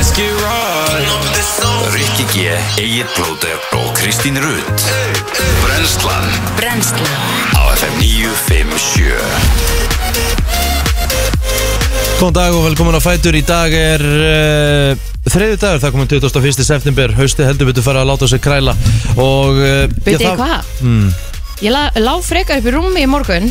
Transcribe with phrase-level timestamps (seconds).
[0.00, 2.48] Let's get right Rikki G,
[2.80, 4.80] Egil Blóter og Kristín Rutt.
[5.60, 6.24] Brenslan
[6.56, 7.04] Brennslan.
[7.52, 9.12] Á FM 957
[12.16, 13.36] Góðan dag og velkomin á Fætur.
[13.36, 14.96] Í dag er uh,
[15.28, 16.64] þriði dagur, það komið 21.
[16.64, 17.12] september.
[17.20, 18.72] Hausti heldur betur fara að láta sig kræla.
[19.20, 20.64] Og uh, Veit ég hvað?
[20.80, 21.12] Mm.
[21.60, 23.50] Ég la, lá frekar upp í rúmi í morgun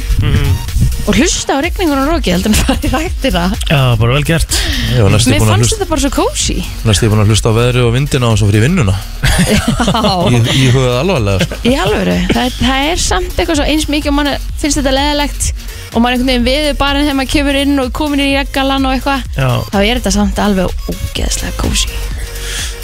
[1.10, 4.52] og hlusta á regningur og róki heldur en það er rættina Já, bara vel gert.
[4.94, 7.32] Ég var næstu Mér búin að fannst hlusta, þetta bara svo kósi næstu búin að
[7.32, 8.94] hlusta á veðri og vindina og svo fyrir vinnuna.
[9.40, 11.60] Já, Í, í hugað alvarlega sko.
[11.66, 12.18] í alvöru.
[12.36, 15.50] Það, það er samt eitthvað svo eins mikið og mann finnst þetta leðilegt
[15.94, 18.98] og mann einhvern veginn viður bara þegar maður kemur inn og komin í reggalan og
[18.98, 19.26] eitthvað.
[19.40, 21.94] Já, þá er þetta samt alveg ógeðslega kósi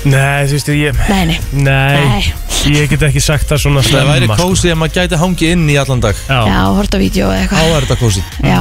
[0.06, 2.34] nei, þú veist, ég Nei, nei, Nei,
[2.76, 4.50] ég get ekki sagt það svona Það væri slemma sko.
[4.52, 6.20] kósi að maður gæti hangi inn í allan dag.
[6.30, 7.72] Já, Já, horta vídeo eða eitthvað.
[7.80, 8.60] Er þetta kósi Já,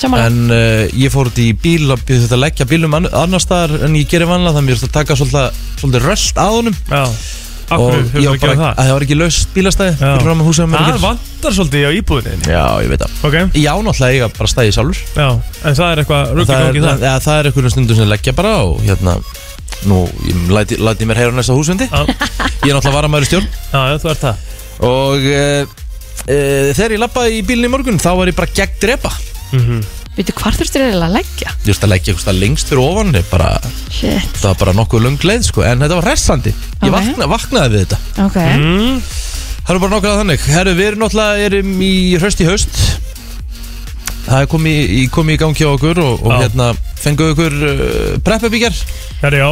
[0.00, 3.10] samanlega En uh, ég fór út í bíl og byrði þetta að leggja bílum ann-
[3.12, 6.78] annars staðar en ég gerir vanlega þannig að mér taka svolítið, svolítið röst að honum.
[6.90, 7.04] Já.
[7.64, 8.72] Akkur hefur ég við var að gera bara, það?
[8.76, 12.50] að það var ekki laust bílastæði Það vantar svolítið á íbúðinni.
[12.52, 13.14] Já, ég veit það.
[13.24, 15.00] Ok, Já, náttúrulega eiga bara stæði sjálfur.
[15.16, 15.28] Já,
[15.64, 18.10] en það er eitthvað ruggi það er, gangi það ja, það er einhvern stundum sem
[18.12, 19.16] leggja bara og hérna
[19.90, 22.04] Nú, ég læti, læti mér heyra næsta húsvendi Já,
[22.64, 23.48] Ég er náttúrulega varamæður í stjórn.
[23.72, 24.46] Já, já, þú ert það.
[24.88, 25.42] Og e,
[26.24, 26.38] e,
[26.76, 29.12] þegar ég lappaði í bílinni í morgun Þá var ég bara gegn drepa.
[29.52, 29.82] Mhm.
[30.14, 31.52] Veitu, hvar þurftir eiginlega að leggja?
[31.64, 33.48] Ég veist að leggja eitthvað lengst fyrir ofan ég bara,
[33.90, 36.52] Shit, Það var bara nokkuð löng leið sko En þetta var hressandi.
[36.54, 36.94] Ég Ok.
[36.94, 37.98] vakna, vaknaði við þetta.
[38.24, 38.36] Ok.
[38.38, 39.00] Mm.
[39.64, 40.46] Það er bara nokkuð að þannig.
[40.54, 42.78] Herru, við erum náttúrulega erum í hraust í haust
[44.24, 46.36] Það er komið í, komið í gangi á okkur Og, og Já.
[46.46, 46.68] hérna
[47.04, 48.78] fenguðu ykkur uh, preppabíkjar
[49.22, 49.50] Herri, já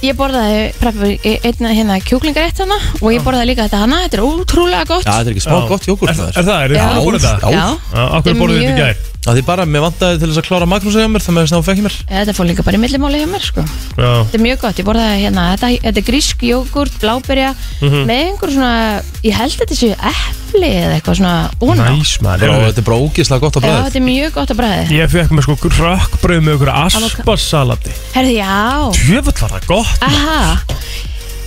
[0.00, 1.08] Ég borðaði preppa
[1.44, 5.12] einna hérna kjúklingarétt hana og ég borðaði líka þetta hana, þetta er ótrúlega gott Já,
[5.12, 5.66] þetta er ekki smá Já.
[5.68, 6.80] gott jógurt Er, er það, er Já.
[6.80, 7.50] þið búin að búin þetta?
[7.52, 7.52] Já.
[7.52, 10.16] Já, Já, akkur Þetta er borðið þetta í mjög- gær Já, því bara, mér vantaði
[10.22, 11.96] til þess að klára magnúsa hjá mér Það með þess að hún fekk í mér.
[12.08, 13.64] Þetta fór líka bara í millimáli hjá mér sko.
[14.00, 17.50] Já, Þetta er mjög gott, ég borðaði hérna, þetta, þetta er grísk jógurt, bláberja
[17.84, 18.00] Mhm.
[18.08, 22.56] með einhver svona, ég held þetta séu epli eða eitthvað svona óná næs maður Og
[22.56, 24.96] Heyrðu, þetta er bara ógislega gott á Já, bræðið þetta er mjög gott að bræði
[24.96, 27.92] Ég fekk með sko rökkbröð með ykkur asparsalati.
[28.16, 30.40] Herði, já, Tjöfull var það gott aha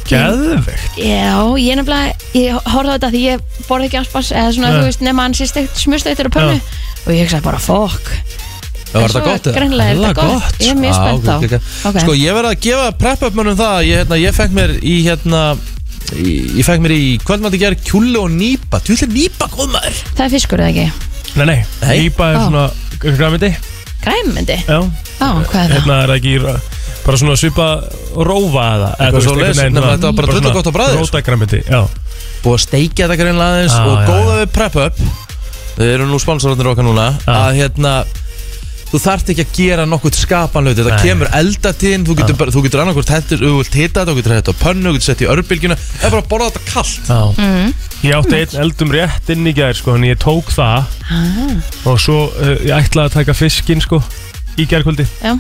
[0.08, 0.98] Geðveikt.
[1.00, 4.88] Já, ég nefnilega, ég horfði á þetta því ég borði ekki aspas eða svona, þú
[4.90, 8.12] veist, nema hann sést eitt smursteiktur á pönnu og ég hugsaði bara, fokk
[8.94, 10.60] Það var þetta gott er þetta Hella gott.
[10.62, 12.00] Ég er mjög Já, spennt á.
[12.04, 15.42] Sko, ég verði að gefa prep-up-mönnum það Ég, hérna, ég fekk mér í hérna
[16.14, 18.84] Ég fekk mér í kvöldmætti ger kjúli og nýpa.
[18.84, 20.02] Þú ætlir nýpa góð maður.
[20.14, 21.14] Það er fiskur eða ekki?
[21.40, 21.58] Nei, nei.
[22.04, 22.68] Nýpa er svona
[23.02, 23.50] græmiti
[24.04, 24.58] Græmyndi?
[24.68, 24.80] Já,
[25.18, 26.74] hvað er það?
[27.04, 27.68] Bara svona svipa
[28.16, 31.06] rófa eða eða, Eitthvað veginn nema svona- þetta var bara drullu gott á bragðið, sko.
[31.06, 31.82] Róta græmiti, já.
[32.44, 35.06] Búið að steikja þetta greinlega aðeins Já, Og já, góða við prep-up
[35.74, 37.08] Þau eru nú sponsorarnir okkar núna.
[37.26, 37.94] Að hérna
[38.94, 40.84] Þú þarft ekki að gera nokkuð skapan hluti.
[40.84, 41.08] Þetta Nei.
[41.08, 44.36] kemur eldatinn Þú getur, bara, þú getur annarkvort hættur Þú vilt hita þetta Þú getur
[44.36, 45.78] hættu á pönnu Þú getur sett í örbylgjuna.
[45.82, 47.22] Það er bara að borða þetta kallt Já.
[47.42, 47.74] Mm.
[48.04, 50.90] Ég átti einn eldum rétt inn í gær sko, en ég tók það.
[51.08, 51.54] Ah,
[51.88, 54.02] og svo uh, ég ætlaði að taka fiskinn sko,
[54.60, 55.06] í gærkvöldi.
[55.24, 55.38] Já,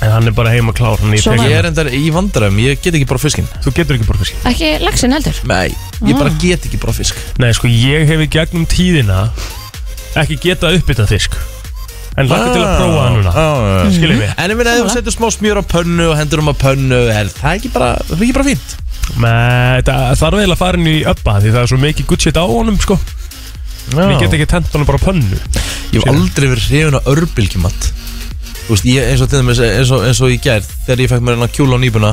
[0.00, 2.10] en hann er bara heima klár hann ég Svo tek var- Ég er endar í
[2.14, 3.46] vandræðum Ég get ekki bara fiskinn.
[3.64, 4.42] Þú getur ekki bara fiskinn.
[4.50, 5.36] Ekki laxin heldur?
[5.46, 5.68] Nei,
[6.06, 6.38] ég bara Ah.
[6.40, 7.16] get ekki bara fisk.
[7.38, 9.30] Nei sko, ég hef í gegnum tíðina
[10.16, 11.36] ekki getað uppbyttað fisk.
[12.18, 13.32] En lakka til að prófa það núna.
[13.34, 14.30] Ah, Skiljið mig.
[14.36, 16.98] En ég meina ef þú setur smá smjör á pönnu og hendur um á pönnu
[17.14, 18.74] er það ekki bara, það er ekki bara fínt?
[19.20, 22.20] Nei, það þarf eiginlega að fara inn í öppa því það er svo mikið good
[22.20, 22.98] shit á honum sko.
[23.94, 25.38] En ég get ekki tent honum bara á pönnu.
[25.94, 27.92] Ég hef aldrei verið hrifin á örbylgjumatt
[28.74, 31.24] veist, ég, eins og til dæmis eins og, eins og í gær þegar ég fekk
[31.26, 32.12] mér hennar kjúla á nýbuna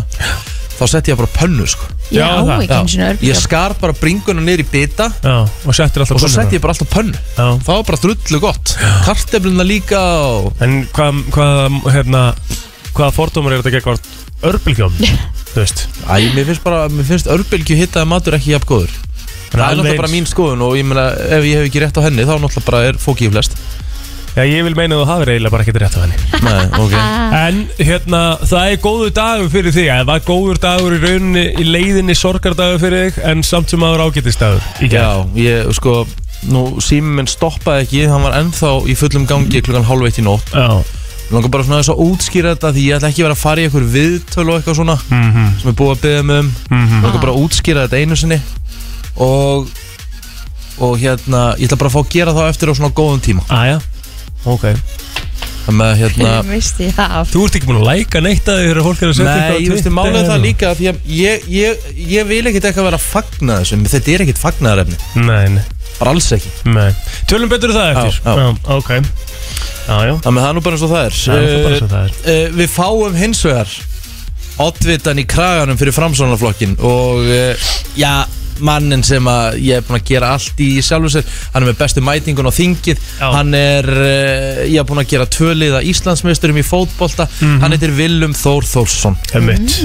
[0.78, 2.62] þá setti ég bara pönnu sko Já, Já, það.
[2.64, 6.16] ekki eins og Ég örbíl skar bara bringuna niður í bita Já, og settir alltaf
[6.16, 6.44] og svo pönnuna.
[6.44, 7.48] setti ég bara alltaf pönnu Já.
[7.66, 8.76] Það var bara drullu gott
[9.08, 12.22] Kartefluna líka og En hvað, hvað, hérna
[12.94, 14.14] hvaða fordómar er þetta gegn
[14.48, 14.94] örbylgjum
[15.52, 18.94] þú veist Æ, mér finnst bara, mér finnst örbylgju hittaði matur ekki jafn góður
[19.48, 20.02] Það er alveg náttúrulega eins.
[20.04, 22.68] bara mín skoðun og ég meina ef ég hef ekki rétt á henni þá náttúrulega
[22.70, 23.58] bara er fókið flest
[24.38, 26.18] Já, ég vil meina að þú hafir eiginlega bara ekkert rétt á henni.
[26.46, 26.92] Nei, ok.
[27.48, 29.88] En hérna, það er góður dagur fyrir þig.
[29.90, 34.04] Það var góður dagur í rauninni í leiðinni sorgardagur fyrir þig En samt sem aður
[34.06, 35.96] ágætist dagur í Já, gær ég sko
[36.54, 38.04] Nú síminn minn stoppaði ekki.
[38.12, 40.54] Hann var ennþá í fullum gangi klukkan hálf eitt í nótt.
[40.54, 40.70] Já,
[41.28, 43.42] Mér langar bara svona þess að útskýra þetta Því ég ætla ekki að vera að
[43.42, 46.54] fara í einhver viðtöl og eitthvað svona mhm, Sem er búið að byggja mig um.
[46.70, 46.94] Mhm.
[46.94, 48.40] Mér langar bara að útskýra þetta einu sinni.
[49.18, 49.74] Og
[50.78, 53.44] Og hérna, ég ætla bara að fá að gera það eftir á svona góðum tíma.
[53.50, 53.80] Aja,
[54.46, 54.66] ok.
[55.68, 58.86] Það með hérna ég það Þú ert ekki búin að læka neitt að þig þegar
[58.86, 61.48] fólk er að setja Nei, ég veist, Twitter málega það og- líka Því að ég,
[61.52, 65.00] ég, ég vil ekkit eitthvað vera að fagna þessu Þetta er ekkit fagnaðarefni.
[65.28, 65.66] Nei, nei,
[65.98, 66.52] Bara alls ekki.
[66.72, 66.88] Nei.
[67.28, 68.18] Tölum betur um það eftir.
[68.24, 68.50] Já, já.
[68.78, 68.90] ok.
[69.88, 70.14] Já, já.
[70.24, 71.16] Það með það er nú bara eins og það er.
[71.18, 72.18] Það er bara svo það er.
[72.24, 73.76] uh, Við fáum hins vegar
[74.68, 77.68] oddvitan í kraganum fyrir framsónarflokkin og uh,
[77.98, 78.14] já,
[78.60, 81.24] mannin sem að ég er búin að gera allt í sjálfur sér
[81.54, 83.32] hann er með bestu mætingun á þingið Já.
[83.36, 87.60] hann er, uh, ég er búin að gera tvöliða Íslandsmeisturum í fótbolta Mhm.
[87.62, 89.82] hann heitir Willum Þór Þórsson Einmitt.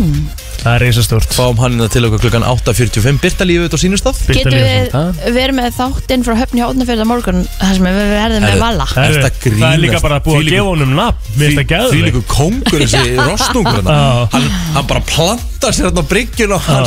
[0.62, 4.20] Það er og stórt fáum hann hérna til okkur klukkan 8.45 Birta lífið á sínustaf
[4.28, 4.92] Getum við
[5.34, 9.64] verið með þáttinn frá höfni hátnafjörða morgun þar sem við verðum með Er grínast?
[9.64, 12.22] Það er líka bara að Þvílíkur- gefa honum nafn Mér finnst það Því gæður líku
[12.30, 13.82] kongur þessi rostungur.
[13.82, 14.28] Já.
[14.36, 16.86] hann, hann bara plantar sér hérna á bryggjun og hann,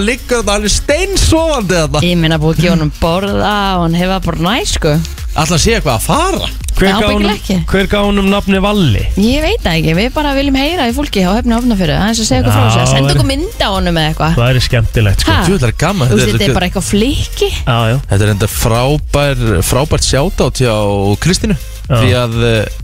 [0.00, 4.00] liggur þetta, hann er steinsofandi þetta Ég minna búið að gefa honum borða og hann
[4.00, 4.96] hefa bara næ sko.
[5.38, 6.48] Alltaf sé eitthvað að fara?
[6.80, 7.56] Hver gaf honum- byggilega ekki.
[7.70, 9.02] hver gaf honum nafni Valli?
[9.20, 12.40] Ég veit ekki, við bara viljum heyra í fólki á höfni hátnafjörðu aðeins að segja
[12.40, 14.34] eitthvað þessu Senda væri- okkur mynda á honum eða eitthvað.
[14.40, 15.30] Það er skemmtilegt sko.
[15.30, 15.40] Ha?
[15.46, 17.48] Þú veit það er gaman Þú veist, þetta, þetta er bara eitthvað flikki?
[17.66, 17.96] Já, já.
[18.10, 20.76] Þetta er enda frábær frábært sjátátt hjá
[21.24, 21.56] Kristínu.
[21.90, 22.78] Því að uh,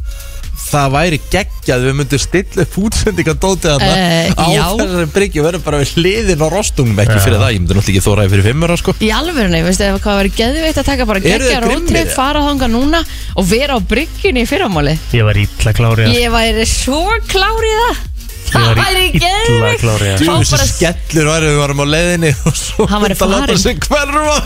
[0.66, 3.90] það væri geggjað við myndum stilla upp útsendingadótið þarna.
[4.02, 4.64] Eh, á já.
[4.80, 8.02] þessari bryggju verður bara við hliðin á rostungum ekki fyrir það, ég myndi náttúrulega ekki
[8.06, 8.94] þóraði fyrir fimmur sko.
[8.98, 11.86] Í alvörunni, veistu ef hvað verið geðveitt að taka bara Eru geggja þeir grimmir?
[11.86, 13.04] rótrið, fara þanga núna
[13.36, 17.74] og vera á bryggjunni í fyrramáli Ég var ítla klárið Ég væri svo klár í
[17.84, 18.04] það
[18.52, 20.18] Það var væri illa geðveikt klár í það.
[20.18, 23.26] Fá Þú bara- þessi skellur væri við varum á leiðinni og svo Hann væri myndi
[23.26, 23.58] að láta farinn.
[23.66, 24.38] sig hverfa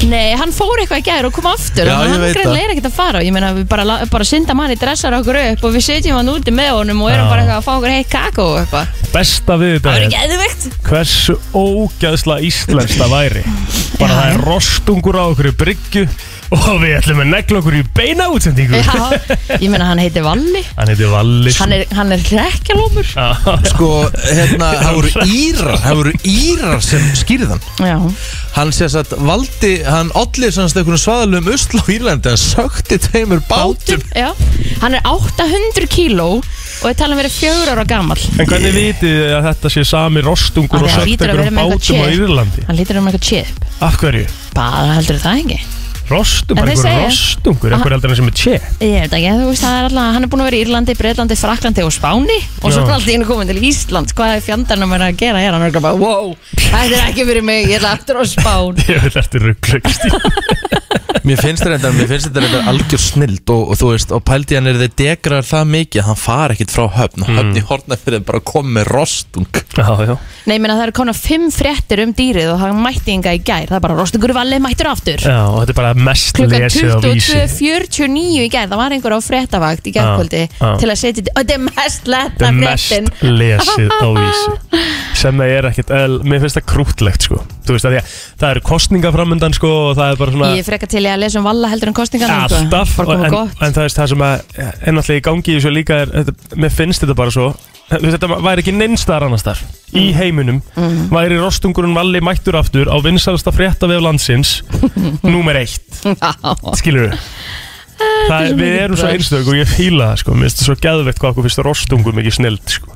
[0.00, 2.36] Nei, hann fór eitthvað í gær og kom aftur Já, Þannig að ég hann veit
[2.38, 5.36] greinlega er ekkert að fara Ég meina, við bara, la- bara synda manni, dressar okkur
[5.42, 7.28] upp Og við sitjum hann úti með honum og erum Já.
[7.28, 10.16] bara eitthvað að fá okkur heitt kakó og eitthvað Besta við þetta Það er verður
[10.16, 13.44] geðveikt hversu ógæðsla íslenskt það væri
[14.00, 14.16] Bara Já.
[14.16, 16.06] það er rostungur á okkur í bryggju
[16.50, 18.80] Og við ætlum að negla okkur í beina útsendingu.
[18.80, 19.10] Já,
[19.60, 20.62] ég meina, hann heitir Valli.
[20.74, 23.26] Hann heitir Valli Hann er, hann er rekkjalómur Já.
[23.70, 23.90] Sko,
[24.24, 27.96] hérna, það voru írar Það voru írar sem skýrðan Já,
[28.56, 33.42] Hann sé að valdi, hann olli svona einhvern svaðalum usl á Írlandi Hann sökti tveimur
[33.50, 34.02] bátum.
[34.16, 34.30] Já,
[34.82, 39.10] hann er 800 kíló og er talað um verið fjögur ára gammal En hvernig vitið
[39.18, 41.74] þið að þetta sé sami rostungur og því hann sökt hlýtur að vera einhverjum með
[41.74, 42.24] bátum á eitthvað.
[42.30, 42.64] Írlandi?
[42.70, 43.68] Hann lítur um eitthvað chip.
[43.84, 44.24] Af hverju?
[44.56, 45.60] Bara heldur það ekki
[46.10, 47.76] Rostum, En bara þeir einhver segja- rostungur, Aha.
[47.78, 50.26] einhver heldur en sem er tje Ég veit ekki, þú veist, það er alltaf, hann
[50.26, 52.86] er búin að vera í Írlandi, Breitlandi, Fraklandi og Spáni og svo Já.
[52.88, 55.52] er alltaf einu komin til Ísland hvað er fjandarnum að gera hér?
[55.54, 58.74] Hann er bara, wow, þetta er ekki fyrir mig ég ætla aftur á Spán.
[58.90, 60.08] Ég vil eftir rugglegst
[61.26, 64.56] Mér finnst þetta mér finnst þetta reyndar algjör snild og, og þú veist, og pældi
[64.56, 67.62] hann er þeir degraðar það mikið að hann far ekkit frá höfn og höfn í
[67.68, 69.46] hortnafyrðin bara kom með rostung
[69.76, 70.14] Já, já.
[70.48, 73.42] Nei, ég meina það eru konar fimm fréttir um dýrið og hann mætti ynga í
[73.44, 75.20] gær, það er bara rostungur valið mættur aftur?
[75.28, 77.36] Já, og þetta er bara mest klukkan lesið á vísi.
[77.36, 80.72] 22.49 í gær, það var einhver á fréttavakt í gærkvöldi Já, já.
[80.80, 84.08] til að setja þetta, og þetta er mest Þetta letta er mest fréttin lesið á
[84.16, 84.84] vísi.
[85.20, 88.14] Sem það er ekkert, el, mér finnst það krútlegt sko, þú veist að því að
[88.40, 91.20] það eru kostningaframundan sko og það er bara svona Ég er frekar til í að
[91.24, 92.62] lesa um valla heldur en kostningarna sko.
[92.62, 93.60] alltaf, bara en, koma gott.
[93.66, 96.56] en það er það sem að er náttúrulega í gangi í þessu líka er, þetta,
[96.64, 97.50] mér finnst þetta bara svo
[97.90, 99.60] þetta væri ekki neinstaðar annars þar
[99.90, 100.14] í Mm.
[100.14, 100.58] heiminum
[101.10, 104.60] væri rostungurinn valli mættur aftur á vinsalasta fréttavef landsins
[105.34, 105.82] númer eitt.
[106.78, 107.18] Skilur við
[108.30, 110.76] Það, er- við erum svo einstök og ég fíla það sko, mér finnst það svo
[110.86, 112.94] geðveikt hvað okkur finnst rostungur mikið snild sko.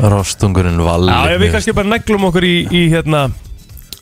[0.00, 1.12] Rostungurinn valli.
[1.12, 3.22] Já, við kannski bara neglum okkur í, í hérna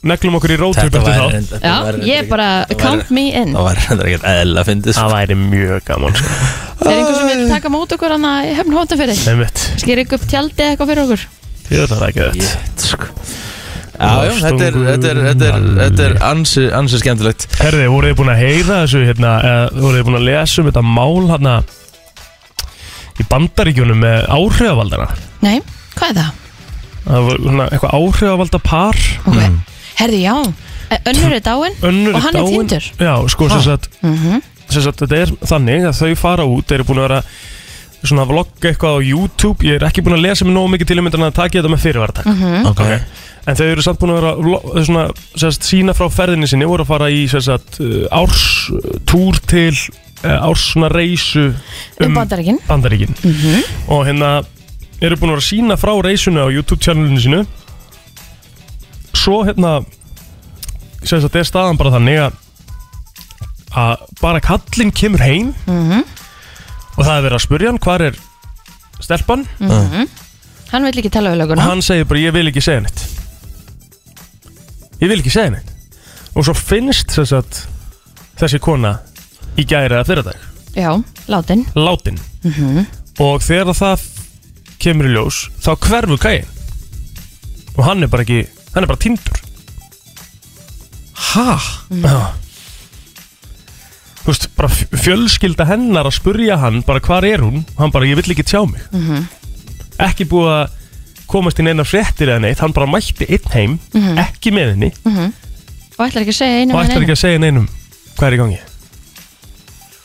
[0.09, 1.33] neglum okkur í Þetta rótrip eftir væri þá.
[1.37, 3.53] reyndar- Já, þetta væri ég bara, það væri- count me in.
[3.55, 6.29] Það var reyndar ekkert eðla að fyndið Það væri mjög gaman sko.
[6.79, 9.19] Er einhver sem vil taka mót okkur hann í hefn hóttafyrir?
[9.33, 9.63] Einmitt.
[9.83, 11.25] Sker ykkur upp tjaldi eða eitthvað fyrir okkur?
[11.69, 13.09] Ég veit það ekki þetta sko.
[13.99, 18.12] Já, já, þetta er, þetta er, þetta er, þetta er ansi, ansi skemmtilegt Herði, voruð
[18.12, 21.25] þið búin að heyra þessu hérna, eða voruð þið búin að lesa um þetta mál
[21.33, 21.55] hérna
[23.19, 25.09] í bandaríkjunum með áhrifavaldana
[25.43, 25.57] Nei,
[25.97, 26.31] hvað er það?
[27.09, 29.00] það var svona eitthvað áhrifavalda par
[29.33, 29.41] Ok,
[29.99, 30.37] herði já
[30.99, 32.55] Önnur er dáin önnur og hann er dáin.
[32.55, 34.38] týndur Já, sko sem sagt, Mhm.
[34.75, 37.23] Sagt þetta er þannig að þau fara út, þeir eru búin að vera
[38.05, 39.65] svona að vlogga eitthvað á YouTube.
[39.67, 41.73] Ég er ekki búin að lesa mig nógu mikið til um þetta að taka þetta
[41.73, 42.67] með fyrirvartak Mhm.
[42.71, 42.83] Ok,
[43.49, 46.85] En þau eru samt búin að vera vlog- svona, sérst, sína frá ferðinni sinni voru
[46.85, 47.81] að fara í sérst,
[48.13, 49.73] árs uh, túr til
[50.23, 51.55] árs svona reysu
[52.01, 52.59] Um bandaríkin.
[52.69, 53.15] Bandaríkin.
[53.89, 54.45] Og hérna
[55.01, 57.47] eru búin að vera sína frá reysuna á YouTube channelinu sínu.
[59.15, 59.85] Svo hérna
[61.05, 62.33] sem sagt er staðan bara þannig að
[63.77, 65.55] að bara kallinn kemur heim.
[65.67, 66.05] Mhm.
[66.99, 68.15] og það er verið að spurja hann hvar er
[69.01, 69.45] stelpan?
[70.73, 71.63] Hann vil ekki tala við og löguna.
[71.63, 73.05] Hann segir bara ég vil ekki segja neitt.
[75.01, 75.71] Ég vil ekki segja neitt.
[76.35, 77.67] Og svo finnst sem sagt
[78.39, 78.99] þessi kona
[79.59, 80.37] í gæri eða fyrir dag
[80.77, 80.93] Já,
[81.27, 81.65] látin.
[81.75, 82.19] Látin.
[83.19, 84.05] Og þegar það
[84.79, 86.47] kemur í ljós þá hverfur gæin
[87.79, 88.45] og hann er bara ekki
[88.75, 89.41] hann er bara tindur
[91.33, 91.59] ha?
[91.91, 92.05] Þú
[94.28, 97.62] veist, bara fj- fjölskylda hennar að spurja hann bara hvar er hún?
[97.76, 98.82] Og hann bara, ég vill ekki tjá mig.
[99.99, 100.76] Ekki búið að
[101.28, 103.78] komast inn einar fréttir eða neitt Hann bara mætti einn heim,
[104.23, 104.90] ekki með henni.
[105.99, 107.64] Og ætlar ekki að segja einu Og ætlar ekki að segja neinum.
[108.18, 108.61] Hvað er í gangi?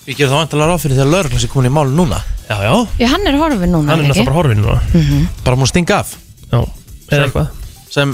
[0.03, 2.17] Ég ger það vantilega ráð fyrir því að lögreglan sé komin í mál núna.
[2.49, 4.79] Já, já, Já, hann er horfin núna, hann er náttúrulega bara horfinn núna.
[5.45, 6.09] Bara múin að stinga af.
[6.51, 6.59] Já,
[7.13, 7.47] eða eitthvað.
[7.93, 8.11] sem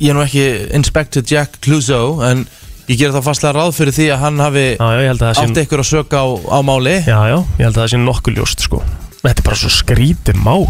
[0.00, 0.46] ég er nú ekki
[0.78, 2.46] Inspector Jack Clouseau en
[2.88, 5.28] ég ger það fastlega ráð fyrir því að hann hafi Já, já, ég held að
[5.28, 6.94] það átt ykkur að söka á, á máli.
[7.04, 8.80] Já, já, ég held að það sé nokkuð ljóst sko.
[9.18, 10.64] Þetta er bara svo skrítið mál.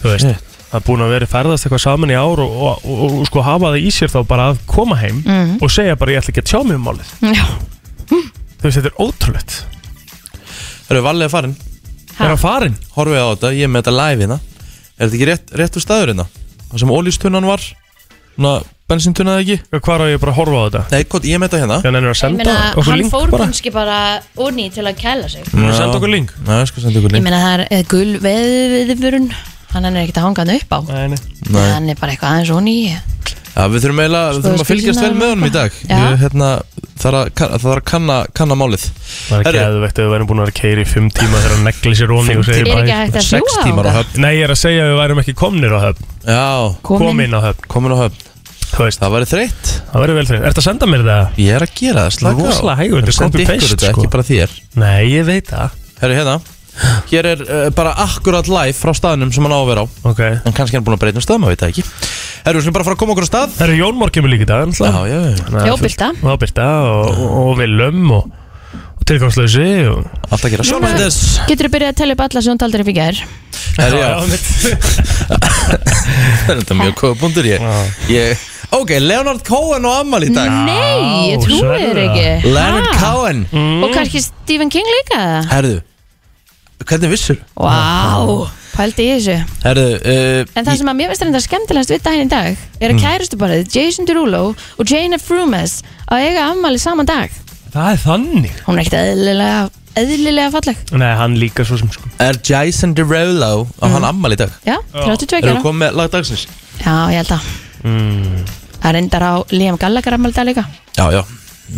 [0.00, 0.46] Þú veist Shit.
[0.70, 3.42] Það er búin að vera ferðast eitthvað saman í ár og, og, og, og sko
[3.42, 5.18] hafa það í sér þá bara að koma heim
[5.58, 7.10] og segja bara ég ætla ekki að tjá mig um málið.
[7.34, 7.46] Já,
[8.60, 9.56] Þú veist, þetta er ótrúlegt.
[10.86, 11.56] Það eru vallega farin
[12.20, 12.26] Ha.
[12.26, 12.74] Er hann farin?
[12.92, 14.36] Horfið á þetta, ég er með þetta live hérna.
[15.00, 16.26] Er þetta ekki rétt, réttu staður hérna?
[16.68, 17.62] Það sem ólístunnan var
[18.90, 19.56] Ná, bensintunnaði ekki?
[19.86, 20.80] Hvað er ég bara að horfa á þetta?
[20.90, 22.98] Nei, hvað, ég er með þetta hérna Já, nennir að ég senda meina, okkur hann
[23.00, 23.44] link fór bara.
[23.46, 23.98] kannski bara
[24.42, 25.46] úrni til að kæla sig.
[25.54, 26.32] Nennir að senda okkur link?
[26.48, 27.26] Nei, ég skal senda ykkur Ég link.
[27.28, 29.30] meina, það er eh, gul veðvörun
[29.70, 30.78] Hann er ekkert að hanga hann upp á.
[30.90, 31.18] Nei, nei.
[31.54, 31.68] Nei.
[31.70, 32.76] Hann er bara eitthvað aðeins úrni
[33.50, 35.70] Já, við þurfum eiginlega, við þurfum að fylgjast vel með honum í dag.
[35.70, 36.10] Eitthvað.
[36.10, 36.50] Ég, hérna,
[37.00, 38.82] Það er að, kann- það er að kanna, kanna málið.
[39.00, 39.60] Það er Herru.
[39.60, 42.10] geðvegt að við værum búin að vera keiri í fimm tíma þegar hann negli sér
[42.12, 44.20] onni og segir Er bara ekki hægt að Sex fljúa tímar á á höfn.
[44.20, 46.10] Nei, ég er að segja að við værum ekki komnir á höfn.
[46.28, 46.44] Já,
[46.90, 48.29] Komin á höfn, komin á höfn
[48.70, 49.70] Það væri þreytt.
[49.90, 51.40] Það verður vel þeir Ertu að senda mér það?
[51.42, 52.42] Ég er að gera það, slaka á.
[52.46, 54.04] Rosalega hægur, þetta er copy-paste, þetta, sko.
[54.04, 54.50] Ekki bara þér.
[54.80, 55.76] Nei, ég veit það.
[56.00, 56.36] Herru, hérna.
[57.10, 59.86] Hér er uh, bara akkurat live frá staðnum sem hann á að vera á.
[60.08, 60.20] Ok.
[60.22, 61.84] En kannski er hann búin að breyta um stað, maður veit það ekki.
[62.46, 63.48] Herru, við slum bara fara að koma okkur á stað.
[63.58, 65.34] Það eru Jón Mór kemur líka í dag Já, já, já.
[65.66, 66.08] Já, Birta.
[66.16, 68.24] Já, Byrta og, og, Willum og,
[68.96, 69.98] og tilgangslösi og...
[70.30, 71.16] Alltaf að gera Mendes
[71.50, 73.16] Getur þú byrjað að tella upp alla sem taldir upp í gær?
[73.76, 74.12] Herru, já
[76.46, 77.58] Þetta er mjög góða búndur ég
[78.10, 78.26] Ég
[78.80, 82.04] Ok, Leonard Cohen á ammal í dag Nei, ég trúi þér sverða.
[82.06, 83.00] ekki Leonard Ha?
[83.02, 83.42] Cohen
[83.84, 85.20] Og kannski Stephen King líka
[85.50, 85.74] Herru,
[86.88, 87.36] hvernig vissur?
[87.60, 92.04] Vá, pældi í þessu Herru, uh, En það sem að mér finnst þetta skemmtilegast við
[92.06, 93.02] daginn í dag er að Mm.
[93.04, 97.28] kærustu barið Jason Derulo og Jane Frumes að eiga afmæli saman dag
[97.74, 99.60] Það er þannig Hún er ekkert eðlilega,
[100.00, 104.40] eðlilega falleg Nei, hann líka svo sem sko er Jason Derulo á hann ammal í
[104.40, 104.50] dag?
[104.64, 106.46] Já, 32 Erum við ára komið með lagdagsins?
[106.80, 107.52] Já, ég held að
[107.84, 108.42] mm.
[108.80, 110.64] Það reyndar á Liam Gallagher afmæli dag líka.
[110.96, 111.22] Já, já.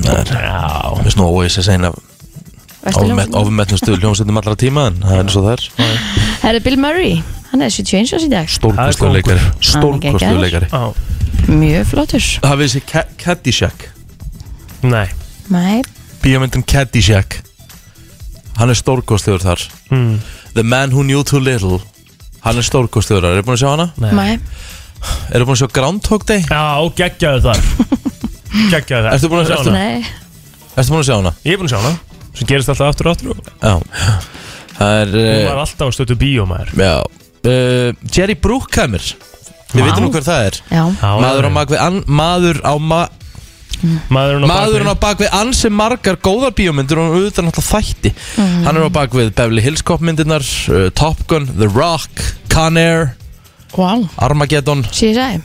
[0.03, 0.63] Það er Já.
[0.97, 1.93] Mér finnst nú óvís að segja
[2.83, 3.35] Vesturljónsson.
[3.39, 5.67] ofmetnum stuð hljómsveitum allra tíma en það er eins og það er.
[6.43, 7.13] Það er Bill Murray,
[7.53, 8.49] hann er 71 árs í dag.
[8.51, 9.43] Stórkostlu Það er leikari.
[9.45, 10.41] Hann er Stórkostlu geggjaður.
[10.43, 10.83] leikari Já.
[11.53, 12.27] Mjög flottur.
[12.43, 13.85] Hafið þessi Ca- Caddyshack?
[14.83, 15.07] Nei.
[15.55, 15.83] Nei,
[16.25, 17.39] Bíómyndin Caddyshack.
[18.59, 19.63] Hann er stórkostluður þar.
[19.95, 20.19] Mm.
[20.59, 21.79] The Man Who Knew Too Little.
[22.43, 23.87] Hann er stórkostluður þar, eru búin að sjá hana?
[24.03, 24.39] nei
[25.33, 26.43] Eru búin að sjá Groundhog Day?
[26.47, 26.63] Já,
[27.01, 27.63] geggjaðu þar.
[28.73, 29.15] Geggjaðu þar.
[29.17, 29.73] Ertu búin að sjá hana?
[29.79, 30.05] Nei,
[30.77, 31.33] Ertu búin að sjá hana?
[31.47, 31.95] Ég er búin að sjá hana
[32.33, 33.75] sem gerist alltaf aftur og aftur og Já.
[34.79, 36.95] Það er Hún uh, var alltaf á stötu bíómaður Já.
[37.43, 39.03] Uh, Jerry Bruckheimer.
[39.73, 39.89] Við Vá.
[39.89, 40.61] veitum nú hver það er.
[40.73, 40.85] Já.
[41.03, 43.03] Maður á bakvið an, Maður á ma
[44.13, 45.01] Maðurinn á Maðurinn á bakvið.
[45.03, 48.13] bakvið ansi margar góðar bíómyndir og auðvitað náttúrulega þætti.
[48.69, 53.11] Hann er á bakvið Beverly Hills Cop myndirnar uh, Top Gun, The Rock, Con Air
[53.73, 54.85] Vá, Armageddon.
[54.93, 55.41] CSI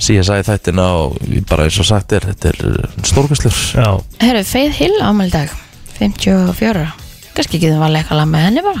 [0.00, 1.18] CSI þættina og
[1.50, 2.60] bara eins og sagt er þetta er
[3.04, 3.88] stórkastlur Já.
[4.22, 5.52] Herru, Faith Hill afmæli dag
[5.98, 6.86] 54 ára
[7.34, 8.80] Kannski getum við að leika lag með henni bara.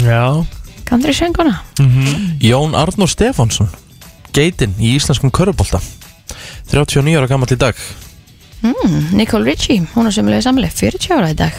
[0.00, 0.22] Já.
[0.88, 1.58] Country sönguna.
[2.40, 3.68] Jón Arnór Stefánsson
[4.34, 5.80] Geitin í íslenskum körubólta
[6.72, 7.78] 39 ára gammal í dag.
[8.64, 11.56] Mm, Nicole Richie, hún er semlega samlega 40 ára í dag.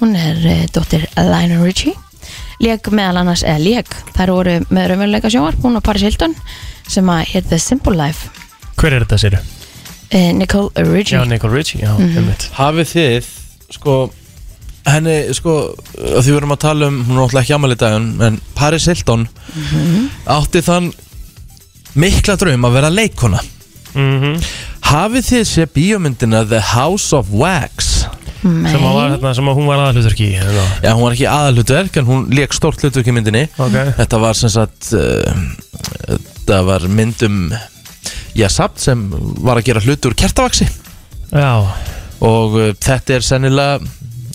[0.00, 1.94] Hún er uh, dóttir Lionel Richie
[2.58, 6.34] Lék meðal annars, eða lék Þær voru með raunveruleika sjónvarp Hún og Paris Hilton
[6.88, 8.30] sem að hér The Simple Life.
[8.80, 9.38] Hver er þetta sér?
[10.14, 11.18] uh, Nicole Richie.
[11.18, 12.48] Já, Nicole Richie, já, mm -hmm.
[12.52, 13.24] Hafið þið
[13.70, 14.10] sko
[14.88, 15.74] henni sko
[16.16, 18.40] að því við erum að tala um hún er náttúrulega ekki ammali dag en, en
[18.54, 19.28] Paris Hilton
[20.24, 20.92] átti þann
[21.94, 23.42] mikla draum að vera leikona
[23.94, 24.40] mm
[24.88, 28.06] Hafið þið sé bíómyndina The House of Wax
[28.42, 30.64] sem, að var, hérna, sem að hún var aðalhuturki hérna.
[30.84, 33.44] Já, hún var ekki aðalhutverk en hún leik stórt hlutverk í myndinni.
[33.58, 33.76] Ok.
[33.98, 35.42] Þetta var sem sagt uh,
[36.06, 37.40] Þetta var myndum
[38.38, 39.02] Já, samt sem
[39.42, 40.68] var að gera hlutur kertavaksi
[41.32, 41.50] Já,
[42.24, 43.80] og uh, þetta er sennilega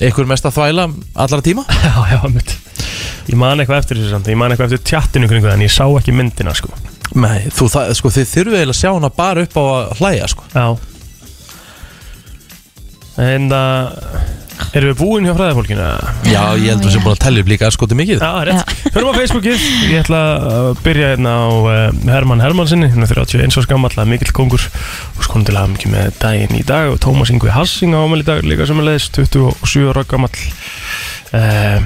[0.04, 0.90] einhver mesta þvæla
[1.24, 1.64] allra tíma.
[1.86, 2.58] Já, já, mitt
[3.30, 5.72] Ég man eitthvað eftir þessu samt Ég man eitthvað eftir tjattinu kringu það En ég
[5.72, 6.74] sá ekki myndina, sko.
[7.14, 10.30] Nei, þú, það, sko, þið þurfið eiginlega að sjá hana bara upp á að hlæja
[10.34, 10.50] sko.
[10.52, 10.66] Já
[13.22, 14.32] En það
[14.74, 15.86] Erum við búin hjá fræðafólkinu?
[16.30, 18.22] Já, ég heldur sem búin að tellja upp líka skoti mikið.
[18.22, 18.72] Já, rétt.
[18.94, 19.66] Förum á Facebookið.
[19.90, 21.74] Ég ætla að byrja hérna á uh,
[22.10, 24.62] Herman Hermansinni Hérna 31 árs gammal Mikill kongur
[25.18, 28.02] Og skonum til að hafa mikið með daginn í dag Og Tómas Ingvi Hassing á
[28.02, 30.32] ámæli dag Líka sem er leiðis 27 ára gammal
[31.34, 31.80] uh,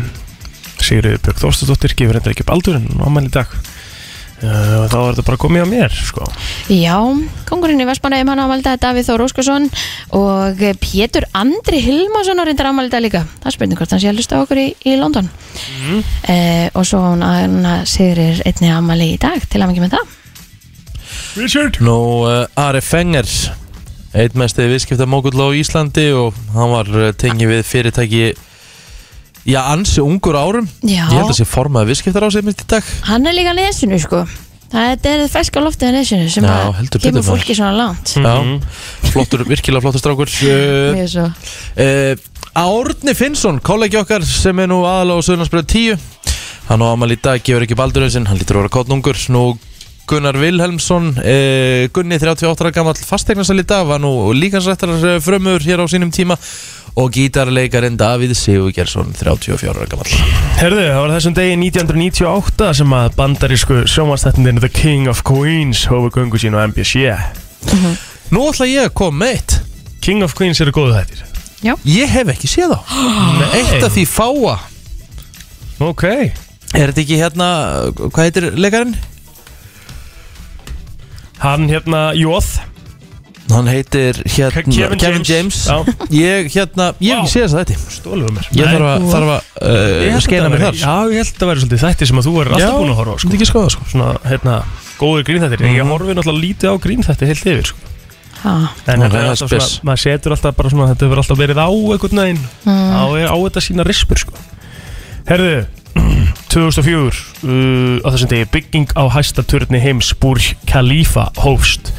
[0.84, 3.56] Sigriður Björg Þorstadóttir Gefur reyndar ekki upp aldur En á ámæli dag
[4.44, 6.28] uh, Þá er þetta bara komið á mér sko.
[6.74, 6.98] Já,
[7.50, 9.70] kongurinn í Vestmannaðum hann ámaldi að Davíð Þór Óskarsson
[10.18, 14.20] og Pétur Andri Hilmarsson á reyndar ámaldi það líka það spurning hvort hann sé að
[14.22, 16.04] hlusta okkur í, í London Mhm.
[16.30, 20.16] eh, og svo hún Anna Sigrir einni ámali í dag til að mikið með það
[21.38, 21.96] Richard Nú,
[22.28, 23.26] uh, Ari Fenger
[24.18, 28.22] Eitt mesti viðskiptamókull á Íslandi og hann var uh, tengið við fyrirtæki
[29.48, 30.68] Já, ansi ungur árum.
[30.84, 31.06] Já.
[31.08, 32.88] Ég held að sé formaði viðskiptar á sig mitt í dag.
[33.08, 34.26] Hann er líka nesinu sko.
[34.68, 37.30] Það er ferska loftið að nesinu sem Já, að heldur kemur betur, maður.
[37.32, 38.12] fólki svona langt.
[38.20, 40.34] Já, flottur, virkilega flottur strákur.
[40.48, 41.30] Uh, Mjög svo.
[41.80, 46.06] Uh, Árni Finnsson, kollegi okkar sem er nú aðalega á Söðlandsbröð 10
[46.68, 48.28] Hann á amal í dag, gefur ekki baldurinn sinn.
[48.28, 49.44] Hann lítur að vera kottnungur Nú
[50.08, 55.84] Gunnar Vilhelmsson uh, Gunni 38 ára gamall fastegnarsal í dag Var nú líkansrættar frömmur hér
[55.84, 56.36] á sínum tíma
[56.98, 60.14] Og gítarleikarin Davíð Sigurgjersson 34 ára gamall.
[60.58, 66.10] Herðu, það var þessum degi 1998 sem að bandarísku sjómanstættindin The King of Queens hófu
[66.16, 67.06] göngu sín á MBC
[68.34, 69.54] Nú ætla ég að koma með eitt.
[70.04, 71.22] King of Queens eru góðu þættir.
[71.88, 72.98] Ég hef ekki séð þá.
[73.58, 74.56] Eitt af því fáa.
[75.84, 76.04] Ok.
[76.76, 77.48] Er þetta ekki hérna,
[78.10, 78.98] hvað heitir leikarinn?
[81.44, 82.50] Hann hérna, Jóð
[83.48, 85.58] Hann heitir hérna Kevin James.
[85.70, 85.78] Já.
[86.12, 89.30] Ég hérna, ég hef ekki séð þess að þetta Stóluðu mér Ég þarf að, þarf
[89.32, 92.20] að uh, skeina þetta mér væri- þar Já, ég held að vera svolítið þætti sem
[92.22, 93.28] að þú er alltaf búin að horfa á sko.
[93.30, 94.56] Þetta ekki skoða sko Svona, hérna,
[95.00, 95.78] góður grínþættir Mhm.
[95.80, 97.80] Ég horfi náttúrulega lítið á grínþætti heilt yfir sko.
[98.44, 98.52] Ha.
[98.86, 101.40] En þetta er það er alltaf svona, maður setur alltaf bara svona Þetta hefur alltaf
[101.40, 104.36] verið á einhvern veginn á, á þetta sína rispur sko.
[105.32, 105.56] Herðu
[106.52, 107.16] 2004
[107.48, 111.90] uh, á þessum degi bygging á hæsta turni heims Burj Khalifa hófst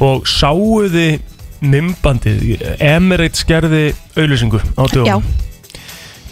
[0.00, 1.20] og sáuði
[1.60, 5.16] mymbandið Emirates gerði auðlýsingu á dögum Já,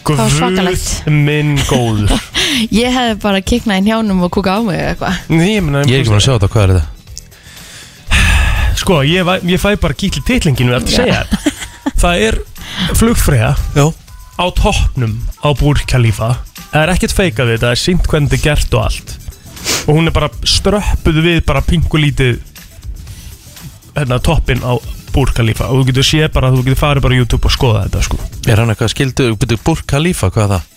[0.09, 0.93] það var svakalegt.
[1.13, 2.15] Minn góður.
[2.81, 6.01] Ég hefði bara kiknað í njánum og kúka á mig Nei, ég, meina, Ég er
[6.01, 6.95] ekki búin að sjá þetta, hvað er þetta?
[8.81, 11.55] Sko, ég, væ- ég fæ bara kýtli titlinginu eftir að segja þetta.
[11.99, 12.39] Það er
[12.97, 13.87] flugfræða Já.
[14.39, 16.33] á toppnum á Burj Khalifa.
[16.71, 19.15] Það er ekkert feikað við þetta, það er sínt hvernig þetta er gert og allt.
[19.89, 22.39] Og hún er bara ströppuð við bara pingulítið
[24.03, 24.73] hérna toppin á
[25.13, 27.85] Burj Khalifa og þú getur séð bara, þú getur farið bara á YouTube og skoða
[27.87, 30.75] þetta sko Er hann eitthvað skildu, byrju Burj Khalifa, hvað er það?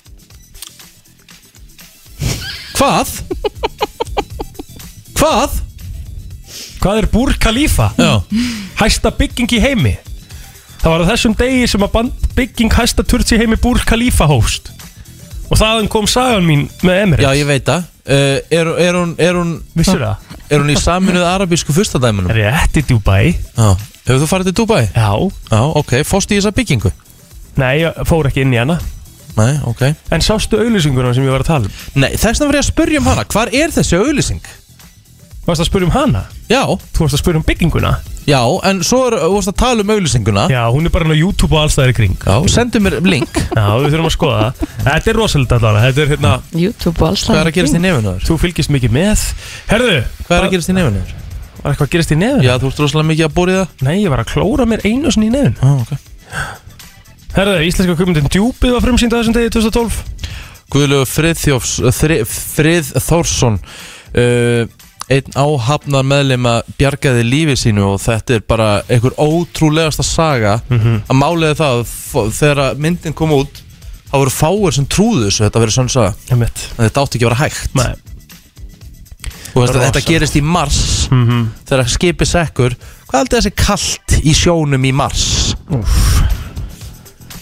[2.79, 3.11] Hvað?
[5.19, 5.59] Hvað?
[6.81, 7.91] Hvað er Burj Khalifa?
[7.99, 8.13] Já
[8.81, 9.95] Hæsta bygging í heimi
[10.81, 14.25] Það var á þessum degi sem að band, bygging hæsta turts í heimi Burj Khalifa
[14.31, 14.71] hóst
[15.51, 19.13] Og þaðan kom sagan mín með Emirates Já, ég veit það uh, er, er, hún,
[19.21, 20.30] er, hún, Vissur það?
[20.51, 22.31] Er hún í saminuð arabísku fyrstadæmunum?
[22.35, 23.69] Rétt í Dubai Já
[24.01, 24.81] Hefur þú farið til Dubai?
[24.95, 25.11] Já
[25.51, 26.91] Já, ok, fórst í þessa byggingu?
[27.61, 28.79] Nei, ég fór ekki inn í hana
[29.37, 31.77] Nei, ok En sástu auðlýsinguna sem ég var að tala um?
[32.03, 34.41] Nei, þess vegna var ég að spurja um hana Hvar er þessi auðlýsing?
[35.41, 36.19] Varst að spyrja um hana?
[36.51, 36.61] Já,
[36.93, 37.91] Þú varst að spyrja um bygginguna?
[38.29, 41.15] já, en svo er, þú varst að tala um auðlýsinguna Já, hún er bara hann
[41.15, 42.13] á YouTube og allstæðir kring.
[42.21, 43.33] Já, sendu mér link.
[43.57, 44.75] Já, við þurfum að skoða það.
[44.85, 45.81] Þetta er rosalega allavega.
[45.87, 48.27] Þetta er hérna YouTube og alls Hvað er að gerast í nefinu þér?
[48.29, 49.25] Þú fylgist mikið með.
[49.71, 51.17] Herðu Hvað er að gerast í nefinu þér?
[51.61, 52.45] Var eitthvað að gerast í nefn?
[52.45, 53.73] Já, þú ert rosalega mikið að bóri það.
[53.85, 55.91] Nei, ég var að klóra mér einu sinni í nefn Já, ok.
[57.35, 59.99] Herðu, íslenska kvipmyndin Djúpið var frumsýnd að þessum degi 2012.
[60.73, 64.63] Guðlegu Friðþjófs Þri, Frið Þórsson uh,
[65.11, 71.57] Einn áhafnar meðlema bjargaði lífi sínu og þetta er bara einhver ótrúlegasta saga að málega
[71.59, 71.81] það
[72.37, 73.59] þegar myndin kom út
[74.11, 76.13] þá voru fáir sem trúðu þessu þetta verið svona saga
[76.77, 77.91] þetta átti ekki að vera hægt Nei
[79.51, 80.79] og veist, þetta gerist í mars
[81.67, 82.75] þegar skipið sekkur
[83.09, 85.25] hvað heldur þessi kalt í sjónum í mars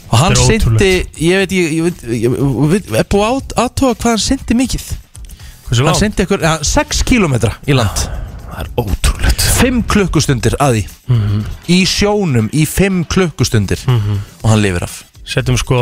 [0.10, 0.90] og hann Þetta er syndi
[1.22, 4.88] ég veit, ég, ég ég, ég, er búið að aðtóa hvað hann syndi mikið
[5.70, 7.36] hann syndi ykkur, ja, 6 km
[7.70, 8.06] í land.
[8.50, 9.44] Það er ótrúlegt.
[9.60, 10.84] 5 klukkustundir að því.
[11.70, 13.84] Í sjónum í 5 klukkustundir.
[13.90, 15.04] Og hann lifir af.
[15.30, 15.78] Setjum sko,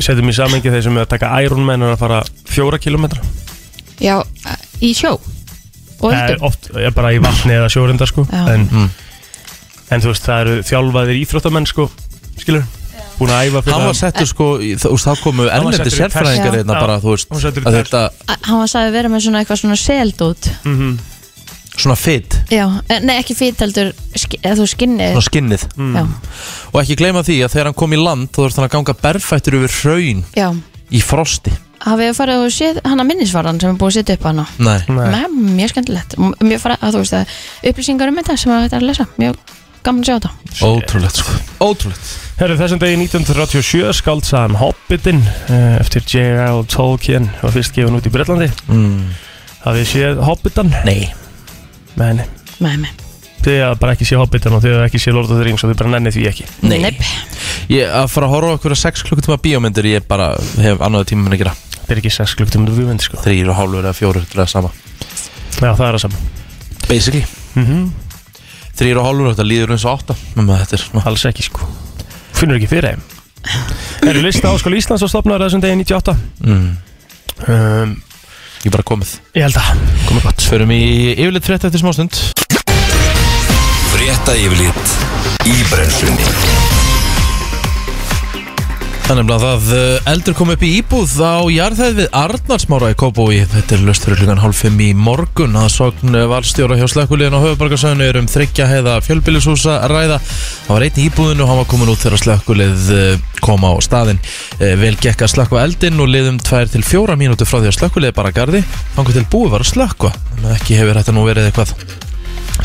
[0.00, 3.20] setjum í samengi þeir sem er að taka Ironman og að fara fjóra kilometra
[4.00, 4.22] Já,
[4.80, 5.18] í sjó.
[6.00, 8.24] Og öldum oft, er bara í vatni eða sjórenda sko.
[8.32, 8.88] En, Mm.
[9.90, 11.90] en þú veist, það eru þjálfaðir íþróttamenn sko
[12.38, 12.62] Skilur,
[13.18, 16.58] búin að æfa fyrir hann var settur sko, þú veist, þá komu erlendi sérfræðingar test.
[16.62, 18.02] hérna bara, þú veist, Hann var settur í að þetta
[18.48, 20.98] Hann var sagði vera með svona eitthvað svona seldút Mhm.
[21.78, 25.12] svona fit, Já, eh, nei ekki fýt heldur þú skinnið.
[25.14, 25.62] Svona skinnið.
[25.78, 26.02] Já,
[26.72, 28.94] og ekki gleyma því að þegar hann kom í land þá þurfti hann að ganga
[29.02, 30.48] berfættur yfir hraun já.
[30.90, 31.52] í frosti.
[31.78, 34.46] Hafið þið farið og séð hana minnisvarðan sem er búið að setja upp hana?
[34.58, 34.80] Nei.
[34.88, 35.10] Nei.
[35.14, 36.16] Nei, mjög skemmtilegt.
[36.42, 37.26] Mjög farið að þú veist að
[37.70, 39.06] upplýsingar um þetta sem að þetta er að lesa.
[39.18, 39.36] Mjög
[39.84, 40.30] gaman að sjá þetta.
[40.66, 41.32] Ótrúlegt sko.
[41.60, 46.60] Ótrúlegt Herru, þessum degi 1937 skaldsaðan Hobbitin eh, eftir J.R.L.
[46.70, 49.08] Tolkien var fyrst gefin út í Bretlandi mm.
[49.58, 50.70] Það Hafið þið séð Hobbitan?
[50.86, 51.08] Nei
[51.98, 52.92] Nei, nei Nei.
[53.42, 55.66] Þið hafa bara ekki séð Hobbitan og þið hafa ekki séð Lord of the Rings
[55.66, 56.76] og þið bara nennið því ekki Nei.
[56.84, 57.02] Neip.
[57.74, 60.30] Ég að fara að horfa á okkur að 6 klukkutíma bíómyndir Ég bara
[60.62, 63.58] hef annaðu tíma minn að gera Það er ekki 6 klukktíma við sko Þrýr og
[63.58, 64.72] hálfur eða fjóru Þetta er það sama
[65.58, 66.30] Já, það er það saman
[66.86, 67.26] Basically
[67.58, 67.90] mm
[68.78, 71.66] og hálfur Þetta líður eins og átta Menna, Þetta er svona Alls ekki sko
[72.38, 73.00] Finnur ekki fyrir þeim.
[74.06, 76.68] Eru lista áskóla Íslands og stopnaður þessum degi 98 mm.
[77.48, 77.96] um,
[78.62, 79.14] Ég er bara komið.
[79.38, 80.46] Ég held að Komið gott.
[80.50, 80.82] Förum í
[81.16, 82.20] yfirleitt frétt eftir smástund.
[83.94, 84.96] Frétta yfirlit
[85.48, 86.47] í brennslunni
[89.08, 93.38] Þannig að það uh, eldur kom upp í íbúð á jarðhæð við Arnarsmára í Kópói.
[93.48, 97.40] Þetta er löst fyrir hlugan hálf fimm í morgun að sogn valstjóra hjá slökkuliðin á
[97.40, 100.18] höfubarkasöðinu er um þryggja heiða fjölbýlishúsa að ræða.
[100.66, 103.72] Það var einn í íbúðinu og hann var komin út þegar slökkulið uh, kom á
[103.86, 104.20] staðinn.
[104.58, 107.78] Uh, vel gekk að slökka eldinn og liðum tvær til fjóra mínútur frá því að
[107.78, 108.60] slökkulið bara gardi.
[108.92, 110.12] Þannig til búið var að
[110.44, 112.07] að ekki hefur þetta nú verið eitthvað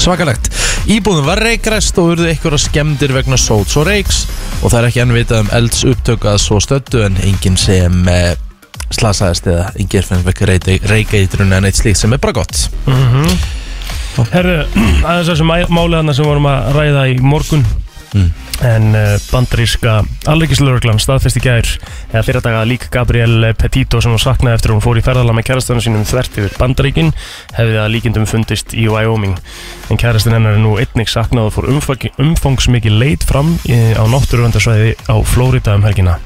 [0.02, 0.50] Svakalegt.
[0.90, 4.24] Íbúðum var reikræst og urðu einhverja skemmdir vegna sóts og reiks
[4.62, 8.08] og það er ekki enn vitað um elds upptök að svo stöddu en enginn sem
[8.12, 8.34] eh,
[8.94, 10.44] slasaðist eða enginn fennst vekk
[10.92, 12.66] reikeitrun en eitt slíkt sem er bara gott.
[14.34, 14.60] Herru,
[15.08, 17.66] aðeins þessu málið þarna sem vorum að ræða í morgun
[18.14, 18.30] Mm.
[18.63, 19.97] En uh, bandaríska
[20.32, 21.67] alveggislauruglan staðfesti gær
[22.13, 25.49] eða fyrir daga lík Gabriel Petito sem hún saknaði eftir hún fór í ferðala með
[25.49, 27.12] kærastunum sínum þvert yfir bandaríkin
[27.58, 29.36] hefði að líkindum fundist í Wyoming.
[29.91, 34.04] En kærastun hennar er nú einnig saknað og fór umfang, umfangsmikið leit fram í, á
[34.08, 36.21] náttúruvendarsvæði á Flórida um helgina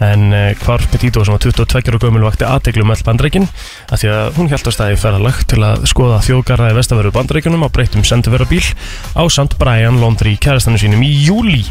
[0.00, 3.48] en uh, hvar Petito sem var 22 og gömul vakti aðteglu með all bandaríkin
[3.90, 7.72] að því að hún held að staði ferðalag til að skoða þjóðgarraði vestaveru bandaríkunum á
[7.74, 8.64] breytum senduverabíl
[9.12, 11.64] á Sant Brian Londri kærastunum sínum í júli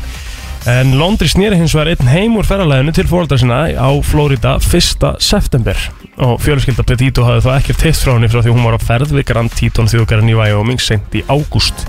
[0.70, 5.06] En Londri snýri hins vegar einn heim úr ferralæðinu til fóreldra sinna á Florida 1.
[5.24, 5.78] september.
[6.22, 9.16] Og fjölskylda Petito hafði þá ekkert heitt frá henni frá því hún var á ferð
[9.16, 11.86] við Grand Teton þjóðgarinn í Wyoming sent í ágúst.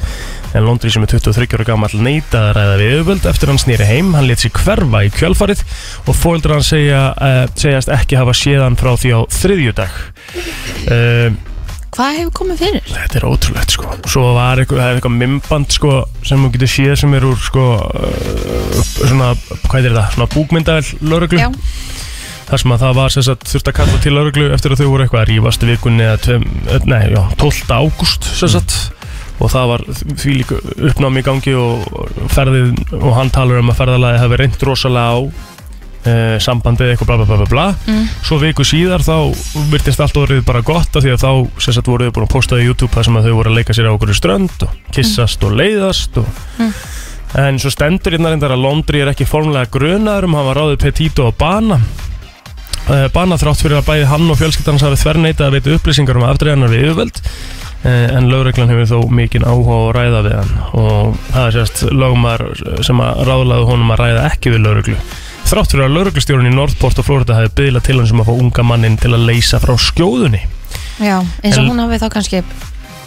[0.56, 3.90] En Londri sem er 23 ára gammal neitaði að ræða við auðvöld eftir hann snýri
[3.90, 4.14] heim.
[4.16, 5.62] Hann let sér hverfa í kjölfarið
[6.06, 10.02] og fóreldra hann segja, uh, segjast ekki hafa séðan frá því á þriðjudag.
[10.88, 11.49] Uh,
[12.00, 12.84] Hvað hefur komið fyrir?
[12.88, 13.88] Þetta er ótrúlegt sko.
[14.08, 15.90] Svo var eitthvað, það er eitthvað mymband sko
[16.24, 19.26] sem þú getur séð sem er úr sko uh, svona,
[19.66, 21.50] hvað er það, svona búkmyndavel lauruglu Já,
[22.48, 24.86] þar sem að það var sem sagt þurft að kalla til lauruglu eftir að þau
[24.94, 27.76] voru eitthvað að rífast í vikunni eða tveim, eh, nei, já, 12.
[27.76, 28.78] ágúst sem sagt.
[29.40, 31.84] Og það var því líka uppnámi í gangi og
[32.32, 35.49] ferðið og hann talar um að ferðalagi hafi reynd rosalega á
[36.06, 37.66] uh, sambandið eitthvað bla bla bla bla bla.
[37.86, 38.06] Mm.
[38.24, 39.16] svo viku síðar þá
[39.72, 42.34] virtist allt orðið bara gott af því að þá sem sagt voru þau búin að
[42.34, 44.76] posta í YouTube þar sem að þau voru að leika sér á okkur strönd og
[44.96, 46.72] kissast og leiðast og Mm.
[47.40, 50.80] en svo stendur hérna reyndar að Londri er ekki formlega grunaður um hann var ráðið
[50.82, 51.76] Petito og Bana.
[52.90, 56.24] Uh, Bana þrátt fyrir að bæði hann og fjölskyldans hafi þverneitað að veita upplýsingar um
[56.26, 57.20] afdreiðanar við yfirvöld.
[57.80, 60.50] Uh, en lögreglan hefur þó mikinn áhuga að ræða við hann.
[60.80, 62.44] Og það er sérst lögumar
[62.88, 64.96] sem að ráðlaðu honum að ræða ekki við lögreglu
[65.50, 68.34] þrátt fyrir að lögreglustjórun í Northport og Florida hefði byggðilað til hann sem að fá
[68.36, 70.42] unga mannin til að leysa frá skjóðunni.
[71.00, 72.42] Já, eins og En- hún hafi þá kannski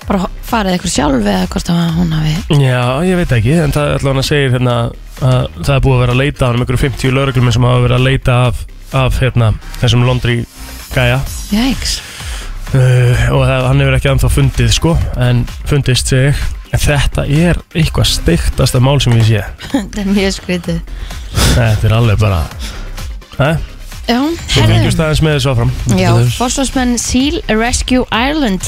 [0.07, 4.01] bara farið eitthvað sjálf eða hvort hún hafi Já, ég veit ekki, en það er
[4.01, 4.73] allavega að segja hérna,
[5.21, 7.83] að það er búið að vera að leita hann um einhverju 50 lögreglum sem hafa
[7.85, 8.65] verið að leita af,
[9.03, 10.35] af hérna, þessum Londri
[10.93, 11.21] gæja.
[11.53, 11.95] Jæks
[12.73, 14.97] uh, og það, hann hefur ekki anþá fundið sko,
[15.29, 19.43] en fundist segi ég en þetta er eitthvað steiktasta mál sem ég sé.
[19.73, 20.79] Þetta er mjög skrítið
[21.53, 22.41] þetta er alveg bara
[23.43, 23.69] eh?
[24.03, 24.17] Já,
[24.51, 28.65] Svo fengjumst aðeins með þessu áfram Já, fórsvarsmenn Seal Rescue Ireland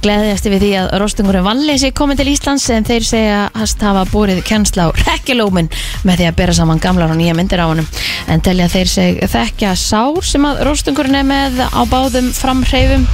[0.00, 4.40] gleðiðast við því að rostungurinn Valleysi komið til Íslands en þeir segja að hafa búrið
[4.48, 5.68] kennsla á rekkilómin
[6.08, 7.88] með því að bera saman gamlar og nýja myndir á honum.
[8.30, 13.06] En telja þeir seg þekkja sár sem að rostungurinn er með á báðum framhreifum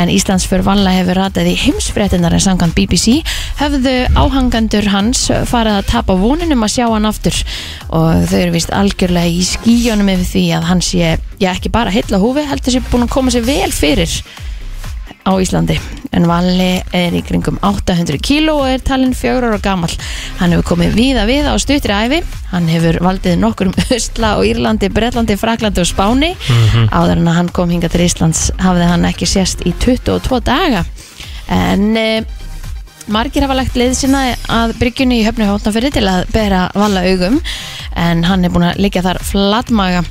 [0.00, 3.20] en Íslands fyrir Valla hefur ratað í heimsfréttinar en samkvæmt BBC
[3.60, 7.40] höfðu áhangandur hans farið að tapa voninum að sjá hann aftur.
[7.92, 11.92] Og þau eru vist algjörlega í skíjónum yfir því að hann sé, já ekki bara
[11.92, 14.22] heilla húfi heldur sé búin að koma sér vel fyrir
[15.26, 15.78] á Íslandi.
[16.16, 19.94] En Valli er í kringum 800 kíló og er talinn fjögur ára gamall.
[20.40, 24.46] Hann hefur komið víða við á stutri æfi hann hefur valdið nokkur um Östla og
[24.48, 26.32] Írlandi, Bretlandi, Fraklandi og Spáni.
[26.90, 30.84] Áður en að hann kom hinga til Íslands hafði hann ekki sést í 22 daga.
[31.50, 32.08] En e,
[33.08, 34.20] margir hafa lagt leið sína
[34.52, 37.40] að bryggjunni í höfnu hóttanfyrir til að bera valla augum
[38.00, 40.02] en hann er búin að liggja þar flatmaga.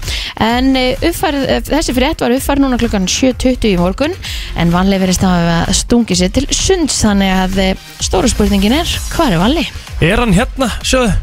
[0.43, 4.13] En eh, uppfærð, eh, þessi frétt var uppfærð núna klukkan 7.20 í morgun
[4.59, 8.95] en vanlega verið staðið að stungi sér til sunds þannig að eh, stóra spurningin er
[9.13, 9.65] hvað er valli?
[10.03, 11.13] Er hann hérna, sjöðu?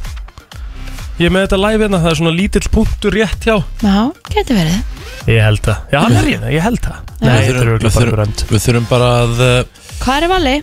[1.16, 3.56] Ég er með þetta live hérna, það er svona lítill punktur rétt hjá.
[3.80, 3.98] Já,
[4.34, 4.80] getur verið.
[5.32, 6.98] Ég held það, já hann er hérna, ég held það.
[7.22, 9.38] Nei, Við þetta er þurfum- við þurfum- Við þurfum bara að
[9.96, 10.56] Hvað er Valli?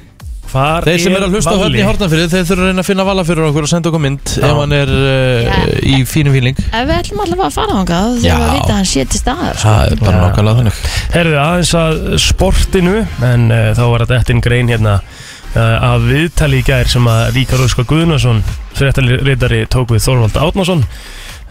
[0.53, 2.87] Hvar Þeir sem er að hlusta á höfni í Hortnafyrði Þeir þurfum að reyna að
[2.89, 4.43] finna vala fyrir okkur og senda okkur mynd Já.
[4.49, 5.55] Ef hann er uh, Já.
[5.89, 8.35] í fínum fíling Ef við ætlum allavega að fara þangað þá Já.
[8.35, 9.63] þurfum við að vita að hann sé til staðar sko.
[9.73, 10.23] Það er bara Já.
[10.27, 10.81] nákvæmlega þannig
[11.17, 12.95] Herðu aðeins að sportinu
[13.33, 17.23] En uh, þá var þetta eftir grein hérna uh, Af viðtali í gær sem að
[17.39, 18.43] Ríkar Óskar Guðnason
[18.77, 20.85] Fréttarittari tók við Þorvald Átnason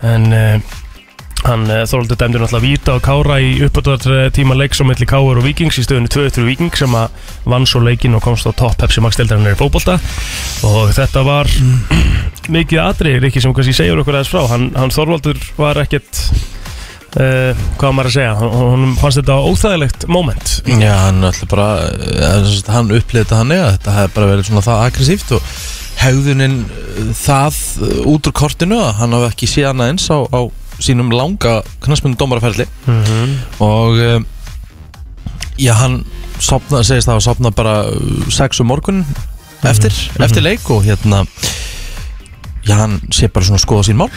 [0.03, 0.79] En uh,
[1.43, 5.41] Hann uh, Þorvaldur dæmdur náttúrulega víta og kára í uppbúttar tíma leiks á milli Káur
[5.41, 8.79] og Víkings í stöðunni 2-3 Víking sem að vann svo leikin og komst á topp
[8.79, 9.99] Pepsi Max deildarinnar í fótbolta.
[10.69, 11.51] Og þetta var
[12.57, 14.47] mikið atriðir ekki sem kannski segjur okkur aðeins frá.
[14.55, 16.23] Hann, hann Þorvaldur var ekkert
[17.19, 20.57] uh, hvað maður að segja hann, fannst þetta óþægilegt moment.
[20.71, 21.69] Já, hann ætla bara
[22.31, 25.55] að Hann upplýði þetta hann eða Þetta hefði bara verið svona það aggressíft Og
[26.03, 27.63] hegðunin uh, það
[28.15, 30.41] út úr kortinu Hann hafi ekki séð annað eins á, á
[30.83, 33.37] sínum langa knarsmyndu dómaraferli mm -hmm.
[33.61, 34.27] Og um,
[35.61, 36.05] Já, hann
[36.43, 39.05] sopnaði, segist það að sopna bara uh, sex um morgun
[39.69, 41.23] eftir, eftir leik og hérna
[42.67, 44.11] já, hann sé bara svona að skoða sín mál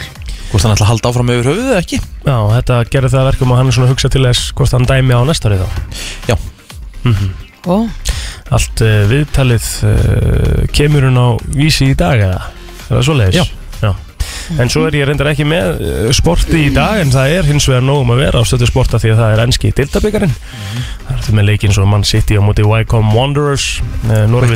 [0.50, 3.28] hvort hann ætla að halda áfram yfir höfuðið eða ekki Já, þetta gerði það að
[3.30, 5.60] verkum og hann er svona að hugsa til þess hvort hann dæmi á næsta ári
[5.60, 5.68] þá
[6.30, 6.36] Já.
[7.04, 7.30] Mhm.
[7.66, 7.76] Ó,
[8.54, 12.50] Allt uh, viðtalið uh, kemur hún á vísi í dag eða?
[12.86, 13.38] Er það svoleiðis?
[13.40, 13.44] Já.
[13.44, 13.65] Já.
[14.62, 17.66] En svo er ég reyndar ekki með uh, sporti í dag en það er hins
[17.68, 21.20] vegar nógum að vera á stöðu sporta því að það er enski dildabikarin Það er
[21.20, 23.66] þetta með leikinn svo mann City á móti Wycombe Wanderers
[24.06, 24.54] uh, Norwich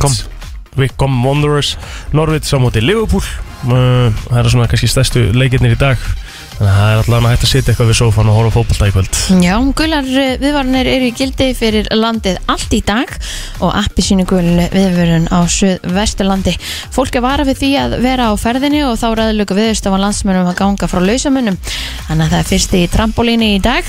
[0.78, 1.22] Wycombe.
[1.26, 1.74] Wanderers
[2.14, 3.24] Norwich á móti Liverpool.
[3.66, 5.98] Uh, Það er svona kannski stærstu leikirnir í dag
[6.60, 8.88] Þannig að það er allavega hægt að sitja eitthvað við sófan og horfa á fótbolta
[8.90, 10.08] í kvöld Já, gular
[10.42, 13.14] viðvarnir eru í gildi fyrir landið allt í dag
[13.64, 16.52] og appi sínu gul viðvörun á Suðvesturlandi.
[16.92, 20.58] Fólk er vara við því að vera á ferðinni og þá ræðilöku viðstofan landsmönum að
[20.60, 21.56] ganga frá lausamunum.
[22.10, 23.88] Þannig að það er fyrsti í trampolíni í dag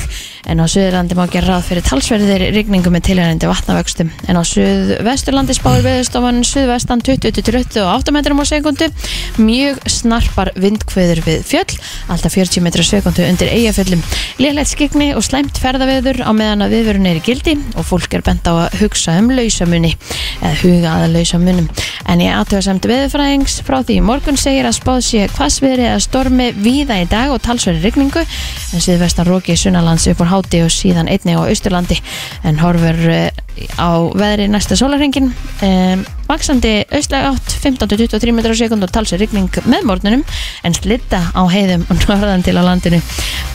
[0.50, 4.10] en á Suðurlandi má gera ráð fyrir talsverðir rigningu með tilhærandi vatnavöxtum.
[4.32, 8.90] En á Suðvesturlandi spáir viðstofan Suðvestan 20-28 metrum á sekundu,
[9.38, 11.78] mjög snarpar vindkveður við fjöll,
[12.12, 14.02] alltaf 40 metra sekundu undir eigaföllum.
[14.42, 18.26] Lélegt skikni og slæmt ferðaveður á meðan að viðvörun er í gildi og fólk er
[18.26, 19.94] bent á að hugsa um lausamunni
[20.42, 21.70] eða huga að lausamunum.
[22.10, 26.02] En ég aðtöða samt veðurfræðings frá því í morgun segir að spáð sé hvassviðri eða
[26.04, 30.74] stormi víða í dag og talsverði rigningu en síðvestan róki sunnalands upp úr háti og
[30.74, 32.00] síðan einni á austurlandi
[32.48, 33.30] en horfur eh,
[33.78, 35.32] á veðri næsta sólarhengin
[35.66, 40.24] um, vaksandi austlæg átt 15-23 metrar á sekund og talsverði rigning með morgunum
[40.66, 43.02] en slitta á heiðum og norðan til á landinu.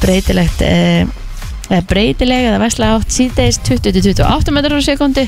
[0.02, 1.06] Breytilegt eh,
[1.70, 5.26] eða breytileg eða vestlega átt síðdeis 20-28 metrar á sekundi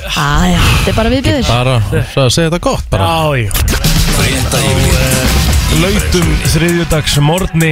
[0.00, 1.74] aðja, þetta er bara viðbjöður bara
[2.14, 3.10] svo að segja þetta gott bara.
[3.10, 3.90] Já, já.
[4.20, 7.70] Yfirlit Lautum þriðjudags morgni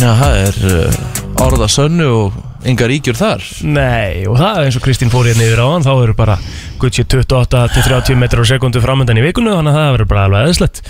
[0.00, 1.00] Já, það er uh,
[1.46, 3.44] orða sönnu og yngar ríkjur þar.
[3.64, 6.36] Nei, og það er eins og Kristín fór hérna yfir á hann þá eru bara
[6.80, 10.82] Gucci 28-30 metrar á sekundu framöndan í vikunu þannig að það verður bara alveg eðslegt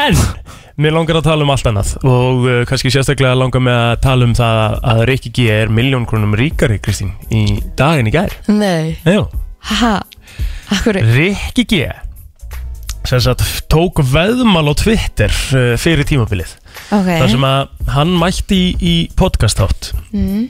[0.00, 0.18] En,
[0.80, 4.28] mér langar að tala um allt annað og uh, kannski sérstaklega langar mig að tala
[4.28, 8.36] um það að Rikki G er miljón krónum ríkari, Kristín, í daginn í gær.
[8.48, 9.26] Nei, Jú,
[9.72, 9.98] haha,
[10.76, 11.90] akkur Rikki G
[13.08, 16.52] sem sagt tók veðmal á Twitter uh, fyrir tímabilið.
[16.92, 20.44] Ok, þar sem að hann mætti í, í podcast átt mm.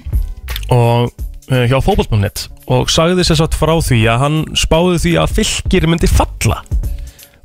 [0.74, 1.10] Og
[1.50, 5.88] uh, hjá fótbollmannet og sagði sér satt frá því að hann spáði því að fylgir
[5.90, 6.60] myndi falla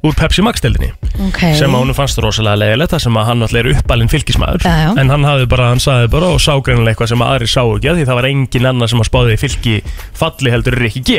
[0.06, 0.92] úr Pepsi Max deildinni.
[1.32, 1.40] Ok.
[1.58, 4.74] Sem að honum fannst rosalega leiðilegt þar sem að hann alltaf er uppalinn fylgismæður Já,
[4.84, 4.90] já.
[5.02, 7.62] en hann hafði bara, hann sagði bara og sá greinilega eitthvað sem að aðri sá
[7.64, 9.76] ekki að því það var engin annar sem að spáði fylgi
[10.22, 11.18] falli heldur er ekki G.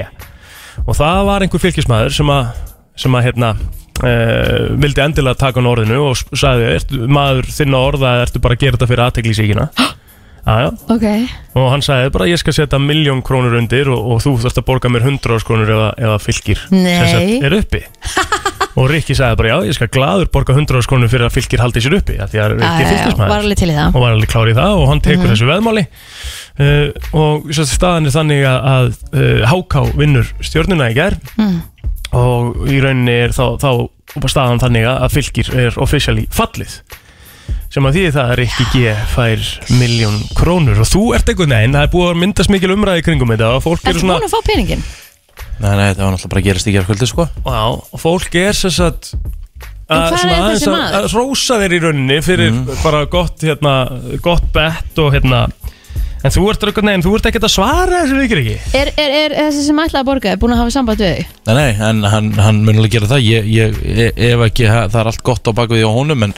[0.84, 2.52] Og það var einhver fylgismæður sem að
[2.96, 6.78] sem að hérna uh, vildi endilega taka hann orðinu og sagði,
[7.10, 9.66] maður þinn á orða ertu bara að gera þetta fyrir aðteglísíkina
[10.46, 11.06] aðja Ok,
[11.58, 14.66] og hann sagði bara ég skal setja miljón krónur undir og, og þú þarfst að
[14.68, 17.40] borga mér 100 krónur ef, að- ef að fylgir Nei.
[17.46, 17.82] er uppi.
[18.76, 21.80] Og Rikki sagði bara já ég skal gladur borga 100 krónur fyrir að fylgir haldi
[21.80, 23.94] sér uppi af því að Rikki fylgismæður alveg til í það.
[23.96, 25.84] Og var alveg klár í það og hann tekur þessu veðmáli.
[26.60, 26.84] Uh,
[27.16, 31.16] og staðan er þannig að, að uh, HK vinnur stjórnuna í gær.
[31.40, 31.56] Mm.
[32.20, 36.76] og í rauninni er þá, þá staðan þannig að fylgir er officially fallið
[37.76, 39.42] sem að því það er ekki G fær
[39.76, 43.32] miljón krónur og þú ert einhvern veginn, það er búið að myndast mikil umræði kringum
[43.34, 44.84] þetta og fólk er Ertu svona búin að fá peningin?
[45.60, 48.56] Nei, nei, það var náttúrulega bara að gerast í gerðkvöldi sko á, og fólk er
[48.56, 49.12] sem sagt
[49.86, 50.96] En að, hvað er þessi að, maður?
[50.96, 53.74] að rósa þér í rauninni fyrir bara gott, hérna,
[54.24, 55.44] gott bett og hérna
[56.26, 59.16] en þú ert einhvern veginn, þú ert ekkert að svara þessu vikir ekki Er, er,
[59.20, 61.34] er þessi sem ætlaði að borga er búin að hafa samband við þig?
[61.46, 64.86] Nei, nei, en hann, hann mun alveg gera það ég, ég, e- ef ekki, ha-
[64.88, 66.34] það er allt gott á því á honum en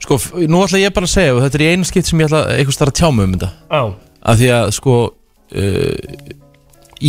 [0.00, 2.30] Sko, nú ætla ég bara að segja og þetta er í einu skipt sem ég
[2.30, 3.50] ætla einhvers þar að tjá mig um þetta.
[3.70, 3.82] Já,
[4.20, 6.30] af því að sko uh,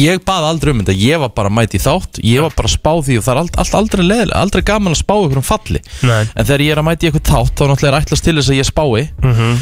[0.01, 0.97] ég bað aldrei um þetta.
[1.01, 3.43] Ég var bara mæti í þátt, ég var bara að spá því og það er
[3.43, 6.19] allt, allt aldrei leðilega, aldrei gaman að spá ykkur um falli, nei.
[6.36, 8.51] En þegar ég er að mæti í eitthvað þátt þá náttúrulega er ætlast til þess
[8.51, 9.08] að ég spái.
[9.23, 9.56] Mm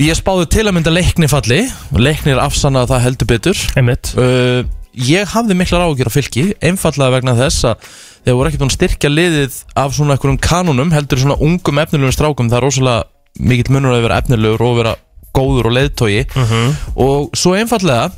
[0.00, 1.64] ég spáði til að mynda leikni falli.
[1.92, 3.64] Og leiknir afsanna að það heldur betur.
[3.78, 4.12] Einmitt.
[4.16, 4.62] Uh,
[4.96, 7.92] ég hafði miklar ágjur á fylki einfallega vegna þess að
[8.24, 12.14] þeir voru ekki búin að styrkja liðið af svona einhverjum kanunum heldur svona ungum efnilegum
[12.14, 12.50] strákum.
[12.52, 13.08] Það er rosalega
[13.42, 14.94] mikill munur að vera efnilegur og vera
[15.32, 16.26] góður og leiðtogi.
[16.36, 16.74] Mhm.
[17.00, 18.10] og svo einfallega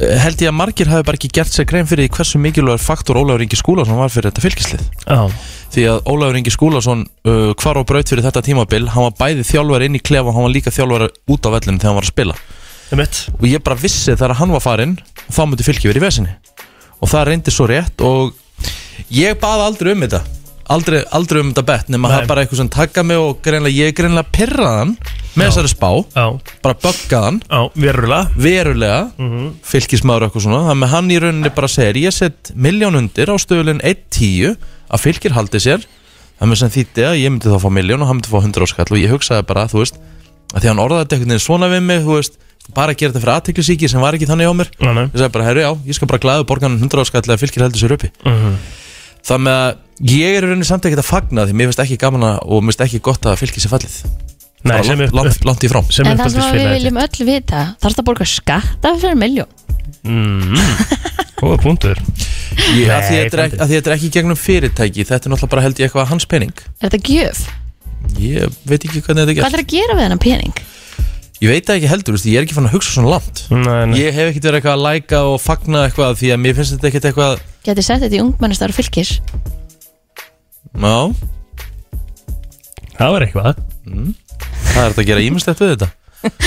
[0.00, 3.20] eh, held ég að margir hafi bara ekki gert sér grein fyrir hversu mikilvægur faktor
[3.20, 5.28] Ólafur Ingi Skúlason var fyrir þetta fylkislið Já,
[5.74, 9.44] því að Ólafur Ingi Skúlason uh, hvar á braut fyrir þetta tímabil hann var bæði
[9.44, 12.08] þjálfari inn í klefa og hann var líka þjálfari út á vellinu þegar hann var
[12.08, 12.38] að spila.
[13.38, 14.96] Og ég bara vissi þegar hann var farinn
[15.28, 16.34] þá myndi fylki verið í vesinni.
[17.04, 18.34] Og það reyndi svo rétt og
[19.10, 20.22] ég baði aldrei um þetta.
[20.74, 22.14] Aldrei, aldrei um þetta bett nema Nei.
[22.16, 24.94] það er bara eitthvað sem taka mig og greinlega, ég greinlega pirraðan
[25.36, 26.24] með þessari spá, Já,
[26.64, 28.30] bara böggaðan já, verulega.
[28.36, 29.50] Verulega, Mhm.
[29.62, 33.36] fylkismæður eitthvað svona, þannig að hann í rauninni bara segir ég set miljón undir á
[33.36, 34.56] stöðulinn 1.10
[34.90, 35.84] að fylkir haldi sér.
[36.40, 38.90] Þannig sem þýtti að ég myndi þá fá miljón og hann myndi fá 100 áskall
[38.90, 39.98] og ég hugsaði bara, þú veist
[40.54, 42.38] að því að hann orðaði þetta einhvern veginn svona við mig þú veist,
[42.74, 44.68] bara að gera þetta fyrir aðteklisíki sem var ekki þannig á mér.
[44.80, 45.04] Nei, nei.
[45.12, 47.80] Ég sagði bara, herru já, ég skal bara glæðu borgan 100 áskall að fylkir heldur
[47.84, 48.10] sér uppi.
[48.24, 48.56] Mhm.
[49.24, 52.28] Þannig að ég er í rauninni samt ekkert að fagna því mér finnst ekki gaman
[52.28, 53.98] að og mér finnst ekki gott að fylkir sér fallið.
[54.64, 57.64] Nei, sem langt, upp, langt, langt í frám En það sem við viljum öll vita
[57.82, 59.50] Þarfst að borga skatta fyrir miljón
[60.08, 60.54] mm.
[61.36, 62.00] Góða punktur.
[62.72, 65.28] Ég, að, því Nei, þetta er, ekki- að því þetta er ekki gegnum fyrirtæki Þetta
[65.28, 66.54] er náttúrulega bara held ég eitthvað hans pening.
[66.80, 67.42] Er þetta gjöf?
[68.20, 70.64] Ég veit ekki hvernig þetta Hvað er er að gera við þennan pening?
[71.44, 73.42] Ég veit það ekki heldur, veist, ég er ekki fann að hugsa svona langt.
[73.52, 73.98] Nei, nei.
[74.00, 76.88] Ég hef ekkert verið eitthvað að læka og fagna eitthvað Því að mér finnst þetta
[76.88, 79.10] ekkert eitthvað Geti sett þetta í ungmennistar fylgis
[80.74, 80.94] Já,
[82.94, 83.60] Það var eitthvað.
[83.84, 85.88] Það er þetta að gera ímislegt við þetta.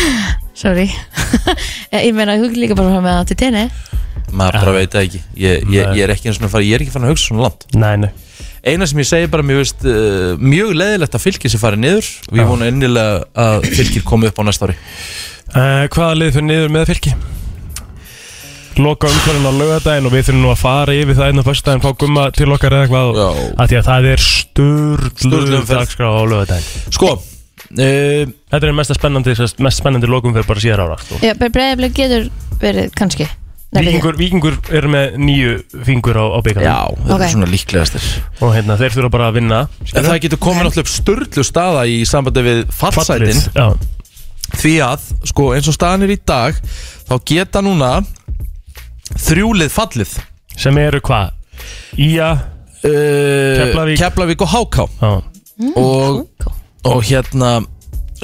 [0.63, 0.87] Sorry.
[2.07, 3.65] Ég meina, þú líka bara með það til tenni
[4.33, 5.21] Maður bara veit það ekki.
[5.39, 7.45] Ég, ég, ég er ekki eins og fara, ég er ekki fann að hugsa svona
[7.45, 7.67] langt.
[7.77, 8.09] Nei, nei
[8.65, 12.07] Eina sem ég segi bara, mér veist uh, Mjög leðilegt að fylgir sér farið niður
[12.31, 12.49] Og ég Já.
[12.49, 16.87] vona innilega að fylgir komi upp á næsta ári uh, Hvaða lið fyrir niður með
[16.93, 17.13] fylki?
[18.77, 21.81] Loka umhverjum á lögadaginn og við þurfum nú að fara yfir það einn á fyrstaginn
[21.81, 23.29] fá gumma til okkar eða eitthvað Já.
[23.63, 25.71] að því að það er sturglu Sturluumferð.
[25.81, 29.33] dagskrá á lögadaginn Sko uh, Þetta er mest spennandi,
[29.65, 31.17] mest spennandi lokum fyrir bara síðar ára sko.
[31.25, 32.29] Já, breyðablik getur
[32.61, 33.25] verið kannski.
[33.75, 37.21] Víkingur, Víkingur er með nýju fingur á, á byggarnum Já, það Ok.
[37.25, 38.05] er svona líklegastir.
[38.41, 39.59] Og hérna þeir þurfa bara að vinna.
[39.93, 43.67] En það getur komið náttúrulega upp störlu staða í sambandi við fallsætin Já,
[44.57, 46.55] Því að, sko, eins og staðan er í dag
[47.09, 47.91] Þá geta núna
[49.17, 50.13] þrjúlið fallið.
[50.57, 51.31] Sem eru hvað?
[51.97, 52.29] Ía,
[52.83, 53.99] uh, Keflavík.
[54.01, 54.85] Keflavík og Háká.
[55.01, 55.11] Já,
[55.75, 56.51] og, Kókó.
[56.85, 57.51] og hérna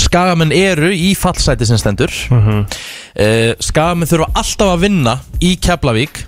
[0.01, 2.11] Skagamenn eru í fallsæti sem stendur.
[2.33, 6.23] Mhm, uh, Skagamenn þurfa alltaf að vinna í Keflavík.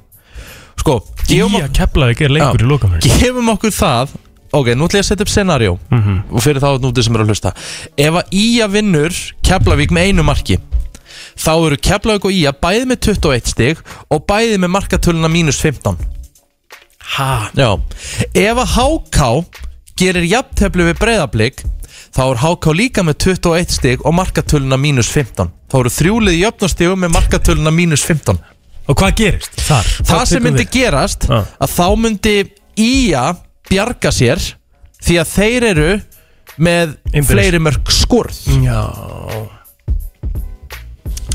[0.81, 2.65] Sko, gefum, Ía Keflavík er lengur Já.
[2.65, 4.15] í lokum gefum okkur það.
[4.55, 5.79] Ok, nú ætla ég að setja upp scenario.
[5.91, 6.23] Mhm.
[6.31, 7.53] og fyrir þá nútið sem eru að hlusta.
[7.97, 9.11] Ef að Ía vinnur
[9.43, 10.59] Keflavík með einu marki
[11.35, 13.77] þá eru Keflavík og Ía bæði með 21 stig
[14.11, 15.97] og bæði með markatöluna mínus 15
[17.15, 17.51] Ha?
[17.55, 17.69] Já,
[18.33, 19.27] ef að HK
[19.99, 21.61] gerir jafntefli við breyðablík
[22.15, 27.01] þá er HK líka með 21 stig og markatöluna mínus 15 þá eru þrjúlið jöfnastigum
[27.03, 28.39] með markatöluna mínus 15
[28.85, 29.87] Og hvað gerist þar?
[30.05, 31.39] það sem myndi gerast Já.
[31.41, 32.35] að þá myndi
[32.75, 33.23] Ía
[33.69, 34.41] bjarga sér
[35.05, 35.91] því að þeir eru
[36.59, 37.29] með Innbyrðis.
[37.31, 38.81] fleiri mörg skurð Já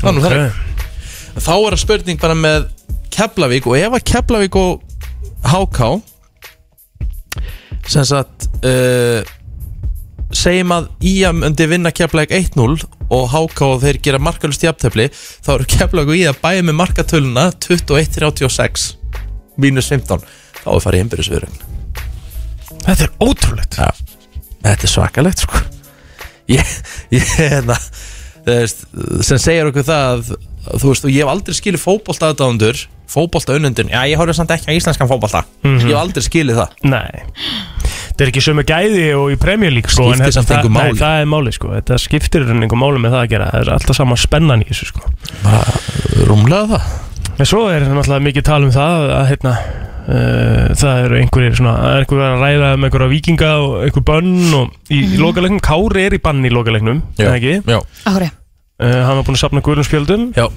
[0.01, 0.31] Þannig ok.
[0.31, 0.47] okay.
[1.37, 2.69] þá er það spurning bara með
[3.11, 4.81] Keflavík og ef að Keflavík og
[5.51, 5.91] HK
[7.91, 9.21] sem sagt uh,
[10.37, 15.51] segjum að Ía myndi vinna Keflavík 1-0 og HK og þeir gera markalust jafntefli þá
[15.57, 18.87] eru Keflavík og Ía bæði með markatöluna 21-36
[19.61, 20.23] mínus 15
[20.61, 21.67] þá er farið einbyrðisviðurinn
[22.81, 23.77] Þetta er ótrúlegt.
[23.77, 23.91] Já,
[24.63, 25.59] þetta er svakalegt sko.
[26.51, 26.71] Ég,
[27.13, 27.77] ég, hérna
[28.47, 28.87] veist,
[29.27, 30.31] sem segir okkur það að,
[30.81, 34.55] þú veist, og ég hef aldrei skilið fótbolta aðdándur, fótbolta unnundun já, ég horfði samt
[34.57, 35.45] ekki á íslenskan fótbolta.
[35.67, 36.75] Ég hef aldrei skilið það.
[36.89, 37.80] Nei
[38.11, 40.91] Þetta er ekki sömu gæði og í Premier League sko, en Skiptir þetta- það- máli.
[40.91, 41.69] Nei, það er máli sko.
[41.77, 43.47] Þetta skiptir einhver máli með það að gera.
[43.53, 45.13] Það er alltaf sama spennan í þessu sko.
[45.45, 45.61] Bara
[46.27, 46.91] rúmlega það.
[47.39, 49.53] En svo er náttúrulega mikið tal um það að hérna
[50.11, 54.05] uh, það eru einhverjir svona það er einhverjir að ræða um einhverja vikinga og einhver
[54.11, 57.55] bönn og í, í lokalegnum Kári er í bann í lokalegnum eða ekki?
[57.65, 57.79] Já,
[58.11, 60.27] Akkur uh, hann var búinn að sapna gulum spjöldum.
[60.37, 60.47] Já,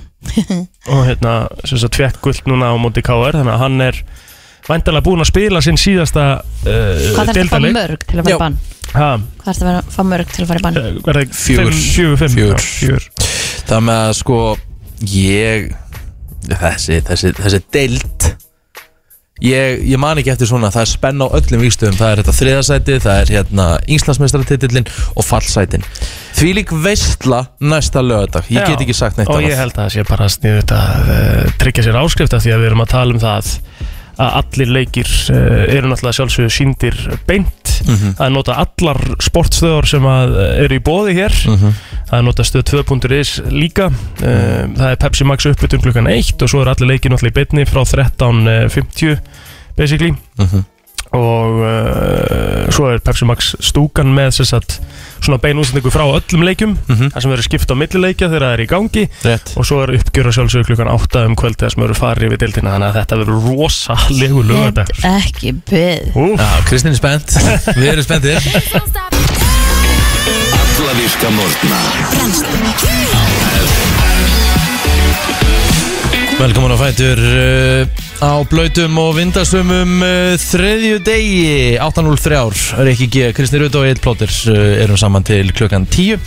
[0.93, 1.35] og hérna
[1.65, 4.03] sem sagt tvekk guld núna á móti KR þannig að hann er
[4.69, 7.75] væntalega búinn að spila sinn síðasta uh, Hvað þarf það að fá deildarleik.
[7.79, 8.37] mörg til að Já.
[8.37, 8.59] fara bann?
[8.95, 9.09] Ha,
[9.43, 10.79] Hvað er þetta að fá mörg til að fara í bann?
[10.79, 11.73] eh, verði Fjögur.
[11.75, 12.55] fimm- Fjögur, fimm Fjögur.
[12.55, 13.09] já, Fjögur
[13.69, 14.39] Það með að sko
[15.15, 15.75] Ég
[16.45, 18.31] Þessi, þessi, þessi deild
[19.43, 22.35] Ég, ég man ekki eftir svona Það er spenn á öllum víkstöðum Það er þetta
[22.39, 23.65] þriðasæti, það er hérna
[23.97, 24.87] Íngslandsmeistaratitillin
[25.19, 25.83] og fallsætin
[26.39, 29.51] Því lík veistla næsta lögadag Ég Já, get ekki sagt neitt Og annað.
[29.51, 32.63] ég held að það sé bara sniðut að uh, tryggja sér áskrift af því að
[32.63, 33.51] við erum að tala um það
[34.19, 38.13] að allir leikir uh, eru náttúrulega sjálfsögðu síndir beint Mhm.
[38.17, 41.73] það er nota allar sportstöðar sem að eh, eru í bóði hér Mhm.
[42.11, 46.49] það er nota stöð 2.is líka uh, það er Pepsi Max uppbytun klukkan 1 og
[46.49, 49.19] svo eru allir leikir náttúrulega í beinni frá 13.50
[49.77, 50.65] basically Mhm.
[51.15, 54.81] Og uh, svo er Pepsi Max stúkan með sem sagt,
[55.23, 56.75] svona beinúsendingu frá öllum leikjum.
[56.89, 57.13] Mhm.
[57.15, 59.05] þar sem verður skipt á millileikja þegar það er í gangi.
[59.25, 59.55] Rétt.
[59.57, 62.43] Og svo er uppgjör að sjálfsögur klukkan 8 um kvöld þegar sem verður farið við
[62.45, 62.75] deildina.
[62.75, 67.29] Þannig að þetta verður rosalegu lögadag Get ekki Já, Kristín er spennt.
[67.79, 68.39] Við erum spenntir.
[70.75, 71.81] Alla virka morgna
[76.39, 77.87] Velkomin á Fætur uh,
[78.21, 84.31] á blöytum og vindasumum uh, þriðju degi 8.03 Rikki G, Kristi Rutt og Eitt Plóter
[84.51, 86.19] uh, erum saman til klukkan 10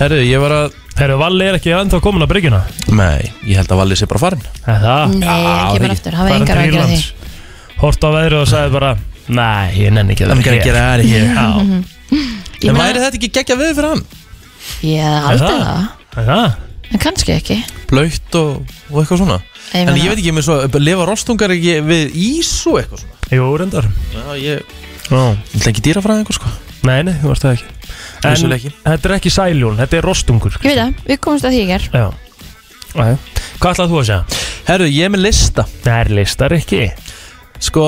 [0.00, 2.60] Herru, ég var að Herru, Valli er ekki ennþá komin að bryggjuna?
[2.92, 5.94] Nei, ég held að Valli sé bara farin Það, Nei, ekki það bara ekki.
[5.96, 6.98] aftur, hafa engar að gera því.
[7.82, 8.90] Hort á veðri og sagði bara
[9.32, 11.30] Nei, ég nenni ekki að að gera það hér.
[11.30, 11.46] Já,
[12.62, 14.04] Ég En væri þetta ekki geggja við fyrir hann?
[14.90, 15.88] Ég hafði það?
[16.12, 16.60] það er það?
[16.92, 17.56] En kannski ekki.
[17.88, 19.38] Blöytt og, og eitthvað svona
[19.72, 23.00] Ég En meina- ég veit ekki, með svo, lifa rostungar ekki við ís og eitthvað
[23.00, 23.20] svona?
[23.32, 23.86] Jú, reyndar.
[24.12, 24.60] Já, ég,
[25.08, 26.50] ég ætla ekki dýrafræðingur sko?
[26.82, 27.64] Nei, nei, þú varst það ekki.
[28.22, 28.72] En ekki.
[28.84, 30.58] þetta er ekki sæljón, þetta er rostungur.
[30.60, 32.06] Ég veit það, við komumst að því ekki Já.
[32.92, 33.16] Æ.
[33.62, 34.24] Hvað ætlaði þú að segja?
[34.66, 35.64] Herru, ég er með lista.
[35.84, 36.82] Það er listar ekki
[37.62, 37.86] Sko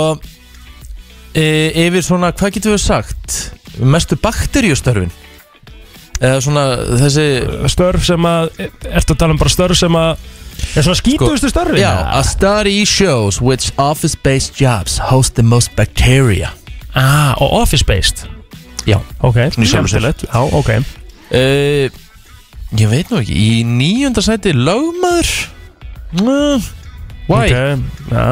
[1.35, 1.45] e,
[1.87, 3.39] Yfir svona, hvað getur við sagt?
[3.82, 5.11] Mestu bakteríustörfin
[6.22, 6.64] Eða svona
[7.00, 7.26] þessi
[7.72, 8.50] Störf sem að,
[8.86, 10.16] ertu að tala um bara störf sem að
[10.74, 11.80] Er svona skítuðustu störfin?
[11.82, 16.52] Já, a study shows which office-based jobs host the most bacteria.
[16.94, 18.24] Ah, og office-based?
[18.86, 19.00] Já.
[19.20, 20.24] Ok, Svona í skemmtilegt.
[20.30, 20.70] Já, ok.
[21.34, 21.90] E,
[22.74, 25.30] Ég veit nú ekki Í níunda sæti lögmaður?
[26.20, 26.62] Uh,
[27.30, 27.48] Why?
[27.48, 28.26] Ok, Já,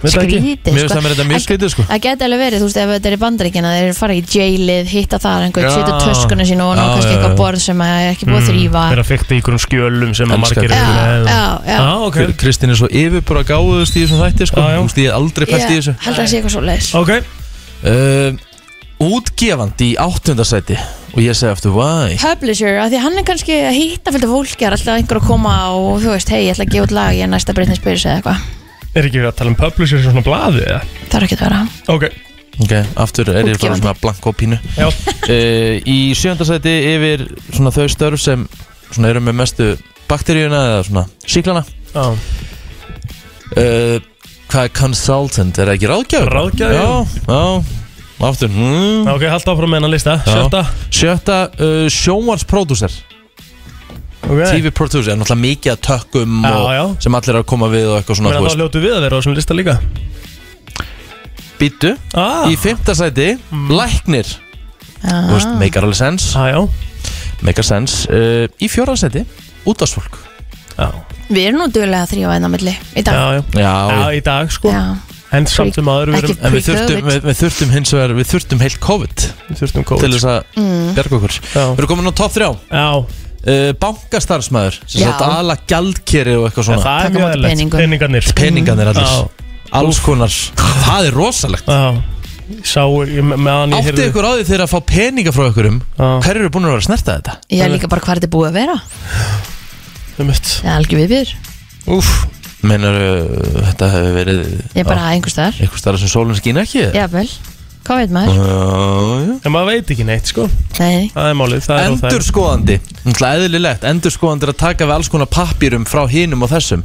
[0.00, 1.84] Skrítið Mér finnst það með þetta mjög skrítið sko.
[1.90, 4.86] Það geti alveg verið, þú veist, ef þetta er í bandaríkina þeir fara í jailið,
[4.94, 5.74] hitta þar einhvern, Já.
[5.76, 8.84] setja töskuna sín og ná kannski já, eitthvað borð sem er ekki búið að þrýfa
[8.90, 11.76] Þeir að fykta í einhverjum skjölum sem að margir eru Já, með já, já.
[11.76, 12.16] Já, ok.
[12.20, 14.64] Kr- Kristín er svo yfirbúra gáðust í þessum þætti sko.
[14.64, 15.96] Þú veist, ég hef aldrei pælt í þessu.
[16.00, 16.88] held að það sé eitthvað svo leiðis
[17.90, 18.46] uh,
[19.00, 20.76] Útgefandi í áttundasæti
[21.14, 22.14] Og ég segi eftir why?
[22.20, 25.54] Publisher, af því hann er kannski að hitta fylgta fólki, er alltaf einhver að koma
[25.74, 28.04] og þú veist, hei, ég ætla að gefa út lag, ég er næsta Britney Spears
[28.06, 28.59] eða eitthvað
[28.94, 30.80] er ekki verið að tala um publisher sem svona blaði eða?
[31.10, 31.60] Það er ekki að vera
[31.94, 32.04] Ok,
[32.60, 33.80] Ok, aftur er ég bara Útgefandi.
[33.80, 38.46] svona blanko pínu já uh, Í sjöndasæti yfir svona þau störf sem
[38.90, 39.68] svona eru með mestu
[40.10, 41.64] bakteríuna eða svona síklana
[41.94, 42.06] Já,
[43.56, 43.98] uh,
[44.50, 45.58] Hvað er consultant?
[45.62, 46.26] Er það ekki ráðgjafi?
[46.34, 46.74] Ráðgjafi.
[46.74, 46.88] Já,
[47.30, 47.78] já
[48.20, 49.06] Aftur mm.
[49.08, 50.32] ok, halda áfram með hennan lista Já.
[50.34, 52.98] Sjötta Sjötta uh, sjónvarspródúser
[54.30, 56.82] Ok, TV producer, er náttúrulega mikið að tökkum Já, og já.
[57.02, 59.16] sem allir er að koma við og eitthvað svona, Menna þá ljótu við að vera
[59.16, 59.74] á þessum lista líka.
[61.60, 64.30] Býtu Ah, Í fymta sæti, læknir.
[65.00, 66.60] Þú veist, Já, meikar alveg sens ah, já.
[67.44, 69.22] Meikar sens uh, Í fjóra sæti,
[69.68, 70.18] útastfólk
[70.76, 70.90] Já,
[71.30, 73.16] Við erum nú að þrýfa einna milli í dag.
[73.16, 73.42] Já, já.
[73.64, 74.72] Já, Já, í dag sko.
[74.74, 74.84] Já.
[75.30, 78.30] En samt sem aður við erum En við þurftum, við, við þurftum hins vegar Við
[78.32, 80.88] þurftum heilt COVID Við þurftum Til COVID þess að Mm.
[80.96, 81.36] berga okkur.
[81.54, 82.86] Við erum komin á top 3 já
[83.46, 85.10] uh, Bankastarfsmæður Sem Já.
[85.10, 86.82] sagt ala gjaldkeri og eitthvað svona.
[86.84, 87.52] það er Taka mjög á móti eðlilegt.
[87.54, 87.80] peningum.
[87.80, 88.30] Peningarnir.
[88.40, 89.10] Peningarnir allir.
[89.10, 89.46] Já,
[89.80, 90.32] Alls konar.
[90.86, 91.68] Það er rosalegt.
[91.70, 92.02] Já.
[92.50, 95.76] Ég Sá, ég, meðan ég Átti ykkur á því þegar að fá peninga frá ykkurum
[95.94, 96.08] Já.
[96.24, 97.34] Hver eru búin að vera að snerta þetta?
[97.54, 98.74] Ég er líka bara hvað þetta er búið að vera.
[100.18, 100.50] Um mitt.
[100.58, 101.30] Það er algjör viðbjör
[101.94, 102.08] Úf
[102.66, 102.98] Meinar
[103.70, 105.60] þetta hefur verið Ég er bara einhver staðar.
[105.62, 107.28] Eitthvað starf sem sólun skín ekki Já, vel,
[107.86, 108.38] hvað veit maður?
[108.40, 110.46] Já, En maður veit ekki neitt sko.
[110.78, 112.78] Nei, Það er málið, það er Endur skoðandi
[113.30, 116.84] Eðlilegt, endur skoðandi er að taka við alls konar pappýrum frá hinum og þessum.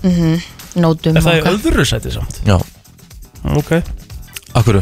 [0.76, 2.41] Nótum Er það og í öðru sæti samt?
[2.48, 2.58] Já,
[3.56, 3.72] Ok.
[4.58, 4.82] Akkur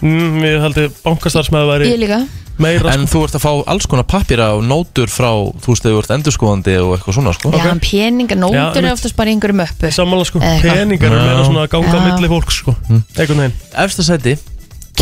[0.00, 2.18] mm, Við haldið bankastarfsmæður væri Ég líka.
[2.62, 5.28] meira En þú ert að fá alls konar pappýra og nótur frá
[5.60, 7.50] Þú veist, þegar þú ert endur skoðandi og eitthvað svona sko.
[7.52, 8.92] Já, en peningar, Já, nótur er einmitt.
[8.96, 10.78] oftast bara í einhverju möppu Sammála sko, Eða eitthvað.
[10.84, 12.04] peningar er meira svona að ganga Já.
[12.06, 12.76] milli fólks sko.
[12.88, 13.02] Mm.
[13.16, 13.58] Einhvern veginn.
[13.84, 14.36] Efsta sæti,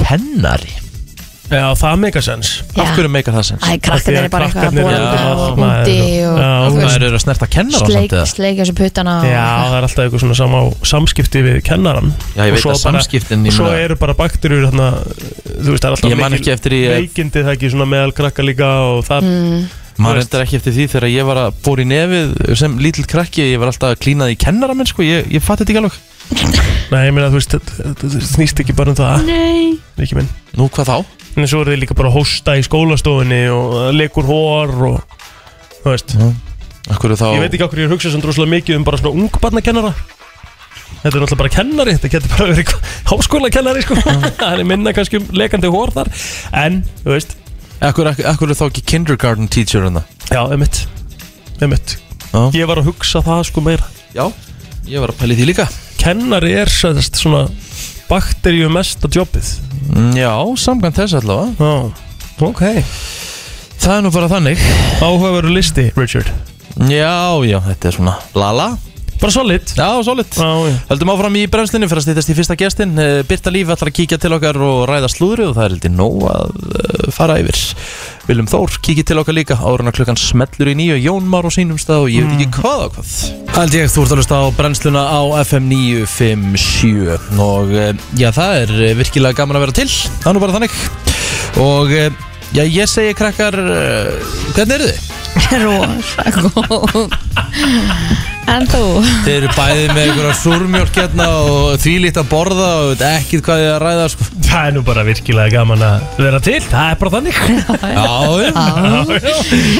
[0.01, 0.73] kennari
[1.45, 3.65] Já, það meika sens Af hverju meikar það sens?
[3.69, 6.71] Æ, krakkarnir er bara eitthvað að bóla eru og út allt úti og Já, þú
[6.73, 8.25] Það veist, eru að snerta kennar á sleik, samt eða?
[8.33, 10.63] sleik þessu puttana og Já, það er alltaf eitthvað svona sama
[10.95, 13.99] samskipti við kennaran Já, ég Og veit svo að samskiptin, ég Og svo meina- eru
[14.01, 17.53] bara bakterjur þarna, Þú veist, það er alltaf Ég man ekki eftir í- Veikindi það
[17.59, 19.65] ekki svona meðal krakka líka Og það Mm.
[19.95, 23.45] Maður reyndar ekki eftir því þegar ég var að fór í nefið sem lítill krakki,
[23.53, 25.99] ég var alltaf að klínað í kennara minn, sko, ég, ég fatti þetta ekki alveg.
[26.95, 29.29] Nei, ég meina, þú veist, þetta snýst ekki bara um það.
[29.29, 29.77] Nei.
[30.03, 30.33] Ekki minn.
[30.59, 31.23] Nú, hvað þá?
[31.35, 35.23] En svo eru þið líka bara að hósta í skólastofunni Og það leikur hór og
[35.81, 36.13] Þú veist.
[36.95, 39.91] Akkur þá Ég veit ekki okkur ég hugsa sem droslega mikið um bara svona ungbarnakennara
[39.95, 42.75] Þetta er náttúrulega bara kennari Þetta getur bara verið
[43.11, 43.99] háskóla kennari sko.
[44.41, 46.13] Það er minna kannski um lekandi hór þar.
[46.63, 47.35] En, þú veist
[47.85, 50.07] Akkur er þá ekki kindergarten teacher það?
[50.33, 50.85] Já, emitt
[51.65, 51.99] Emitt
[52.35, 52.49] Já.
[52.57, 53.85] Ég var að hugsa það sko meira.
[54.11, 54.25] Já,
[54.91, 55.67] ég var að pæli því líka.
[56.01, 57.45] Kennari er sérst svona
[58.09, 59.53] bakteríu mesta jobbið.
[59.93, 61.55] Mm, Já, samkvæmt þess allavega.
[61.61, 62.65] Já, ok.
[63.85, 64.65] Það er nú bara þannig.
[64.99, 66.33] Áhugaveru listi, Richard.
[66.91, 68.73] Já, já, þetta er svona lala
[69.25, 69.71] Bara solid.
[69.73, 70.37] Já, solid.
[70.91, 73.97] Höldum áfram í brennslinu fyrir að stýttast í fyrsta gestin Eh, Birta Líf ætlar að
[73.99, 77.61] kíkja til okkar og ræða slúðri og það er heldur nóg að uh, fara yfir.
[78.29, 79.57] Viljum Þór kíkja til okkar líka.
[79.57, 80.99] Áruna klukkan smellur í nýju.
[81.05, 83.15] Jón Már á sínum stað og ég veit ekki hvað og hvað.
[83.57, 88.61] Hald ég, þú ert að hlusta á brennsluna á FM 957 og uh, já, það
[88.61, 89.91] er eh, virkilega gaman að vera til.
[90.21, 90.79] Það er nú bara þannig.
[91.65, 91.99] Og
[92.55, 94.99] já, ég segi krakkar uh, hvernig eru þið?
[95.65, 97.17] Rosa góð
[98.45, 98.81] En þú?
[99.25, 103.63] Þeir eru bæðið með einhverja súrmjólk hérna og þvílíkt að borða og veit ekkert hvað
[103.63, 104.27] þið að ræða sko.
[104.45, 107.37] Það er nú bara virkilega gaman að vera til Það er bara þannig
[107.97, 108.09] Já,
[108.45, 108.53] já.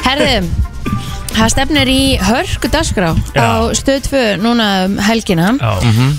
[0.09, 0.39] Herðu
[1.35, 5.51] Það stefnir í hörku dagskrá á stöð 2 núna um helgina.
[5.59, 5.73] Já,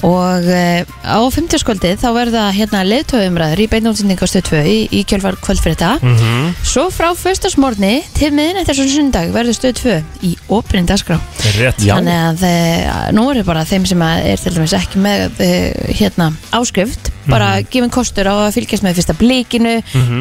[0.03, 4.75] og uh, á 50 skvöldið þá verða hérna leiðtöðumræður í beinútsendingu á stöð 2 í,
[4.91, 5.95] í kjölfar kvöldfrétta.
[6.03, 6.53] Mhm.
[6.65, 9.97] svo frá föstasmórni til miðin eftir svona sundag verður stöð 2
[10.27, 11.19] í oprin dagskrá.
[11.55, 11.79] Rétt.
[11.79, 11.95] Já.
[11.95, 15.93] þannig að uh, nú er bara þeim sem að er til dæmis ekki með uh,
[15.95, 19.73] hérna áskrift bara gefin kostur á að fylgjast með fyrsta blikinu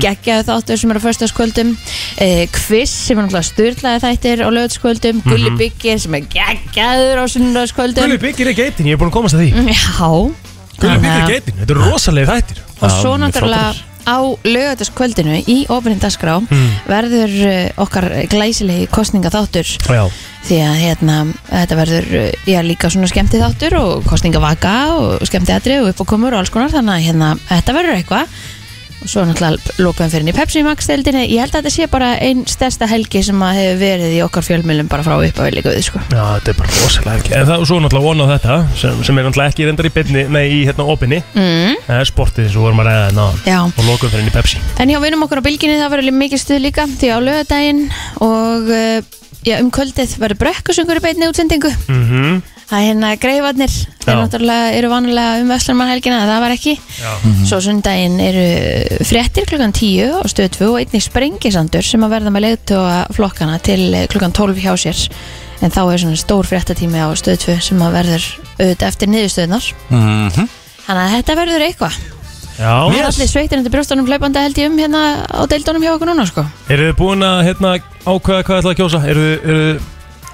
[0.03, 5.23] geggjaðu þáttur sem eru á föstaskvöldum uh, quiz sem er náttúrulega styrlaði þættir á lögutskvöldum,
[5.29, 8.05] Gulli Byggir sem er geggjaður á sunnudagskvöldum.
[8.05, 9.67] Gulli byggir er geitin, ég er búin að komast að því.
[9.75, 10.13] Já.
[10.81, 12.63] Gulli byggir er geitin, þetta er rosalega þættir.
[12.81, 13.94] Og svo náttúrulega.
[14.05, 16.71] Á lögataskvöldinu í opinni dagskrá Mm.
[16.89, 20.05] verður uh, okkar glæsilegi kostninga þáttur Já,
[20.49, 21.17] því að hérna,
[21.51, 26.35] þetta verður uh, já, líka svona skemmti þáttur og kostningavaka og skemmti aðri og uppákomur
[26.35, 26.73] og alls konar.
[26.75, 28.37] Þannig að hérna, þetta verður eitthvað
[29.05, 32.11] og svo náttúrulega lókaðum fyrir í Pepsi Max deildinni, ég held að þetta sé bara
[32.25, 35.35] einn stærsta helgi sem að hefur verið í okkar fjölmjölum bara frá við
[35.85, 36.01] sko.
[36.09, 39.27] já, þetta er bara rosalega ekki En það svo náttúrulega vonað þetta sem, sem er
[39.29, 41.21] náttúrulega ekki reyndar í beinni, nei, í hérna opinni.
[41.35, 43.43] Mm, Það er sportið sem vorum að ræða hérna áðan.
[43.51, 44.63] Já, og lokum fyrir henni Pepsi.
[44.81, 47.85] En hjá vinum okkur á bylginni það verður mikið stuð líka því á lögadaginn
[48.25, 53.73] og uh, já, um kvöldið verður brekkusungur í beinni útsendingu mm Það er hérna greifarnir,
[54.01, 56.73] þeir náttúrulega eru vanalega um Vestlunarhelgina, það var ekki.
[56.97, 57.11] Já,
[57.51, 58.45] Svo sundaginn eru
[59.05, 63.61] fréttir klukkan 10 og stöð 2 og einnig sprengisandur sem að verða með leiðtóa flokkana
[63.65, 65.05] til eh, klukkan 12 hjá sér.
[65.61, 69.71] En þá er svona stór fréttatími á stöð 2 sem að verður auðvitað eftir niðurstöðnar.
[69.93, 70.51] Mhm.
[70.89, 72.01] Þannig að þetta verður eitthvað.
[72.59, 72.75] Já.
[72.91, 76.11] Mér er allir sveitin undir brjóstunum hlaupandi held ég um hérna á deildunum hjá okkur
[76.13, 76.45] núna sko.
[76.69, 77.73] Eru þið búin að hérna,
[78.07, 79.03] ákveða hvað þið ætla að kjósa?
[79.11, 79.81] Eru þið- eru þið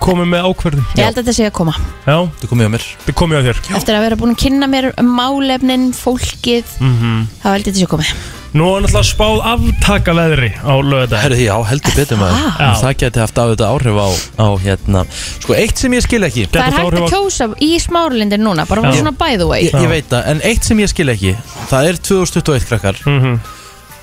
[0.00, 0.84] komið með ákverðum?
[0.96, 1.74] Ég held að þetta sé að koma.
[2.06, 4.66] Já, Þú komið á mér þið komið á þér Eftir að vera búin að kynna
[4.66, 8.14] mér málefnin, fólkið, mm þá held ég þetta sé að komið.
[8.50, 12.56] Nú er náttúrulega spáð aftaka veðri á lögða Herðu því, já, heldur betur maður það?
[12.58, 12.70] Já.
[12.80, 14.08] Það geti haft á þetta áhrif á,
[14.42, 18.42] á hérna Sko, eitt sem ég skil ekki Það er hægt að kjósa í smáralindin
[18.42, 18.96] núna, bara Já.
[18.98, 19.68] svona by the way.
[19.68, 21.36] Ég, ég veit það, en eitt sem ég skil ekki
[21.70, 23.38] Það er 2021 krakkar mm -hmm.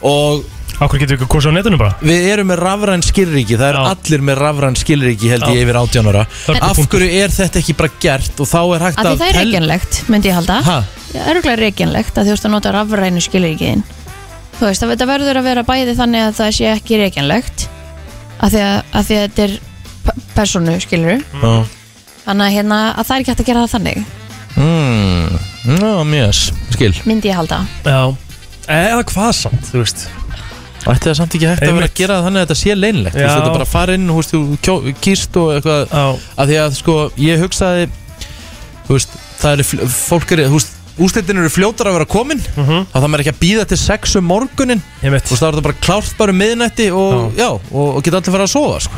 [0.08, 0.46] Og
[0.78, 1.96] Akkur getur við ekki kosið á netinu bara?
[2.06, 3.84] við erum með rafræn skilríki Það er Já.
[3.92, 5.64] allir með rafræn skilríki held ég Já.
[5.64, 7.00] yfir 18 ára er Af punktur.
[7.00, 9.40] hverju er þetta ekki bara gert Og þá er hægt Af því að það er
[9.42, 10.62] reikjanlegt, myndi ég halda.
[10.62, 10.84] Ha?
[11.12, 13.84] Það er örgulega reikjanlegt að þú veist að nota rafrænu skilríkiðin.
[14.58, 17.68] Þú veist að þetta verður að vera bæði þannig að það sé ekki reikjanlegt.
[18.42, 19.58] Af því að, að, því að þetta er
[20.08, 21.20] pe- persónu skilur.
[21.42, 21.52] Já.
[22.28, 24.06] Þannig að, hérna, að það er ekki hægt að gera það þannig,
[24.58, 25.36] Mm,
[25.78, 26.38] Ná, mjög,
[26.74, 27.60] skil myndi ég halda.
[27.86, 28.16] Já
[28.74, 30.08] Eða hvað samt, þú veist
[30.88, 31.92] Ætti það samt ekki hægt að vera Einmitt.
[31.92, 33.38] að gera það þannig að þetta sé leinlegt Þú veist, Já.
[33.38, 36.06] Þetta bara fara inn, þú veist, þú kjó- kýst og eitthvað Já,
[36.42, 37.86] að því að sko ég hugsaði
[38.88, 42.40] þú veist, það er fl- fólk er, þú veist, úslitin eru fljótar að vera komin
[42.42, 42.86] mm -hmm.
[42.94, 45.82] þá það maður ekki að býða til sex um morgunin veist, þá er þetta bara
[45.82, 48.94] klárt bara um miðnætti og já, og, og geta allir fara að sofa sko.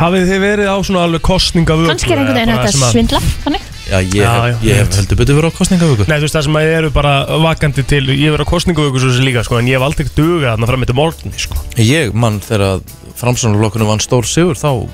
[0.00, 3.60] Hafið þið verið á svona alveg kostninga Kannski er einhvern veginn að svindla, þannig.
[3.90, 6.34] Já, ég, Já, hef, já, ég hef heldur betur verið á kostningavöku Nei, þú veist
[6.36, 9.24] það sem að ég eru bara vakandi til Ég hef verið á kostningavöku svo sem
[9.26, 11.56] líka sko, En ég hef aldrei dugað þarna fram eftir morgunni sko.
[11.76, 12.80] Ég, mann, þegar
[13.18, 14.86] framsónarlokkunum vann stór sigur þá,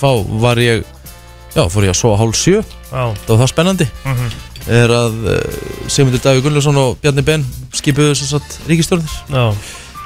[0.00, 0.10] þá
[0.40, 0.84] var ég
[1.56, 2.60] Já, fór ég að sofa hálf sjö
[2.92, 4.28] Já, Það var það spennandi Mhm.
[4.70, 5.38] Er að uh,
[5.90, 9.44] Sigmundur Davíð Gunnlaugsson og Bjarni Ben skipuðu þess að ríkistjórnir já.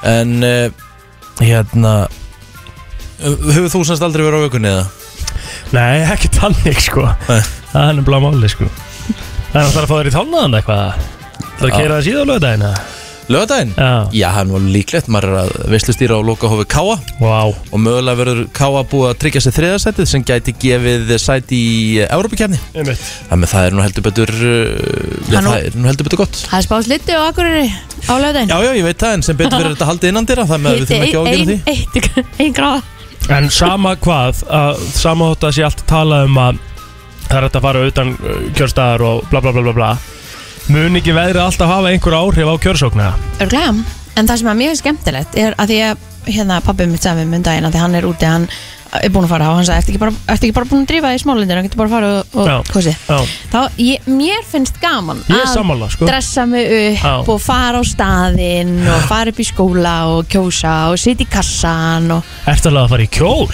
[0.08, 0.86] En uh,
[1.42, 4.86] hérna uh, Hefur þú semst aldrei verið á vökunni eða?
[5.74, 7.04] Nei, ekki tannig sko.
[7.28, 7.40] Nei.
[7.72, 8.68] Það er nefnilega máli sko.
[9.52, 11.08] Það er að fara að fá þér í tálnaðan eitthvað.
[11.56, 12.70] Það er að kera það síðan lögdæðina
[13.26, 13.72] Lögadaginn?
[13.74, 17.50] Já, Já, það er nú líklegt, maður er að veistlustýra á lokahófi Káa vá.
[17.74, 22.60] Og mögulega verður Káa búið að tryggja sér þriðasætið sem gæti gefið sæti í Európa-kjarni
[22.78, 23.02] Einmitt.
[23.32, 24.52] Þannig að það er nú heldur betur uh,
[25.26, 26.38] já, það er nú heldur betur gott.
[26.46, 27.66] Það er spáð sliti og akkurri
[28.06, 30.46] á lögðin Já, já, ég veit það, en sem betur verður þetta haldið innan dýra
[30.52, 32.82] þannig að við þurfum ekki ágjöra því Eitt, einn gráða.
[33.36, 36.62] En sama hvað að, Sama þótt að sé allt talað um að
[37.26, 39.88] Það er að fara utan uh, kjörstaðar og bla bla bla bla bla
[40.66, 43.74] Mun ekki veðrið alltaf hafa einhver áhrif á kjörsókna Örglega,
[44.18, 47.36] en það sem er mjög skemmtilegt er að því að hérna pabbi mitt sagði um
[47.38, 48.48] daginn að því hann er úti, hann
[48.96, 50.90] er búin að fara og hann sagði, ertu ekki bara, ertu ekki bara búin að
[50.90, 52.56] drífa í smálundir, hann getur bara að fara og, Já.
[52.56, 53.04] og kosið.
[53.06, 57.14] Já, Þá, ég, mér finnst gaman ég er sammála sko dressa mig upp Já.
[57.36, 62.10] og fara á staðinn og fara upp í skóla og kjósa og sitja í kassan
[62.16, 63.46] og Ertu alveg að fara í kjól?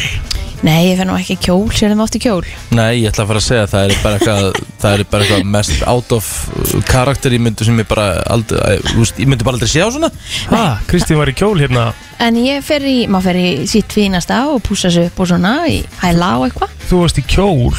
[0.63, 2.45] Nei, ég fenn nú ekki í kjól, sér þeim oft í kjól?
[2.71, 5.25] Nei, ég ætla að fara að segja að það er bara eitthvað það er bara
[5.27, 9.27] eitthvað mest out of uh, karakter ég myndi sem ég bara aldrei, uh, úst, ég
[9.31, 10.13] myndi bara aldrei sjá svona.
[10.53, 11.89] Ha, Kristín var í kjól hérna.
[12.23, 15.57] En ég fer í, maður fer í sitt fínasta og pússa sig upp og svona
[15.67, 16.79] í hæla og eitthvað.
[16.87, 17.75] Þú varst í kjól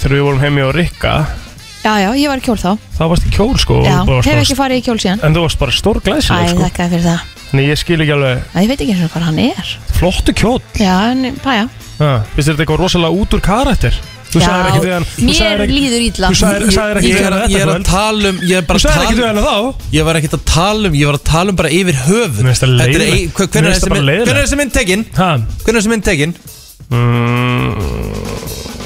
[0.00, 1.14] Þegar við vorum heimi á Rikka.
[1.82, 2.70] Já, já, ég var í kjól þá.
[2.96, 5.20] Þá varst í kjól sko og Já, bara hef svona- ekki farið í kjól síðan.
[5.26, 8.14] En þú varst bara stór Æ, glæsileg sko þakkaði fyrir það Þannig ég skil ekki
[8.14, 11.66] alveg Æ, Ég veit ekki eins og hvað hann er Flottu kjól Já, en, pæja
[11.98, 13.96] ha, Vist þetta eitthvað rosalega út úr karakter?
[14.30, 17.08] Þú sagðir ekki við hann þú mér sagðir ekki- líður ítla Þú sagðir sagðir ekki
[17.10, 18.86] Ég við er, hann ég er þetta að kvöld tala um Ég er bara Þú
[18.86, 21.06] að sagðir ekki við tala um hann þá Ég var ekkert að tala um, ég
[21.10, 23.10] var að tala um bara yfir höfuð Mér finnst það Þetta er leiðilegt.
[23.10, 24.30] ein- hver- Mér Hvenær er finnst það þessi bara mynd- leiðilegt.
[24.30, 25.02] hvenær er þessi mynd tekin?
[25.18, 26.34] Ha, Hvernig er þessi mynd tekin?
[26.90, 27.74] mm,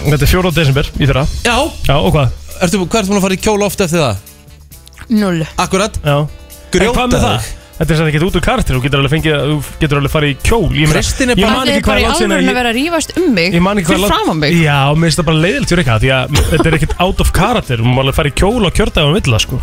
[0.09, 0.51] Þetta er 4.
[0.57, 1.57] desember í fyrra Já
[1.89, 2.33] Já, og hvað?
[2.65, 4.17] Ertu, hvað ertu búin að fara í kjól oft eftir það?
[5.13, 6.29] Null Akkurat Já En
[6.75, 7.53] Grjóta hvað með þig.
[7.75, 7.81] Það?
[7.85, 10.31] Þetta er sætt ekki út úr karakter Þú getur alveg fengið Þú getur alveg farið
[10.31, 10.69] í kjól.
[10.71, 12.21] Ég, meina- Kristín er ég bara- man Það ekki er bara hvað í er langt
[12.21, 14.29] síðan alvörun að að vera að rífast um mig Ég man ekki hvað Fyrir fram
[14.31, 14.53] á mig.
[14.65, 17.33] Já, mér finnst það bara leiðilegt fyrir eitthvað Því að þetta er ekkert out of
[17.35, 19.57] character Þú má alveg fara í kjól og kjördaga um villa sko.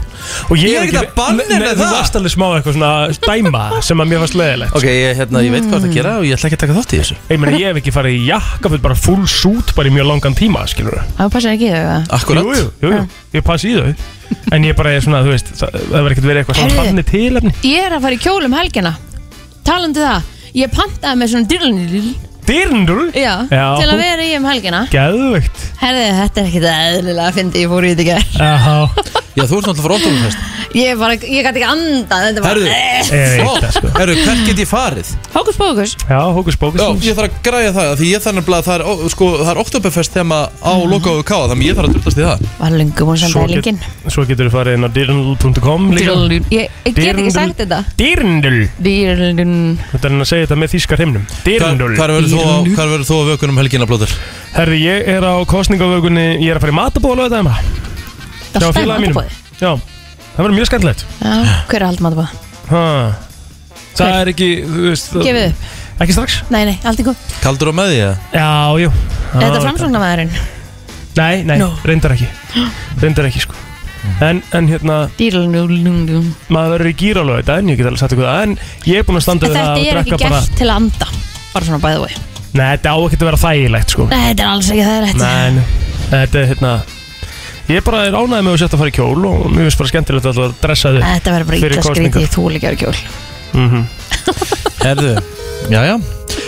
[0.52, 1.96] Og Ég er ekkert að banna Nei, með Þú það.
[1.96, 2.92] varst alveg smá eitthvað svona
[3.28, 6.24] dæma Sem að mér fannst leiðilegt Ok, ég, hérna, ég veit hvað það gera og
[6.28, 7.16] ég ætla ekki að taka þátt í þessu.
[7.32, 10.36] Ég meina, ég hef ekki farið í jakkafull bara full suit bara í mjög langan
[10.36, 12.00] tíma, skilur Það passar ekki í þau eða?
[12.12, 12.44] Akkurat.
[12.44, 13.08] Jú, jú, jú, jú,
[13.40, 13.96] ég passi í þau
[14.52, 16.90] En ég bara er svona, þú veist, það það verður ekkert verið eitthvað svona Heyrðu.
[16.90, 18.94] þannig tilefni Ég er að fara í kjól um helgina
[19.68, 20.30] Talandi það
[20.62, 22.04] Ég pantaði með svona dyrlunil
[22.48, 23.12] Dyrndur?
[23.16, 23.66] Já, Já.
[23.80, 24.84] til að vera í um helgina.
[24.92, 28.26] Gæðvögt Herði, þetta er ekkert eðlilega að fyndi ég fór í þetta í gær.
[28.38, 28.78] Jáhá,
[29.32, 32.68] Já, þú ert náttúrulega frá óttumfest Ég bara, ég gæti ekki andað Þetta var Herðu,
[32.72, 33.00] eh.
[33.12, 33.90] ég veit það sko.
[33.98, 35.10] Herru, hvert get ég farið?
[35.34, 38.62] Hókus pókus Já, hókus bókus Já, ég þarf að græja það Því ég þarf nefnilega
[38.62, 40.92] að það er, ó, sko, það er Oktoberfest þema á Mhm.
[40.94, 42.46] lokaðu káa Þannig ég þarf að drullast í það.
[42.62, 45.82] Var lungu búin sem Svo, það get, lingin svo getur þú farið inn á dyrnl.com
[45.92, 46.16] líka.
[46.52, 47.80] Ég, ég get ekki sagt þetta.
[48.00, 49.56] Dyrndl Dyrlun
[49.92, 51.28] Þetta er hann að segja þetta með þýskar himnum.
[51.44, 54.14] Dyrndl Hvað verður þú, á- hvar verður þú á vökunum helgina, blóður?
[54.56, 57.56] Herri, ég er á kostningavögunni Ég er að fara í matabóla þetta heima
[58.52, 59.18] Það félagi mínum.
[59.18, 59.72] matabóði Já,
[60.36, 61.36] það verður mjög skemmtilegt Já,
[61.72, 62.34] hver er hald matabóð?
[62.72, 62.84] ha.
[63.96, 67.74] Það er ekki, það- Gefið upp Ekki strax Nei, nei, allt í góð Kaldur á
[67.78, 68.16] með því, eða?
[68.34, 68.48] Já,
[68.82, 70.32] jú Er þetta framsóknarmæðurinn?
[71.18, 71.74] Nei, nei, No.
[71.84, 72.28] reyndar ekki
[73.02, 73.54] Reyndar ekki, sko
[74.22, 74.96] En, en hérna,
[76.50, 78.56] maður verður í gíralög þetta En ég get alveg sagt það En
[78.90, 80.76] ég er búinn að standa við Þetta það að er ekki bara gert til að
[80.80, 81.08] anda
[81.52, 82.16] Bara svona bæðu vei
[82.52, 84.06] Nei, þetta á ekki að vera þægilegt, sko.
[84.12, 85.64] Nei, þetta er alls ekki það rétt Nei, nei,
[86.12, 86.72] þetta er hérna
[87.72, 89.92] Ég bara er ánægð með að setja að fara í kjól Og mér finnst bara
[89.94, 92.12] skemmtilegt að alltaf dressa þig Þetta verður bara kosningar.
[92.12, 92.98] skrítið þú líka kjól.
[93.56, 93.86] Mm
[94.86, 95.14] Herðu,
[95.72, 95.96] já, já.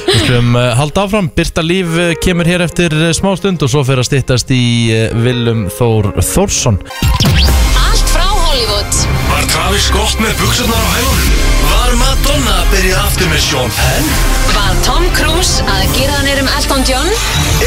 [0.04, 1.30] Við skulum uh, halda áfram.
[1.38, 4.62] Birta Líf uh, kemur hér eftir uh, smá stund Og svo fer að styttast í
[4.94, 6.82] uh, Willum Þór Þórsson.
[6.84, 9.02] Allt frá Hollywood.
[9.32, 11.53] Var Travis Scott með buksunar á hælunum?
[11.70, 14.08] Var Madonna að byrja aftur með Sean Penn?
[14.54, 17.10] Var Tom Cruise að gera hann um Elton John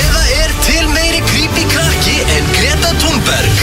[0.01, 3.63] Eða er til meiri creepy krakki en Greta Thunberg?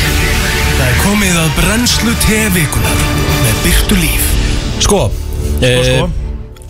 [0.78, 3.04] Það er komið að brennslu tevikunar
[3.44, 4.30] með Byrtu Líf
[4.84, 5.02] Sko,
[5.64, 6.08] sko.
[6.08, 6.16] uh,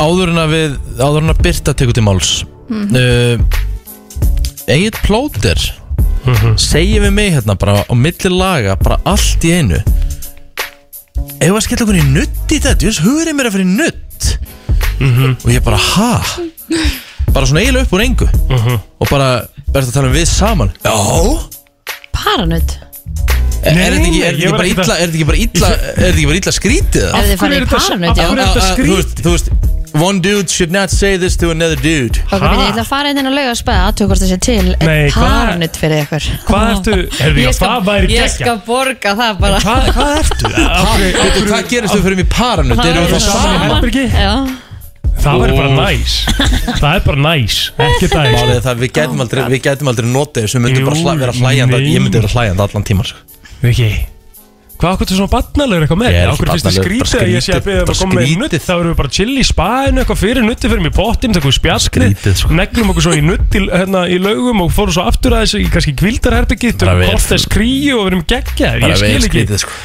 [0.04, 3.38] áður en að við Áður en að Birta tekur til máls uh,
[4.74, 5.60] Egil Plóter
[6.62, 9.82] Segir við mig hérna bara á milli laga Bara allt í einu
[11.14, 14.30] Ef að skella okkur í nutt í þetta Jós hugurinn mér að fyrir nutt
[15.44, 16.14] Og ég bara, ha?
[17.34, 18.28] Bara svona eiginlega upp úr engu.
[19.02, 19.30] Og bara,
[19.74, 20.72] verður að tala um við saman?
[20.86, 20.94] Já.
[22.14, 22.78] Paranutt
[23.64, 26.00] Er þetta ekki, nei, er þetta ég ekki bara er þetta ekki bara illa, er
[26.00, 27.06] þetta ekki bara illa skrítið?
[27.14, 28.74] Ef þið farið er í þetta- paranoid, af já hverju er þetta Að- að- Þú
[28.74, 29.24] skrítið?
[29.24, 29.50] þú veist
[29.94, 33.18] One dude should not say this to another dude Ok, ég ætla að fara inn
[33.22, 36.72] inn að lauga að spæða aðtöku hvort það sé til hvað- paranut fyrir ykkur Hvað
[36.74, 40.12] ertu, heyrðu, já, Ég skal- það væri Ég geggja skal borga það bara Hvað, hvað
[40.24, 40.46] ertu?
[41.54, 42.78] Hvað gerist þú fyrir mig paranut?
[42.82, 43.70] Það Erum við er þá saman í saman.
[43.70, 44.06] herbergi?
[44.18, 44.34] Já,
[45.24, 46.14] Það væri bara næs
[46.82, 50.58] Það er bara næs, ekki er það, við gætum aldrei, við gætum aldrei notið þessu,
[50.58, 51.94] við myndum bara vera hlæjandi, nei.
[51.94, 53.20] ég myndi vera hlæjandi allan tíman sko.
[53.64, 53.92] Viki
[54.84, 56.10] Hvað okkur er svona barnalegur eitthvað með?
[56.12, 57.80] Ég er ekki Okkur finnst þið barnalegur, bara skrítið að ég sé að skrítið, beða
[57.80, 58.42] um bara að koma með skrítið.
[58.44, 61.36] nutt Þá erum við bara chill í spaðinu eitthvað fyrir nutti fyrir mig í pottin
[61.38, 61.56] Þegar við
[62.18, 62.52] Skrítið, sko.
[62.60, 65.62] neglum okkur svo í nutt í, hérna, í laugum Og fórum svo aftur að þessu
[65.64, 69.14] í kannski kvildarherbyggi Bara Til vel- kortes kríu og við erum geggjaðir Bara Ég vel
[69.14, 69.78] skil ekki skrítið sko.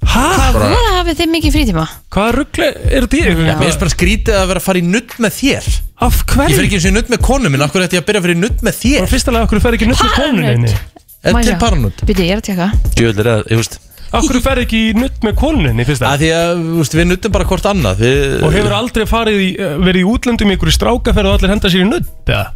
[0.00, 0.24] Hæ?
[0.56, 1.82] Hvað hafið þið mikið frítíma?
[2.14, 3.34] Hvaða ruggli er þetta í?
[3.36, 5.66] Mér finnst bara skrítið að vera að fara í nutt með þér
[6.00, 6.62] Af Ég fer hverju?
[6.64, 8.38] ekki eins og í nutt með konu minn, akkur ætti ég að byrja að fyrir
[8.40, 10.40] nutt með Og þér fyrsta lega, okkur fer ekki nutt með Paranut.
[10.40, 10.72] konuninni
[11.20, 11.58] Er til sjá.
[11.60, 12.02] paranut?
[12.08, 13.78] Byrja, ég er að tjekka Djöðlir eða, ég veist
[14.10, 17.44] Okkur fer ekki nutt með konuninni fyrsta að Því að, þú veist, við nuttum bara
[17.50, 21.30] hvort annað við, Og hefur aldrei farið í, eh, verið í útlöndum í einhverju strákaferð
[21.30, 22.46] og allir henda sér í nutt eða?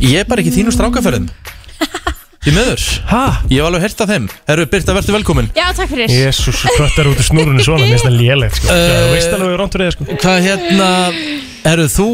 [0.00, 1.26] Ég er bara ekki í þínu strákaferðum
[2.40, 3.22] Því meður Hæ?
[3.50, 7.00] Ég hef alveg hert af þeim Herru, Birta, verður velkomin Já, takk fyrir Jésús, hvað
[7.02, 8.70] er út í snúrunni svona, mér finnst það lélegt sko.
[8.72, 10.88] Eh, Þú veist alveg rámt fyrir það sko Hvað hérna
[11.66, 12.06] Herru, þú,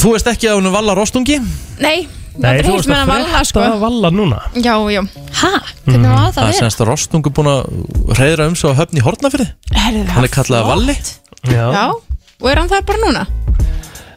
[0.00, 1.36] þú veist ekki að hún er Valla Rostungi?
[1.84, 1.98] Nei,
[2.42, 3.60] er heilt með að valla sko.
[3.62, 4.38] að valla núna.
[4.58, 5.00] Já, já.
[5.40, 5.50] Hæ?
[5.86, 6.58] Hvernig var það Það er verið?
[6.60, 10.32] semst að Rostungu búin að reyðra um svo að höfni í Hortnafyrði Herðu, Hann er
[10.34, 10.96] kallað Valli.
[11.44, 11.64] Já.
[11.76, 11.84] Já,
[12.40, 13.26] og er hann það bara núna?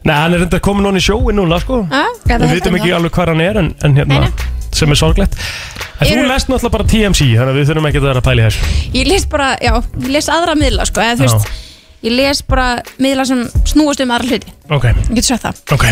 [0.08, 1.82] Nei, hann er enda komin núna í sjóin núna sko.
[1.90, 2.04] Já,
[2.38, 4.30] Við vitum ekki alveg hvað hann er en, en hérna, Nei,
[4.72, 5.34] sem er sorglegt.
[5.98, 8.26] En þú Eru- lest náttúrulega bara TMC Þannig að við þurfum ekki að vera að
[8.28, 8.90] pæla í þessu.
[8.94, 11.32] Ég les bara, já, ég les aðra miðla sko eða þú Já.
[11.34, 11.67] veist
[12.02, 14.52] Ég les bara miðla sem snúast um aðra hluti.
[14.70, 15.62] Ok, Ég getur sagt það.
[15.74, 15.84] Ok.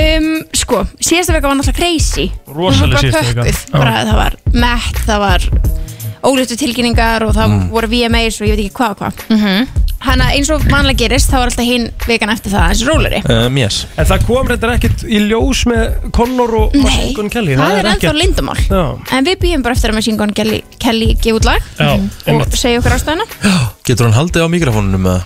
[0.00, 2.30] Um, Sko, síðasta veka var náttúrulega crazy.
[2.48, 3.70] Rosaleg Hún var bara síðasta pökkuð.
[3.72, 5.40] bara, Það var Met, það var
[6.20, 9.22] ólítu tilkynningar og það voru VMAs og ég veit ekki hvað og hvað.
[9.30, 9.68] Mm -hmm.
[10.00, 13.56] Hanna eins og vanlega gerist þá var alltaf hinn vekan eftir það eins róleri um,
[13.58, 17.56] Yes En það kom reyndar ekkert í ljós með Connor og Nei, Machine Gun Kelly.
[17.56, 18.56] Það er ennþá ekkert- lindamál.
[18.70, 21.92] Já, En við býjum bara eftir að Machine Gun Kelly, Kelly gefa út lag já,
[21.92, 22.56] og einmitt.
[22.56, 23.26] segja okkur ástæðuna.
[23.84, 25.22] Getur hann haldið á mikrofónunum með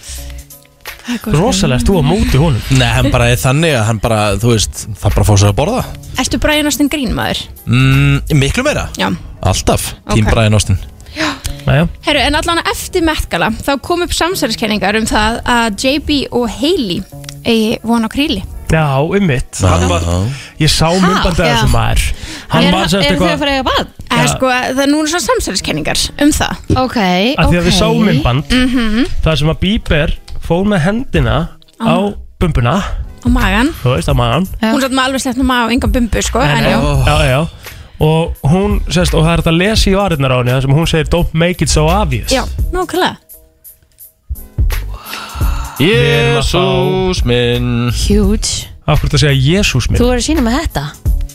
[1.35, 2.63] Rosalega, erst þú á móti honum?
[2.79, 5.59] Nei, hann bara er þannig að hann bara, þú veist, það bara fór sér að
[5.59, 5.83] borða.
[6.23, 7.43] Ertu Brian Austin Green maður?
[7.67, 8.89] mm, Miklu meira.
[8.97, 9.11] Já.
[9.45, 10.33] Alltaf, Tím Ok.
[10.33, 10.79] Brian Austin.
[11.65, 16.17] Næja, Herru, en allan eftir Met Gala þá kom upp samsæriskenningar um það að JB
[16.35, 16.99] og Hailey
[17.45, 18.43] eigi von á kríli.
[18.75, 20.03] Já, einmitt Hann var,
[20.59, 21.55] Ég sá myndbandi að Já.
[21.55, 22.03] þessum maður.
[22.51, 23.93] Hann var er sérst þið að eitthvað fara að eiga bad?
[24.11, 26.63] Eða sko, það er núna svona samsæriskenningar um það.
[26.83, 28.45] Ok, að ok því að við sáum myndband
[29.25, 30.15] þar sem að Bieber
[30.45, 31.37] fór með hendina
[31.81, 31.95] á
[32.41, 32.77] bumbuna.
[33.25, 34.47] á magan þú veist, á magan.
[34.61, 36.79] Hún satt með alveg slett með maga og engan bumbu sko En já,
[37.09, 37.41] já, já,
[38.05, 40.75] og hún, sérst, og það er þetta að lesa í varirnar á henni þar sem
[40.77, 42.29] hún segir don't make it so obvious.
[42.35, 43.17] Já, nákvæmlega.
[45.81, 47.91] Jésús minn.
[48.07, 48.69] Huge.
[48.87, 49.99] Af hverju þetta að segja Jésús minn?
[49.99, 50.85] Þú verður að sína með þetta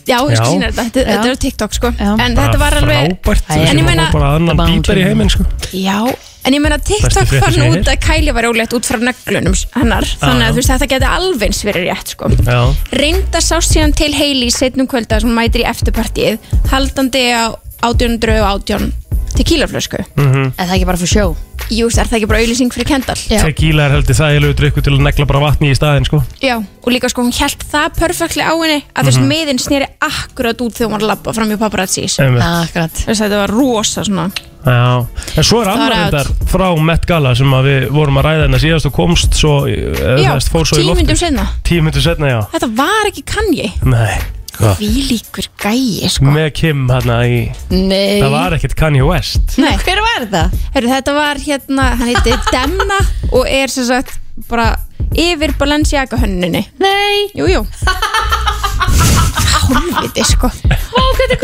[0.10, 0.52] Já, ég skal Já.
[0.56, 2.10] sína þetta, þetta, er á TikTok sko Já.
[2.26, 5.46] En þetta var alveg frábært En ég meina- bara annan Bieber í heiminn sko.
[5.78, 6.00] Já,
[6.46, 8.86] en ég meina TikTok Bestu fréttir fann sem ég út að Kylie var ólegt út
[8.90, 10.48] frá neglunum hennar Þannig já.
[10.50, 14.50] að þú veist þetta geti alveg verið rétt sko já, Reynda sást síðan til Hailey
[14.50, 16.40] setnum kvölda sem hún mætir í eftirpartíið
[16.72, 17.54] haldandi á
[17.86, 18.94] 1800 og 18
[19.38, 20.54] tequilaflösku Mhm.
[20.58, 21.36] Er það ekki bara fyrir sjó?
[21.70, 23.20] Jú, er það ekki bara auðlýsing fyrir Kendall?
[23.30, 23.42] Já.
[23.46, 26.24] tequila er heldur þægilegu drikku til að negla bara vatni í staðin sko.
[26.42, 29.30] Já, og líka sko hún held það perfektli á henni að þú veist Mhm.
[29.30, 32.20] miðin snýri akkurat út þegar hún var að labba fram í paparazzis.
[32.20, 35.06] Akkurat Þú veist þetta var rosa svona Já,
[35.38, 38.42] en svo er Það annar reyndar frá Met Gala sem að við vorum að ræða
[38.44, 41.46] hérna síðast og komst svo, eða Já, það veist, fór svo í tímyndum lofti senna
[41.64, 44.18] Tíu myndum setna, já Þetta var ekki Kanye Nei,
[44.60, 46.28] Því líkur gæi sko.
[46.36, 47.38] Með Kim hérna í
[47.72, 48.20] Nei.
[48.20, 49.56] Það var ekkert Kanye West.
[49.62, 50.44] Nei, Hver var þetta?
[50.76, 53.00] Heru, þetta var hérna, hann heiti Demna
[53.32, 54.18] og er sem sagt
[54.50, 54.74] bara
[55.16, 57.30] yfir Balenciaga hönninni Nei.
[57.38, 57.64] Jú, jú.
[59.70, 60.50] Hálfviti sko.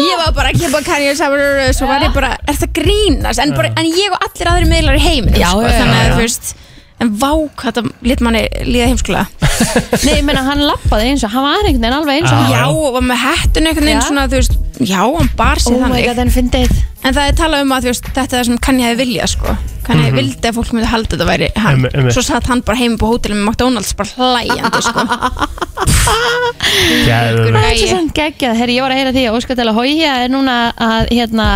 [0.01, 3.41] Ég var bara að kempa Kanye saman Svo var ég bara, er það grínast?
[3.43, 6.22] En, bara, en ég og allir aðri miðlar í heiminum Já, sko, Þannig að þú
[6.24, 6.53] veist
[7.03, 9.25] En vá, hvað það lit manni líða heimskulega
[10.05, 12.55] Nei, ég meina hann lappaði eins og hann var einhvern veginn alveg eins og Já.
[12.55, 14.05] Já, og var með hettun einhvern veginn Já.
[14.07, 16.71] svona, þú veist Já, hann bar sig Oh my þannig god, en fyndið
[17.05, 19.29] En það er talað um að þú veist, þetta er það sem Kanye hefði viljað
[19.35, 19.51] sko.
[19.85, 22.15] Kanye vildi að fólk myndi halda þetta væri hann Einmitt, einmitt.
[22.15, 25.03] Svo satt hann bara heim på hótelum með McDonalds bara hlæjandi sko.
[27.05, 29.75] Gæður Það er svo svona geggjað Herri, ég var að heyra því að Óskar Dela
[29.77, 31.47] Hója er núna að hérna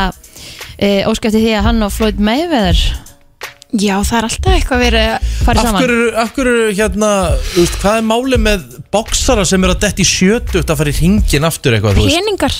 [0.77, 2.83] e, Óskar eftir því að hann og Floyd Mayweather
[3.70, 5.84] Já, það er alltaf eitthvað verið farið Af saman.
[5.84, 7.09] hverju, af hverju, hérna,
[7.51, 8.63] þú veist, hvað er málið með
[8.95, 12.17] boksara sem er að detti í sjötugt að fara í ringin aftur eitthvað, þú veist?
[12.17, 12.55] peningar.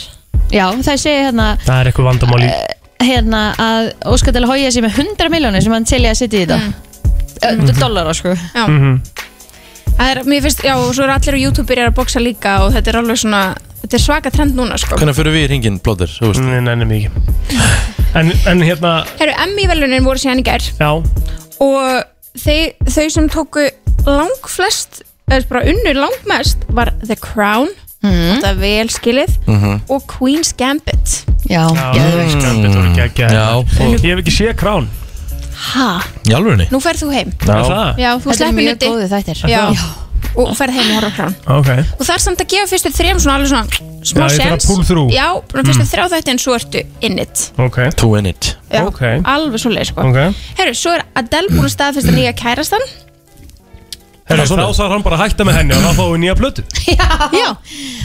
[0.54, 2.52] Já, það segir hérna Það er eitthvað vandamál í
[3.00, 6.44] hérna að Óskar til að hója sig með 100 miljónir sem hann telja að setja
[6.44, 6.60] í þetta.
[7.40, 7.74] Mm.
[7.80, 8.34] dollara sko.
[8.36, 8.66] Já.
[10.00, 12.58] Það er, mér finnst, já, og svo eru allir á YouTube byrjar að boksa líka
[12.66, 13.42] og þetta er alveg svona
[13.82, 15.00] þetta er svaka trend núna, sko.
[15.00, 16.12] Hvernig fyrir við í ringin, Blóður?
[16.20, 16.44] Þú veist.
[16.46, 17.10] Nei, nefnum ekki
[18.16, 20.64] en, en hérna, Herru, Emmy-velunin voru síðan í gær.
[20.80, 20.90] Já.
[21.60, 23.68] Og þeir, þau sem tóku
[24.08, 29.34] langflest eða bara unnur langmest var The Crown þetta er vel skilið
[29.92, 31.18] og Queen's Gambit.
[31.50, 32.38] Já, geðveikt.
[32.40, 34.88] Skambit voru geggja Já, og- Ég hef ekki séð krán
[35.60, 36.00] Ha?
[36.24, 36.70] Í alvörinni?
[36.72, 37.32] Nú ferð þú heim.
[37.44, 37.98] Er það?
[38.00, 39.42] Já, þú Þetta er sleppir mjög nutti góðu þættir.
[39.52, 39.64] Já,
[40.40, 41.70] og ferð heim og horfa á Crown Ok.
[42.00, 43.66] Og það er samt að gefa fyrstu þrjum svona alveg svona
[44.10, 45.10] smá Já, ég þarf að pull through.
[45.12, 47.44] Já, bara fyrstu þrjá þætti en svo ertu in it.
[47.60, 47.78] Ok.
[48.00, 48.54] Two in it.
[48.72, 49.02] Já, Ok.
[49.24, 50.06] alveg svo leið sko.
[50.08, 50.20] Ok.
[50.60, 52.86] Herru, svo er Adele búin að staðfesta nýja kærastan.
[54.30, 56.64] Herru, þá þarf hann bara að hætta með henni og þá fáum við nýja blötu
[57.42, 57.48] Já,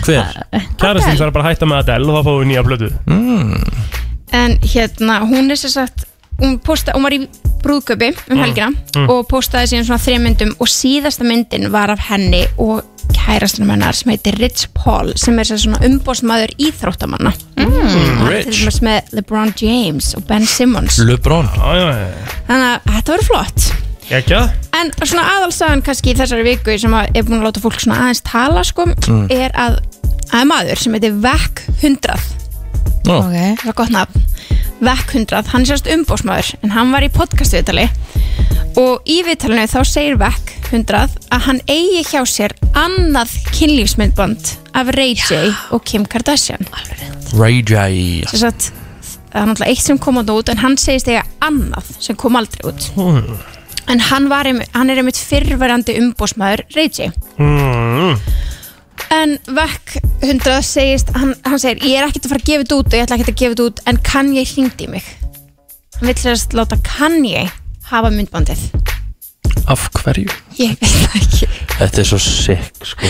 [0.07, 0.39] Hver?
[0.81, 2.89] Kærastinn þarf bara að hætta með Adele og þá fáum við nýja blötu
[4.35, 6.07] en hérna, hún er sér sagt
[6.41, 7.21] hún, posta, hún var í
[7.65, 12.43] brúðköpi um helgina og postaði síðan svona þrejum myndum og síðasta myndin var af henni
[12.61, 12.83] og
[13.15, 17.33] kærastanum hennar sem heitir Rich Paul sem er sem svona umbóstmaður íþróttamanna.
[17.61, 18.27] Mm.
[18.29, 18.51] Rich.
[18.51, 20.99] til dæmis með LeBron James og Ben Simmons.
[21.05, 21.49] LeBron.
[21.55, 23.73] Þannig að þetta verður flott.
[24.13, 24.37] Ekki
[24.77, 28.03] en svona aðalsagan kannski í þessari viku sem að er búin að láta fólk svona
[28.05, 28.85] aðeins tala sko,
[29.33, 29.79] er að
[30.35, 32.33] að maður sem heitir Vec 100
[33.05, 34.25] Nó, Ok, það var gott nafn
[34.85, 37.87] Vec 100, hann er sérst umbósmaður en hann var í podcastviðtali.
[38.77, 44.91] Og í viðtalinu þá segir Vec 100 að hann eigi hjá sér annað kynlífsmyndband af
[44.99, 46.67] Ray J og Kim Kardashian.
[47.39, 48.27] Ray J.
[48.29, 48.69] Sess að
[49.33, 52.37] það er náttúrulega eitt sem kom át út en hann segist eiga annað sem kom
[52.39, 52.91] aldrei út.
[53.89, 57.09] En hann, var, hann er einmitt fyrrverandi umbósmaður Ray J.
[57.41, 58.21] Mm.
[59.15, 62.79] En Vec 100 segist, hann, hann segir ég er ekkert að fara að gefa þetta
[62.81, 65.11] út og ég ætla ekkert að gefa þetta út en Kanye hringdi í mig.
[65.99, 67.45] Hann vill sérst láta Kanye
[67.91, 68.65] hafa myndbandið.
[69.71, 70.29] Af hverju?
[70.59, 71.47] ég veit það ekki.
[71.75, 73.09] Þetta er svo sick sko.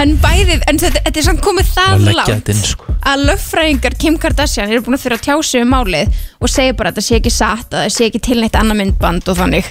[0.00, 2.96] En bæðið, en þetta, þetta er samt komið Að það leggja langt þetta inn sko.
[3.12, 6.76] að löffræðingar Kim Kardashian eru búin að þurfa að tjá sig um málið og segja
[6.76, 9.38] bara að þetta sé ekki satt að það sé ekki til neitt annað myndband og
[9.40, 9.70] þannig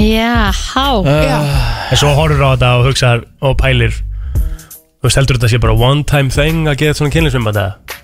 [0.00, 0.86] já, há.
[1.04, 1.38] Já.
[1.90, 3.94] En svo horfur á þetta og hugsaðar og pælir.
[4.96, 8.02] Þú veist, heldur þetta sé bara one time thing að gera svona kynlífsmynd þetta?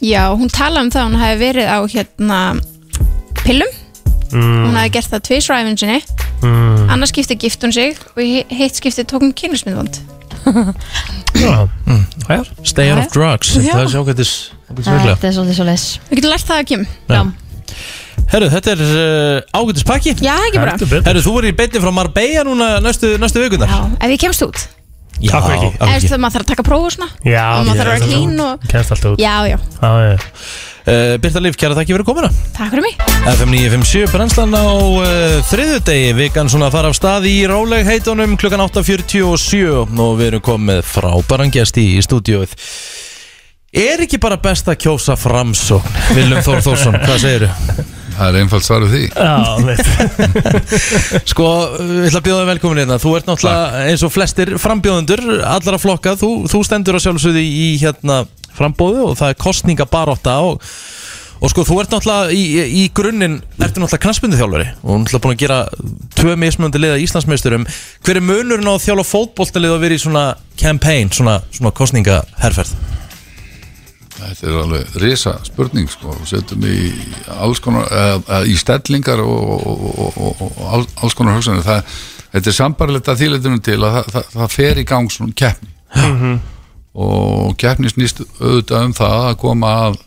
[0.00, 2.40] Já, hún talaði um það að hún hefði verið á hérna
[3.42, 3.78] pillum.
[4.30, 6.00] Hún hefði gert það tvis ræfin sinni.
[6.40, 6.88] Mm.
[6.88, 9.98] annars skipti gift hún sig og í hitt skipti tók hún kynlismyndband
[11.36, 11.68] Já.
[12.32, 12.48] Er?
[12.64, 13.52] Stay out of drugs.
[13.60, 13.74] Já.
[13.74, 14.30] Það er hvað þetta er
[14.70, 16.86] Þetta er svolítið svo les Við getum lært það að Kim.
[17.10, 17.20] Já,
[18.30, 20.74] Herru, þetta er uh, ágætis pakki Já, ekki bara.
[20.76, 21.06] Heldur betur.
[21.08, 24.44] Herru, þú verður í beinni frá Marbella núna næstu, næstu vikunar Já, ef ég kemst
[24.46, 24.66] út.
[25.20, 25.68] Já, ekki?
[25.76, 27.08] af Eða hverju það maður þarf að taka próf og svona.
[27.28, 29.20] Já, Og maður þarf að vera clean og Kennst alltaf út.
[29.20, 30.14] Já, já, Já, já.
[30.80, 32.30] Uh, Birta Líf, kæra þakki fyrir komuna.
[32.56, 32.94] Takk fyrir mig.
[33.28, 38.64] FM 957 brennslan á uh, þriðudegi vikan svona að fara af stað í rólegheitunum klukkan
[38.64, 42.56] 8.47 og við erum komið frábæran gest í, í stúdíóið.
[43.76, 46.00] Er ekki bara best að kjósa framsókn?
[46.16, 47.52] Viljum Þór Þórsson, hvað segirðu?
[48.20, 48.98] Það er einfalt svaru því.
[49.16, 49.36] Já,
[51.32, 51.46] Sko,
[51.80, 52.98] ég ætla að bjóða velkomin hérna.
[53.00, 57.70] Þú ert náttúrulega eins og flestir frambjóðendur allara flokka, þú, þú stendur að sjálfsögðu í
[57.80, 58.26] hérna
[58.58, 60.68] frambóðu og það er kostningabarótta og,
[61.40, 62.44] og sko, þú ert náttúrulega í,
[62.82, 65.60] í grunninn ertu náttúrulega knassbundu þjálfari og náttúrulega búin að gera
[66.20, 67.68] tvö mismunandi liða Íslandsmeisturum.
[68.04, 72.99] Hver er munurinn á að þjálfa fótboltalið og verið í svona campaign, svona, svona kostningaherferð?
[74.20, 76.14] Þetta er alveg risa spurning sko.
[76.28, 76.76] Setjum í
[77.40, 81.64] alls konar eða, í stellingar og, og, og, og, og all- alls konar hugsanir.
[81.66, 81.96] Það,
[82.34, 85.72] þetta er sambarlegt að þýleitunum til að það, það, það fer í gang svona keppni.
[87.00, 89.98] Og keppni snýst auðvitað um það að koma að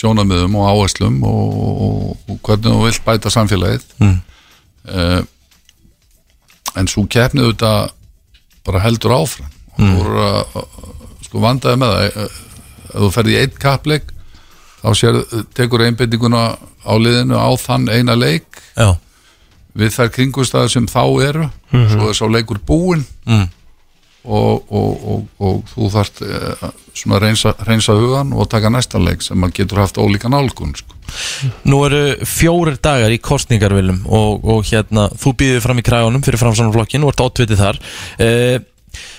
[0.00, 3.86] sjónamiðum og áherslum og, og, og hvernig þú vilt bæta samfélagið.
[3.98, 4.18] Mm.
[6.78, 7.90] en svo keppni auðvitað
[8.66, 9.50] bara heldur áfram.
[9.74, 10.62] Og þú voru að
[11.26, 12.06] sko vandaði með það.
[12.24, 12.38] Eh,
[12.90, 14.10] ef þú ferði í einn kappleik
[14.80, 15.20] þá sér,
[15.56, 18.60] tekur einbendinguna á liðinu á þann eina leik.
[18.74, 18.96] Já,
[19.76, 23.04] við þær kringustæður sem þá eru svo er sá leikur búinn.
[23.28, 23.48] Mm.
[24.20, 29.22] og, og, og, og þú þarft eh, svona reynsa, reynsa hugan og taka næsta leik
[29.24, 30.98] sem að getur haft ólíka nálgun sko.
[31.64, 36.42] Nú eru fjórir dagar í kostningarvilum og, og hérna, þú býðir fram í krægunum fyrir
[36.42, 37.80] framsvonarflokkin og ert átvitið þar.
[38.20, 38.58] Uh,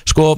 [0.08, 0.36] Sko,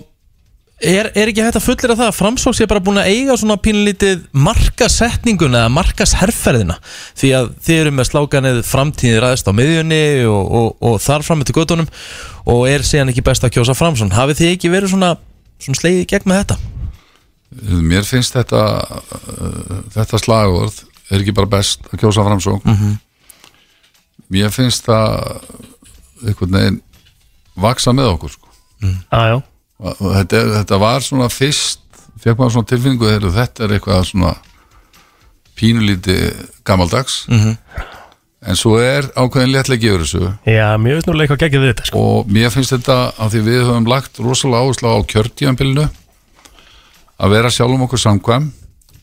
[0.84, 3.58] er, er ekki hægt að fullir það að framsók sé bara búin að eiga svona
[3.64, 6.78] pínlítið markasetninguna eða markasherferðina
[7.20, 11.44] því að þið eru með slákanið framtíðið ræðist á miðjunni og, og, og þar fram
[11.48, 11.90] til göttunum
[12.54, 15.12] og er síðan ekki best að kjósa framsón hafið þið ekki verið svona,
[15.64, 16.60] svona slegið gegn með þetta?
[17.94, 20.80] mér finnst þetta uh, þetta slagorð
[21.14, 22.96] er ekki bara best að kjósa framsókn Mhm.
[24.34, 25.42] mér finnst það
[26.24, 26.82] einhvern veginn
[27.60, 28.48] vaksa með okkur sko.
[28.82, 29.44] Já, og og
[29.84, 31.80] þetta, er- þetta var svona fyrst
[32.24, 34.34] fekk maður svona tilfinningu þegar þetta er eitthvað svona
[35.60, 36.16] pínulíti
[36.66, 37.26] gamaldags.
[37.30, 37.58] Mhm.
[38.46, 40.22] en svo er ákveðin léttlegi yfir þessu.
[40.46, 42.00] Já, mér veist núlega eitthvað geggið við þetta sko.
[42.20, 45.86] og mér finnst þetta að því við höfum lagt rosalega áherslu á kjörtíðanbylnu
[47.24, 48.50] að vera sjálfum okkur samkvæm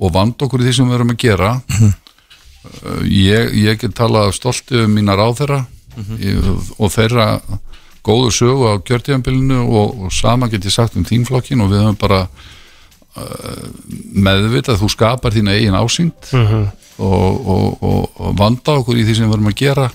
[0.01, 1.63] og vanda okkur í því sem við erum að gera.
[2.85, 5.63] Uh, ég, ég get talað stolti um mína ráðherra
[6.21, 6.37] ég,
[6.77, 7.41] og þeirra
[8.07, 11.99] góðu sögu á kjörtíðanbylnu og, og sama get ég sagt um þínflokkin og við höfum
[12.01, 13.65] bara uh,
[14.15, 19.29] meðvitað þú skapar þína eigin ásýnd og, og, og, og vanda okkur í því sem
[19.29, 19.91] við erum að gera.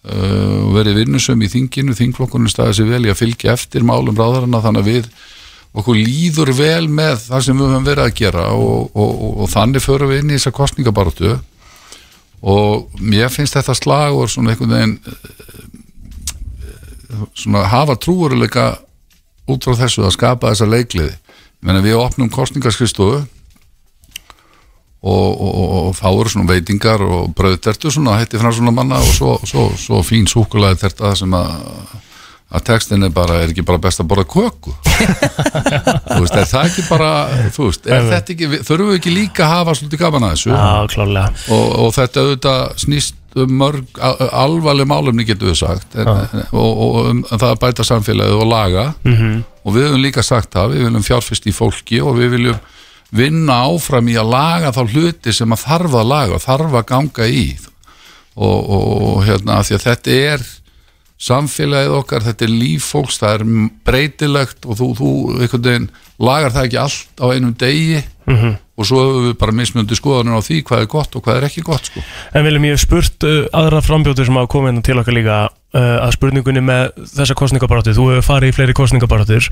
[0.00, 4.16] Uh, og verið vinnusum í þinginu, þingflokkurinn staðið sér vel í að fylgja eftir málum
[4.16, 5.10] ráðarana þannig að við
[5.76, 9.50] okkur líður vel með það sem við höfum verið að gera og, og, og, og
[9.52, 11.34] þannig förum við inn í þessa kostningabaratu
[12.40, 14.96] og mér finnst þetta slagur svona einhvern veginn
[17.34, 18.70] svona hafa trúuruleika
[19.50, 21.14] út frá þessu að skapa þessa leikliði.
[21.60, 23.20] Meina við opnum kostningaskristofu
[25.00, 29.12] og, og, og, og eru svona veitingar og bröðtertu svona hætti frá svona manna og
[29.16, 31.50] svo, svo, svo fín súkulaði þetta sem að
[32.50, 34.72] að textin er bara, er ekki bara best að borða köku.
[36.10, 37.10] Þú veist, er það ekki bara
[37.54, 40.50] þú veist, er þetta ekki, þurfum við ekki líka að hafa svolítið gaman að þessu?
[40.50, 40.64] Já,
[41.54, 45.94] og, og þetta auðvitað snýst um mörg alvarleg málumni getur við sagt.
[45.94, 46.10] En,
[46.50, 48.84] og, og um það að bæta samfélagið og laga.
[49.04, 49.42] -hmm.
[49.64, 52.60] og við höfum líka sagt það, við viljum fjárfyrst í fólki og við viljum
[53.10, 56.86] vinna áfram í að laga þá hluti sem að þarf að laga og þarf að
[56.86, 57.58] ganga í.
[58.34, 60.46] Og, og, og hérna því að þetta er
[61.20, 63.44] samfélagið okkar, þetta er líf fólks það er
[63.84, 65.10] breytilegt og þú, þú
[65.58, 68.00] veginn lagar það ekki allt á einum degi
[68.80, 71.48] og svo höfum við bara mismunandi skoðanir á því hvað er gott og hvað er
[71.50, 72.02] ekki gott sko.
[72.32, 75.40] En viljum ég spurt uh, aðra frambjótur sem hafa komið inn til okkar líka
[75.74, 79.50] uh, að spurningunni með þessa kostningabaráttu þú hefur farið í fleiri kostningabaráttur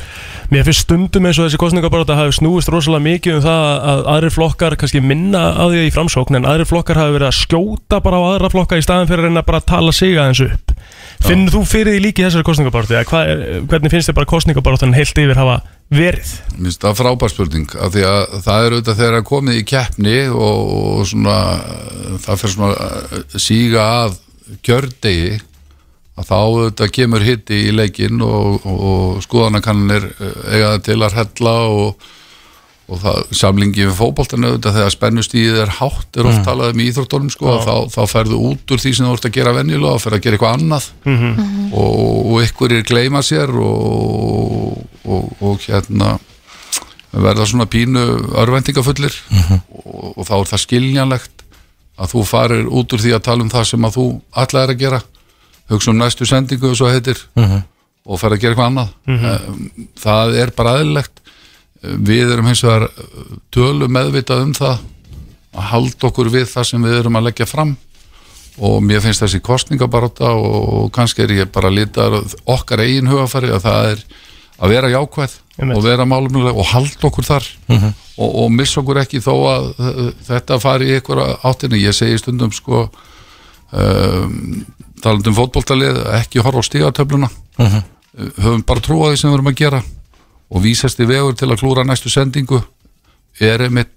[0.52, 4.32] mér finnst stundum eins og þessi kostningabarátta hafi snúist rosalega mikið um það að aðri
[4.38, 8.22] flokkar kannski minna á því í framsókn en aðri flokkar hafi verið að skjóta bara
[8.22, 10.67] á aðra flokka í staðin fyrir að bara að tala sig aðeins upp
[11.24, 15.20] finnur þú fyrir því líki þessari kostningabaráttu eða er, hvernig finnst þið bara kostningabaráttan heilt
[15.22, 15.58] yfir hafa
[15.88, 16.32] verið?
[16.54, 19.66] Mér finnst það frábær spurning af því að það er auðvitað þegar að komið í
[19.72, 21.36] keppni og, og svona
[22.24, 24.18] það fyrir svona að síga að
[24.64, 25.38] kjördegi
[26.18, 31.56] að þá auðvitað kemur hitti í leikinn og, og, skoðanakannir eiga það til að hella
[31.74, 32.08] og,
[32.88, 36.86] og það, samlingi við fótboltan auðvitað þegar spennustíðið er hátt er oft talað um í
[36.88, 39.98] íþróttunum sko og þá, þá ferðu út úr því sem þú ert að gera venjulega
[39.98, 40.86] og fer að gera eitthvað annað.
[41.68, 46.14] Og, og ykkur er gleyma sér og, og, og hérna
[47.12, 48.06] verða svona pínu
[48.40, 49.14] örvendingafullir
[49.84, 51.44] og, og þá er það skiljanlegt
[51.98, 54.74] að þú farir út úr því að tala um það sem að þú allar er
[54.74, 55.00] að gera.
[55.68, 57.20] Hugsa um næstu sendingu og svo heitir.
[58.08, 58.92] Og fer að gera eitthvað annað.
[59.04, 59.18] Mm
[59.98, 61.20] það er bara aðlilegt
[61.82, 62.88] við erum hins vegar
[63.54, 64.80] tölu meðvitað um það
[65.58, 67.76] að halda okkur við það sem við erum að leggja fram.
[68.58, 73.62] Og mér finnst þessi kostningabaróta og kannski er ég bara lítar okkar eigin hugafæri að
[73.68, 74.02] það er
[74.58, 75.36] að vera jákvæð
[75.74, 77.46] og vera málumlega og halda okkur þar.
[78.18, 82.18] Og, og missa okkur ekki þó að uh, þetta fari í ykkur áttinni ég segi
[82.18, 82.88] stundum sko
[83.70, 84.64] um,
[85.02, 87.30] talandi um fótboltalið ekki horfa á stígatöfluna
[87.62, 87.78] uh,
[88.42, 89.82] höfum bara trú á því sem við erum að gera
[90.48, 92.60] og vísast í vegur til að klúra næstu sendingu
[93.40, 93.92] er einmitt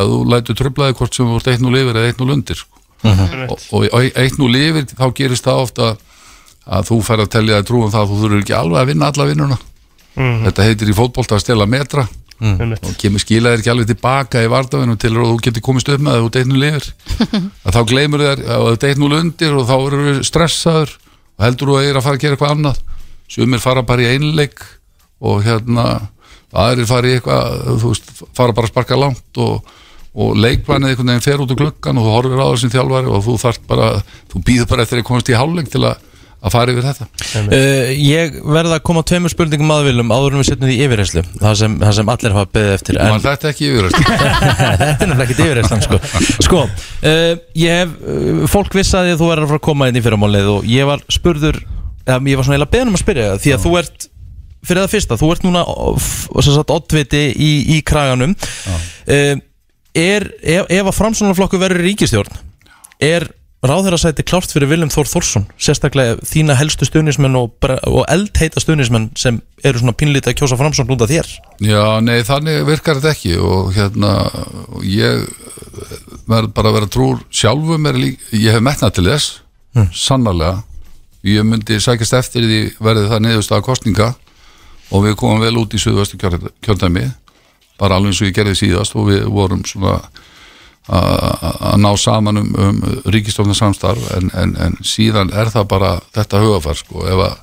[0.00, 2.58] að þú lætur tröflaði hvort sem þú ert eitt nú lifir eða eitt nú lundir
[2.58, 2.80] sko.
[3.04, 5.94] og, og eitt nú lifir þá gerist það ofta
[6.64, 8.90] að þú fær að tellja það trú um það að þú þurfur ekki alveg að
[8.90, 9.58] vinna alla vinnuna.
[10.14, 12.06] Þetta heitir í fótbolta að stela metra.
[12.44, 12.82] Einmitt.
[12.82, 16.16] og kemur skilaðir ekki alveg tilbaka í vardavinnum til að þú getur komist upp með
[16.16, 16.88] það út eitt nú lifir
[17.64, 20.96] að þá gleymur þér að þetta eitt nú lundir og þá eru stressaður
[21.38, 22.80] og heldur þú að ég er að fara að gera eitthvað annað
[25.24, 25.86] og hérna
[26.54, 29.76] aðrir fara í eitthvað þú veist, fara bara að sparka langt og,
[30.14, 33.22] og leikvænið einhvern veginn fer út úr gluggan og þú horfir á þessum þjálfari og
[33.26, 33.94] þú þarft bara,
[34.30, 36.04] þú býður bara eftir að komast í hálfleik til að,
[36.44, 37.08] að fara yfir þetta.
[37.40, 40.86] Uh, ég verða að koma að tveimur spurningum aðvilum áður en við setjum því í
[40.86, 44.88] yfirreyslu það sem, það sem allir hafa beðið eftir en, Man þetta ekki yfir Þetta
[44.92, 46.02] er nefnilega ekkert yfirreyslan sko,
[46.38, 49.98] sko uh, ég hef, uh, fólk vissi að þú verður að fara að koma inn
[49.98, 51.64] í fyrramálið og ég var spurður
[52.04, 54.12] eða, ég var svona eiginlega beðin um að spyrja það því að þú ert
[54.64, 55.64] fyrir það fyrsta, þú ert núna
[56.74, 58.34] oddviti í, í kraganum.
[59.06, 59.36] Uh,
[59.94, 62.42] er, ef, ef að framsónarflokku verður ríkistjórn
[63.02, 63.28] er
[63.64, 69.10] ráðherra sæti klárt fyrir Willem Þór Þórsson sérstaklega þína helstu stuðnismenn og, og eldheita stuðnismenn
[69.18, 71.30] sem eru svona pínlítið að kjósa framsókn út af þér?
[71.64, 74.12] Já, nei, þannig virkar þetta ekki og hérna,
[74.84, 75.24] ég
[76.28, 79.40] verð bara að vera trúr sjálfum er ég hef metnað til þess
[79.96, 80.62] sannarlega.
[81.24, 84.10] Ég myndi sækast eftir því verði það niðurstaða kostninga
[84.90, 87.08] og við komum vel út í suðvöstu kjördæmi
[87.80, 89.98] bara alveg eins og ég gerði síðast og við vorum svona
[90.84, 96.76] að ná saman um, um ríkistofnarsamstarf en, en, en síðan er það bara þetta hugafar
[96.76, 97.38] sko, ef að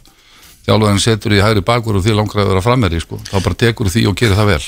[0.67, 3.89] þjálfæðin setur í hægri bakur og því langar að vera frammeri sko, þá bara tekur
[3.89, 4.63] því og gerir það vel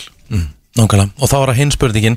[0.73, 2.15] Nákvæmlega, og þá var að hinn spurningin.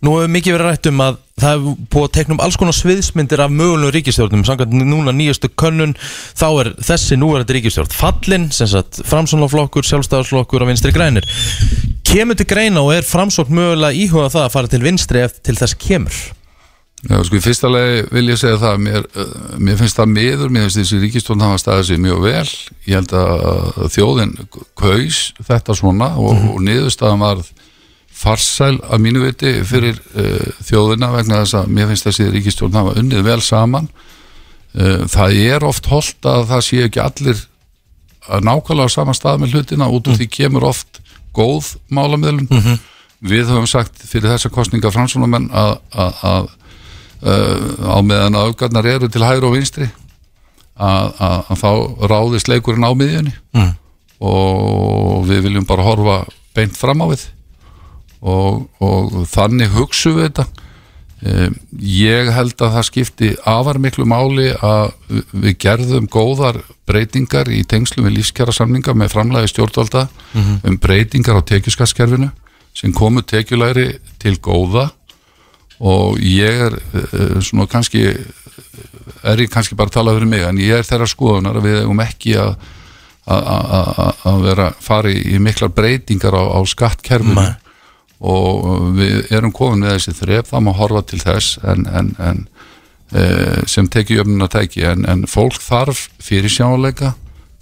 [0.00, 2.76] Nú hefur mikið verið rætt um að það hefur búið að tekna um alls konar
[2.78, 5.92] sviðsmyndir af mögulegum ríkistjórnum samkvæmt núna nýjastu könnun
[6.32, 11.28] þá er þessi núverandi ríkistjórn fallin, sem sagt framsónaflokkur, sjálfstæðarflokkur og vinstri grænir.
[12.08, 15.58] Kemur til greina og er framsókn mögulega íhuga það að fara til vinstri eftir til
[15.60, 16.24] þess kemur?
[17.04, 20.48] Já, sko, í fyrsta lagi vil ég segja það mér, uh, mér finnst það miður,
[20.50, 22.48] mér finnst þessi ríkistjórn hafa staðið sig mjög vel.
[22.88, 24.32] Ég held að þjóðin
[24.80, 27.44] kaus þetta svona og, og niðurstaðan var
[28.18, 32.96] farsæl að mínu viti fyrir uh, þjóðina vegna þess að mér finnst þessi ríkistjórn hafa
[32.98, 33.88] unnið vel saman.
[34.74, 37.44] Uh, það er oft holdt að það sé ekki allir
[38.28, 41.00] að nákvæmlega á sama stað með hlutina út úr því kemur oft
[41.36, 42.50] góð málamiðlun.
[43.18, 46.50] Við höfum sagt fyrir þessa kostninga fransónumenn að, að, að
[47.22, 49.88] uh, á meðan að aukarnar eru til hægri og vinstri
[50.78, 51.70] að, að, að þá
[52.12, 53.34] ráðist leikurinn á miðjunni.
[53.54, 53.74] Mm.
[54.18, 56.14] og við viljum bara horfa
[56.56, 57.28] beint fram á við
[58.22, 60.46] og, og þannig hugsu við þetta.
[61.82, 64.92] Ég held að það skipti afar miklu máli að
[65.34, 70.04] við- gerðum góðar breytingar í tengslum við lífskjara samninga með framlægi stjórnvalda
[70.64, 72.30] um breytingar á tekjuskaskerfinu
[72.74, 74.90] sem komu tekjulæri til góða.
[75.80, 78.00] Og ég er uh, svona kannski
[79.22, 81.80] er ég kannski bara að tala fyrir mig en ég er þeirra skoðunar að við
[81.82, 82.54] eigum ekki að
[83.28, 87.34] að- að að- að vera fari í miklar breytingar á, á skattkerfinu.
[87.34, 87.54] Nei.
[88.18, 92.40] Og við erum komin með þessi þref það má horfa til þess en, en, en
[93.14, 93.22] e,
[93.70, 97.12] sem teki jöfnuna tæki en, en fólk þarf fyrir sjáleika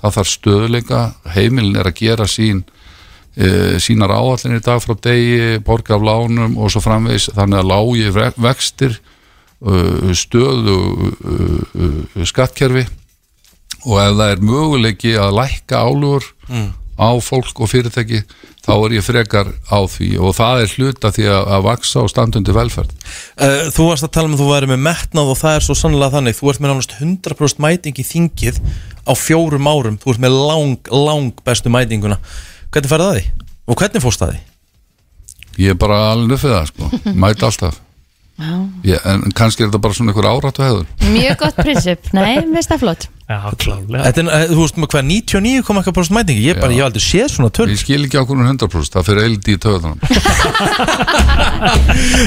[0.00, 1.02] það þarf stöðuleika
[1.34, 2.64] heimilin er að gera sín
[3.36, 7.28] e, sínar áallinir í dag frá degi borga af lánum og svo framvegis.
[7.36, 8.96] Þannig að lági ve- vextir
[9.60, 12.86] uh, stöðu uh, uh, skattkerfi.
[13.86, 16.24] Og ef það er möguleiki að lækka álugur
[16.96, 18.22] á fólk og fyrirtæki
[18.64, 20.10] þá er ég frekar á því.
[20.18, 22.92] Og það er hluta því að, að vaksa og standundi velferð.
[23.36, 25.78] Uh, þú varst að tala um að þú væri með metnað og það er svo
[25.78, 26.38] sannlega þannig.
[26.40, 28.60] Þú ert með nánast 100% mæting í þingið
[29.06, 32.20] á fjórum árum, þú ert með lang, lang bestu mætinguna.
[32.74, 33.26] Hvernig færði það því?
[33.66, 34.44] og hvernig fórst það því?
[35.56, 36.88] ég er bara alveg uppið það sko,
[37.24, 37.82] mæta alltaf.
[38.84, 42.68] Ég, en kannski er þetta bara svona einhver áratu hefur Mjög gott prinsip, nei, finnst
[42.68, 46.42] það flott Já, klálega Þetta er, eh, þú veist með hvað 99,1% mætingi?
[46.46, 46.76] Ég, bara, Já.
[46.76, 49.56] ég hef aldrei séð svona töl ég skil ekki á hvernig 100% það fyrir eildi
[49.56, 49.98] í töðunum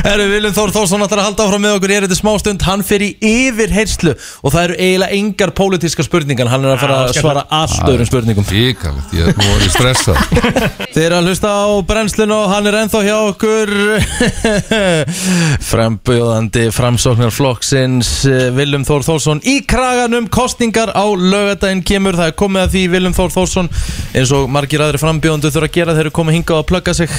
[0.03, 3.05] Herru, Viljum Þór Þórsson ætlar að halda áfram með okkur í eriti smástund, hann fer
[3.05, 4.11] í yfir herslu
[4.43, 8.09] og það eru eiginlega engar pólitíska spurningar, hann er að fara að svara allt öðrum
[8.09, 8.47] spurningum.
[8.49, 10.17] Ríkalegt, ég er nú orðið stressað
[10.95, 13.73] Þið eru að hlusta á brennslun og hann er ennþá hjá okkur.
[15.69, 18.11] Frambjóðandi framsóknarflokksins
[18.57, 23.17] Viljum Þór Þórsson í kraganum kostningar á lögadaginn kemur það er komið að því Viljum
[23.17, 23.71] Þór Þórsson
[24.17, 27.17] eins og margir aðri frambjóðandu þurfa að gera þeir eru komið hingað að plugga sig.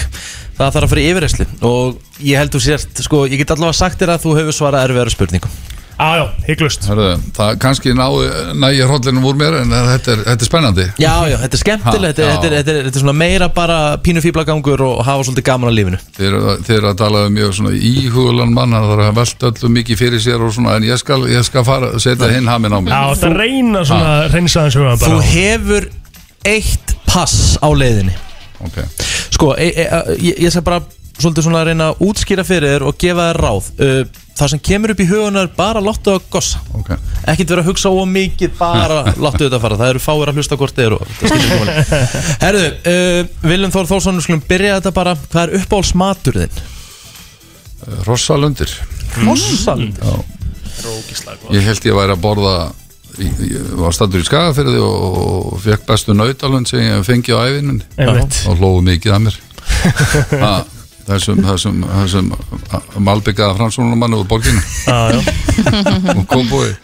[0.61, 3.81] Það þarf að fara í yfirreysli og ég held þú sért sko, ég get allavega
[3.81, 5.70] sagt þér að þú hefur svarað erfiðara spurningum
[6.01, 10.49] Já, já, hygglust það kannski náði nægir hróllinu úr mér en þetta er, þetta er
[10.49, 10.87] spennandi.
[11.03, 13.15] Já, já, þetta er skemmtilegt, Ha, þetta, er- þetta, er- þetta, er- þetta er svona
[13.21, 15.99] meira bara pínu fíblagangur og hafa svolítið gaman á lífinu.
[16.17, 19.73] Þeir, þeir eru að tala um mjög svona íhugulan mann það er að velta öllu
[19.77, 22.73] mikið fyrir sér og svona en ég skal, ég skal fara að setja hinn hamin
[22.73, 22.95] á mig.
[22.97, 25.29] Já, þetta reyna svona reynsa hans hugan Þú bara.
[25.35, 25.91] Hefur
[26.49, 28.17] eitt pass á leiðinni.
[28.61, 28.85] Okay.
[29.37, 30.81] Sko, e, e, e, ég, ég skal bara
[31.25, 33.71] svolítið svona að reyna að útskýra fyrir þér og gefa þér ráð.
[33.79, 34.03] Uh,
[34.41, 36.63] Það sem kemur upp í hugunar bara láttu að gossa.
[36.79, 36.97] Okay.
[37.29, 39.77] Ekkert vera að hugsa ó mikið, bara láttu þetta fara.
[39.77, 41.73] Það eru fáir að hlusta hvort þið eru það.
[42.47, 45.13] Herðu, uh, Viljum Þór Þórsson, við skulum byrja þetta bara.
[45.27, 46.63] Hvað er uppáhaldsmatur þinn?
[48.07, 48.73] Rossalundir
[49.25, 49.97] Mossald
[51.51, 52.55] ég held ég væri að borða
[53.21, 57.81] ég, ég var standur í Skagafyrði og, fekk bestu nautalund sem ég fengi á æfinun
[58.07, 59.41] og hlóðu mikið að mér.
[60.45, 60.53] Ha,
[61.11, 62.31] þessum, þessum, þessum
[63.07, 64.63] malbyggaða fransónumannu úr borginu
[66.17, 66.77] og kom búið.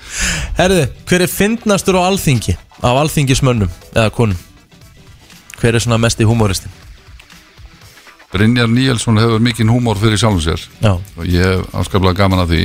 [0.59, 2.57] Herðu, hver er fyndnastur á alþingi?
[2.83, 4.39] Af alþingismönnum eða konum?
[5.61, 6.73] Hver er svona mest í húmóristin?
[8.33, 10.67] Brynjar Níelsson hefur mikinn húmor fyrir sjálfum sér.
[10.83, 12.65] Já, og ég hef afskaplega gaman að því.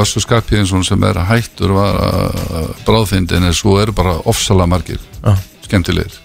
[0.00, 5.36] Össu Skarpíðinsson sem er hættur var uh, bráðfindin en svo eru bara ofsalega margir Já.
[5.66, 6.16] skemmtilegir.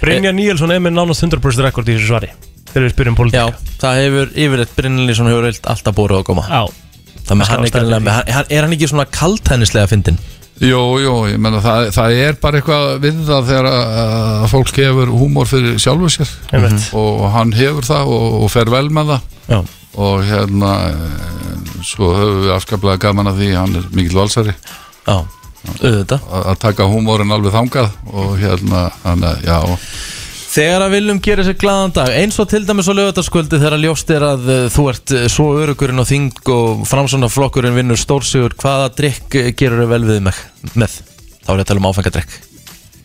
[0.00, 2.30] Brynjar Níelsson er með nánast 100% rekord í þessu svari
[2.72, 6.62] Þegar við spyrjum Já, politík það hefur yfirleitt Brynlísson hefur alltaf búið að koma Já,
[7.22, 10.16] Þannig að hann er, með- hann- er hann ekki svona kaltænislega fyndin?
[10.62, 15.10] Jú, jú, ég menna það, það er bara eitthvað við það þegar að fólk hefur
[15.10, 16.32] húmor fyrir sjálfur sér.
[16.54, 16.84] Einmitt.
[16.98, 19.24] Og hann hefur það og, og fer vel með það.
[19.48, 19.58] Já.
[20.02, 20.72] Og hérna
[21.82, 24.54] svo höfum við afskaplega gaman að því hann er mikill valsari.
[25.08, 25.16] Já,
[25.80, 26.28] auðvitað.
[26.30, 29.58] Að að taka húmórin alveg þangað og hérna, hann að, já
[30.52, 34.10] Þegar að viljum gera sér glaðan dag eins og til dæmis á lögutaskvöldi þegar ljóst
[34.12, 38.52] er að uh, þú ert uh, svo örugurinn og þing og framsvona flokkurinn vinnur stórsigur
[38.60, 40.42] hvaða drikk uh, gerur þau vel við með,
[40.76, 40.98] með?
[41.38, 42.36] Þá er ég að tala um áfengadrykk.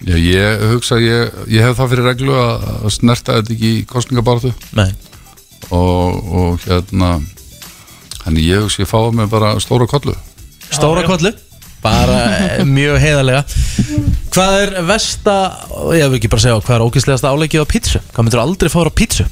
[0.09, 3.81] Já, ég hugsa, ég, ég hef það fyrir reglu að, að snerta þetta ekki í
[3.93, 4.91] kostningabartu Nei.
[5.71, 7.15] Og, og hérna
[8.25, 10.19] þannig ég hugsa ég fáið mig bara stóra kollu.
[10.67, 11.31] Stóra kollu
[11.87, 13.43] Bara eh, mjög heiðarlega.
[14.35, 15.35] Hvað er versta
[15.97, 18.01] Ég vil ekki bara segja hvað er ógæslegasta áleikið á pítsu?
[18.11, 19.25] Hvað myndir aldrei fára á pítsu?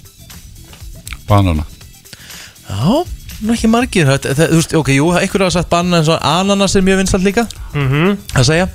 [1.27, 1.65] Banana.
[2.65, 3.02] Já,
[3.45, 6.22] nú ekki margir það, það, Þú veist, ok, jú, einhverju hafa sagt banna eins og
[6.26, 7.45] ananas er mjög vinsalt líka.
[7.76, 8.15] Mhm.
[8.40, 8.69] að segja.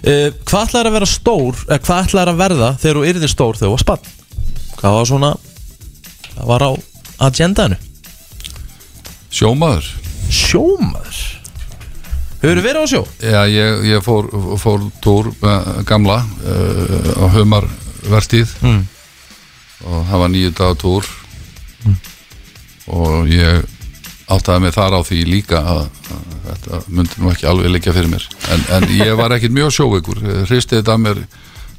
[0.00, 3.58] Uh, Hvað ætlaði að vera stór eða hvað ætlaði að verða þegar þú yrðir stór
[3.60, 4.06] þegar þú var spann
[4.80, 5.30] Hvað var svona
[6.34, 6.70] hvað var á
[7.28, 7.76] agendaðinu
[9.30, 9.90] sjómaður.
[10.32, 11.18] Sjómaður
[12.40, 13.00] Hefur verið á sjó?
[13.20, 14.30] Já, ég, ég fór,
[14.60, 18.54] fór túr með gamla uh, á humarvertíð.
[18.64, 18.86] Mm.
[19.84, 21.10] og það var nýju daga túr.
[22.90, 23.60] Og ég
[24.30, 25.82] áttaði mig þar á því líka að,
[26.16, 28.26] að þetta myndi nú ekki alveg liggja fyrir mér.
[28.54, 30.24] En, en ég var ekkit mjög sjóveikur.
[30.48, 31.24] Hristi þetta að mér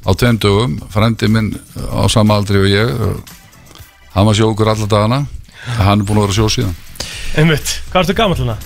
[0.06, 0.78] á tveim dögum.
[0.94, 1.54] Frendi minn
[1.90, 2.92] á sama aldri og ég
[4.14, 5.24] hann var sjóveikur alla dagana.
[5.78, 6.78] Hann er búin að vera sjó síðan.
[7.34, 8.58] Einmitt, hvað ertu gamall hana?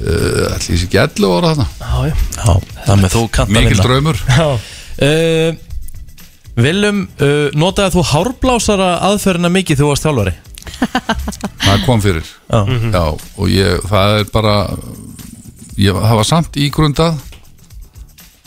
[0.00, 1.66] Uh, ætli ég sé ekki 11 ára þarna?
[1.80, 2.14] Já, já.
[2.36, 2.54] Já,
[2.86, 4.22] það með þú kannt að mikil vinna draumur.
[4.36, 4.48] Já,
[5.08, 5.66] uh,
[6.60, 10.34] Viljum, uh, notaði þú hárblásara aðferðina mikið þú varst þjálfari?
[11.66, 12.30] það kom fyrir.
[12.50, 12.60] Já,
[12.90, 13.04] Já,
[13.40, 14.54] og ég, það er bara
[15.80, 17.20] ég, það var samt ígrundað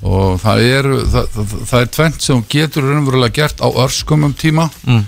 [0.04, 4.68] og það er það, það, það er tvent sem getur raunverulega gert á örskumum tíma.
[4.84, 5.06] Mm.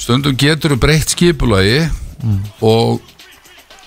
[0.00, 1.82] stundum getur breytt skipulagi
[2.64, 3.00] og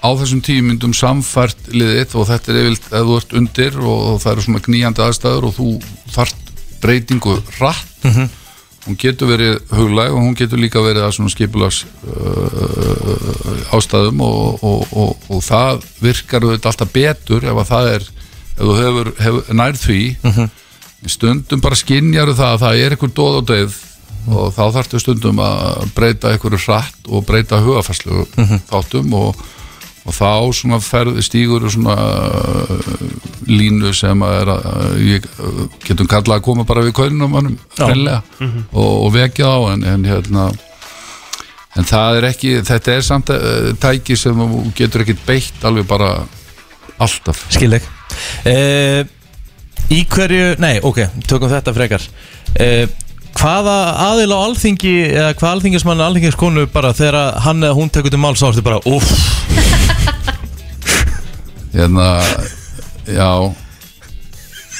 [0.03, 4.31] á þessum tímyndum samfært liðið og þetta er yfirlt ef þú ert undir og það
[4.33, 5.67] eru svona gníjandi aðstæður og þú
[6.11, 6.49] þart
[6.83, 8.09] breytingu rætt
[8.83, 14.59] hún getur verið huglæg og hún getur líka verið að svona skipulags uh, ástæðum og,
[14.63, 18.09] og, og, og það virkar auðvitað alltaf betur ef að það er
[18.53, 20.01] ef þú hefur, hefur nær því.
[21.09, 23.79] Stundum bara skinjar það að það er einhver dóð og deyð
[24.23, 28.21] og þá þarftu stundum að breyta einhverju hratt og breyta hugafærslu
[28.69, 29.41] þáttum og,
[30.03, 32.91] og þá svona ferð stígur svona uh,
[33.47, 37.57] línu sem að er að ég uh, getum kallað að koma bara við kaunum mannum
[37.77, 38.21] hreinlega.
[38.73, 40.51] Og, og vekja á en, en hérna
[41.73, 44.45] en það er ekki, þetta er samt uh, tæki sem
[44.77, 46.13] getur ekkit beitt alveg bara
[47.01, 47.47] alltaf.
[47.53, 47.99] Skil ekki
[48.51, 49.19] uh,
[49.93, 52.03] Í hverju, nei, ok, tökum þetta frekar.
[52.55, 52.85] Uh,
[53.43, 58.21] Hvaða aðil á alþingi eða hvað alþingismann alþingiskonu bara þegar hann eða hún tekur til
[58.23, 59.09] máls ástu bara uff,
[61.75, 62.05] hérna,
[63.03, 63.27] já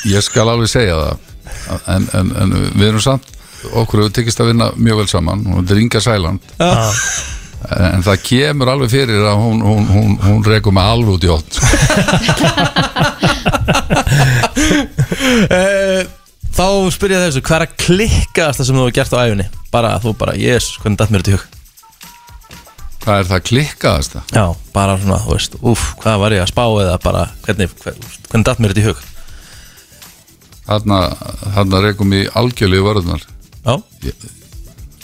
[0.08, 1.18] ég skal alveg segja það.
[1.92, 3.28] En, en, en við erum samt
[3.68, 5.44] okkur hefur tekist að vinna mjög vel saman.
[5.52, 6.42] Og þetta er Inga Sæland.
[6.64, 6.72] Já,
[7.92, 11.30] en það kemur alveg fyrir að hún, hún, hún, hún rekur með alveg út í
[11.36, 11.52] ótt
[16.54, 19.46] Þá spyr ég þessu, hvað er að klikkaðast það sem þú hefur gert á æfinni?
[19.74, 21.50] Bara, þú bara, yes, hvernig datt mér þetta í hug?
[23.04, 24.30] hvað er það klikkaðast það?
[24.38, 24.44] Já,
[24.76, 28.46] bara svona, þú veist, uff, hvað var ég að spá eða bara, hvernig, hvernig, hvernig
[28.48, 29.02] datt mér þetta í hug?
[30.64, 31.00] þarna,
[31.58, 33.26] þarna rekum í algjörlega vörðunar
[33.66, 33.74] Já,
[34.08, 34.24] Ég-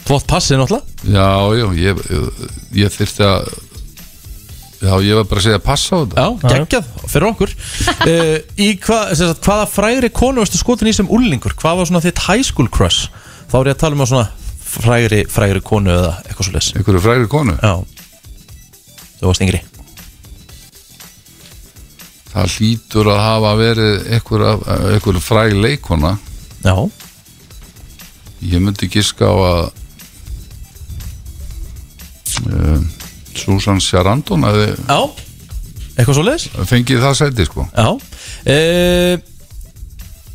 [0.08, 1.28] flott passi náttúrulega já,
[1.60, 2.48] já, ég, ég,
[2.86, 3.50] ég þyrfti að
[4.80, 6.26] já, ég var bara að segja passa á þetta.
[6.26, 7.56] Já, geggjað, fyrir okkur.
[8.06, 8.36] Uh,
[8.66, 11.56] Í hva, sagt, hvaða frægri konu varstu skotin í sem úllingur?
[11.60, 13.10] Hvað var svona þitt high school crush?
[13.50, 14.30] Þá er ég að tala um að svona
[14.70, 17.58] frægri, frægri konu eða eitthvað svo leys einhverju frægri konu?
[17.58, 17.76] Já.
[19.20, 19.62] Þú varst yngri.
[22.30, 26.12] Það hlýtur að hafa verið einhverju fræg leikona
[26.62, 26.76] Já,
[28.46, 29.62] ég myndi giska á að
[32.46, 32.86] um,
[33.40, 35.00] Susan Sarandon hefði já.
[35.96, 37.66] Eitthvað svo leys fengið það sæti sko.
[37.76, 37.90] Já.
[38.48, 39.28] Uh,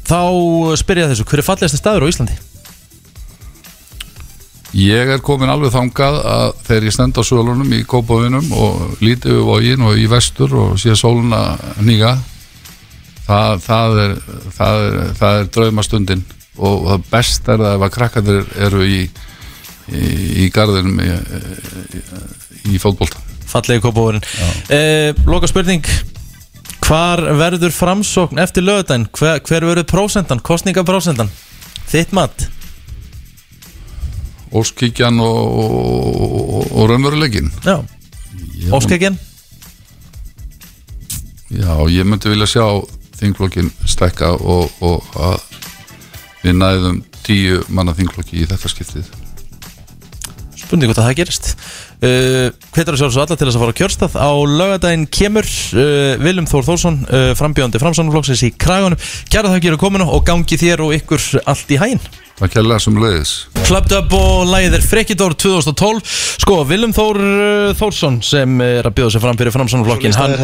[0.05, 0.19] Þá
[0.77, 2.35] spyr ég að þessu Hver er fallegasti staður á Íslandi?
[4.75, 9.31] Ég er komin alveg þangað að þegar ég stend á sölunum í kópavinum og líti
[9.31, 12.17] við vogin og í vestur og sé sóluna nýga
[13.29, 14.17] það, það, er,
[14.57, 16.25] það, er, það er draumastundin.
[16.59, 18.99] Og það best er það ef að krakkandir eru í,
[19.93, 21.11] í, garðinum í,
[22.73, 25.87] í, fótbolta Fallegi kópavórin uh, Loka spurning
[26.85, 29.07] Hvar verður framsókn eftir lögudaginn?
[29.17, 31.31] Hver, hver verður prósentan, kostningaprósentan?
[31.89, 32.47] Þitt mat?
[34.55, 37.79] Óskíkjan og, og, og raunveruleikin Já
[38.73, 39.17] Óskækjan?
[41.55, 42.67] Já, ég myndi vilja sjá
[43.19, 45.37] þingflokkin stækka og, og að
[46.43, 49.13] við næðum tíu manna þingflokki í þetta skiptið
[50.65, 51.51] Spurning hvort að það gerist.
[52.01, 54.19] Uh, Hvetur að sjálfsög alla til þess að fara á kjörstað.
[54.19, 59.01] Á lögadaginn kemur uh, Viljum Þór Þórsson uh, Frambjóðandi framsóknarflokksins í kragunum.
[59.33, 62.03] Kæra það að kominu og gangi þér og ykkur allt í hæginn
[62.35, 63.33] Það kærlega sem leiðis
[63.65, 68.97] Clubbed Up og lagið er Frekkidór 2012 Sko, Willum Þór uh, Þórsson sem er að
[68.99, 70.35] bjóða sig fram fyrir framsóknarflokkin hann,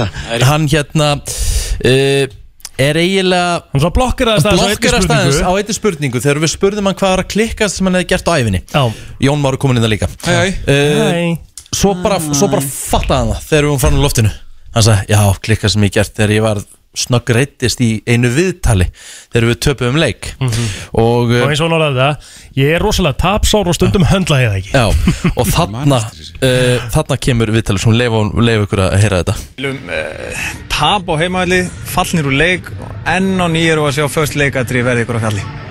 [0.47, 2.37] hann hérna uh,
[2.81, 6.23] er eiginlega Hann svo blokkar að blokkar að staðins á einni spurningu.
[6.25, 8.83] Þegar við spurðum hann hvað var að klikkast sem hann hefði gert á æfinni Já,
[9.29, 10.11] Jón Máru komin inn það líka.
[10.27, 10.45] Hæ, hæ.
[10.67, 11.23] uh, Hæ.
[11.77, 14.35] svo, bara, svo bara fattaði hann það þegar við varum farin á loftinu.
[14.75, 16.63] Hann sagði, já, klikkast sem ég gert þegar ég var
[16.97, 18.89] snögg reyttist í einu viðtali
[19.31, 22.83] þegar við töpum um leik og, uh, og eins og hann orðaði það Ég er
[22.83, 24.73] rosalega tapsár og stundum höndla ég það ekki.
[24.75, 29.37] Já, og þarna uh, þarna kemur viðtalið sem leifa ykkur að heyra þetta.
[29.71, 30.45] Uh,
[30.75, 31.63] tap á heimaðli,
[31.95, 35.29] fallnir úr leik og enn á nýjur og að sjá föst leikatri verði ykkur að
[35.31, 35.70] falli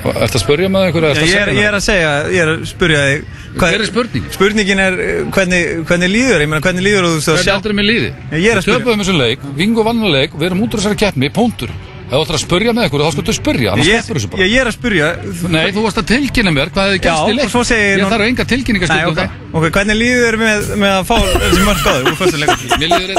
[0.00, 1.10] Ertu að spurja með einhverju?
[1.28, 3.20] ég er, ég er að segja, ég er að spurja þig
[3.60, 4.24] Hver er spurning?
[4.32, 7.88] Spurningin er uh, hvernig, hvernig líður, ég meina hvernig líður þú að sjá aldrei með
[7.90, 8.10] líði?
[8.32, 8.80] Ég er að spyrja.
[8.80, 11.70] Töpuðum þessum leik, vingu vannan leik Við erum út úr þessari keppni, póntur
[12.10, 14.32] Ef þú ætlar að spurja með einhverju, þá skaltu spurja Annars Ég, sleppur þessu ég,
[14.32, 14.42] bara.
[14.50, 15.06] ég er að spurja
[15.54, 17.86] Nei, þú varst að tilkynna mér hvað hefði Já, gerst í leik og svo segir
[17.86, 21.04] Ég hún- þarf enga Nei, tilkynningaskyldu ok, um ok, hvernig líður þér með, með að
[21.06, 23.14] fá þessi mörg þig úr fyrstu leikum það Mér líður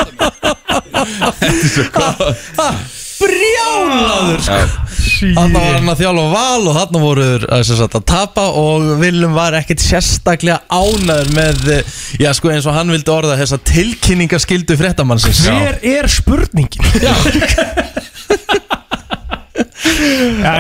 [1.79, 4.59] þetta Brjálaður sko.
[5.21, 8.87] Þarna var hann að þjálfa val og þarna voru að, sem sagt, að tapa og
[9.01, 13.61] Willum var ekkit sérstaklega ánæður með, eh, já sko eins og hann vildi orða þessa
[13.71, 15.43] tilkynningaskildu fréttamannsins.
[15.49, 16.85] Hver er spurningin?
[17.01, 17.13] Já,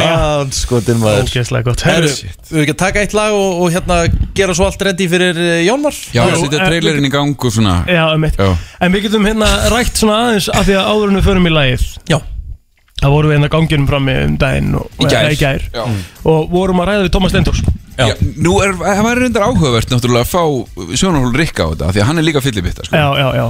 [0.01, 1.25] já, skotin maður.
[1.25, 1.83] Ógeðslega gott.
[1.85, 2.09] Herru,
[2.51, 3.99] við ekki að taka eitt lag og, og hérna
[4.37, 7.53] gera svo allt ready fyrir eh, Jónmar Já, Jú, setja eh, trailerinn í gang og
[7.53, 7.81] svona.
[7.89, 8.51] Já, um eitt Já.
[8.81, 11.55] En við getum hérna rætt svona aðeins af því að áður en við förum í
[11.55, 11.87] lagið.
[12.11, 12.17] Já,
[13.01, 15.23] Það vorum við hérna ganginum frammi um daginn og, Í gær.
[15.25, 15.63] eða í gær.
[16.29, 17.61] Og vorum að ræða við Tómas Lendors
[17.97, 18.07] Já.
[18.07, 22.01] Já, Nú er, það var reyndar áhugavert náttúrulega að fá sjónarhól Rikka á þetta Því
[22.01, 22.95] að hann er líka fyllibitta sko.
[22.95, 23.45] Já, já, já.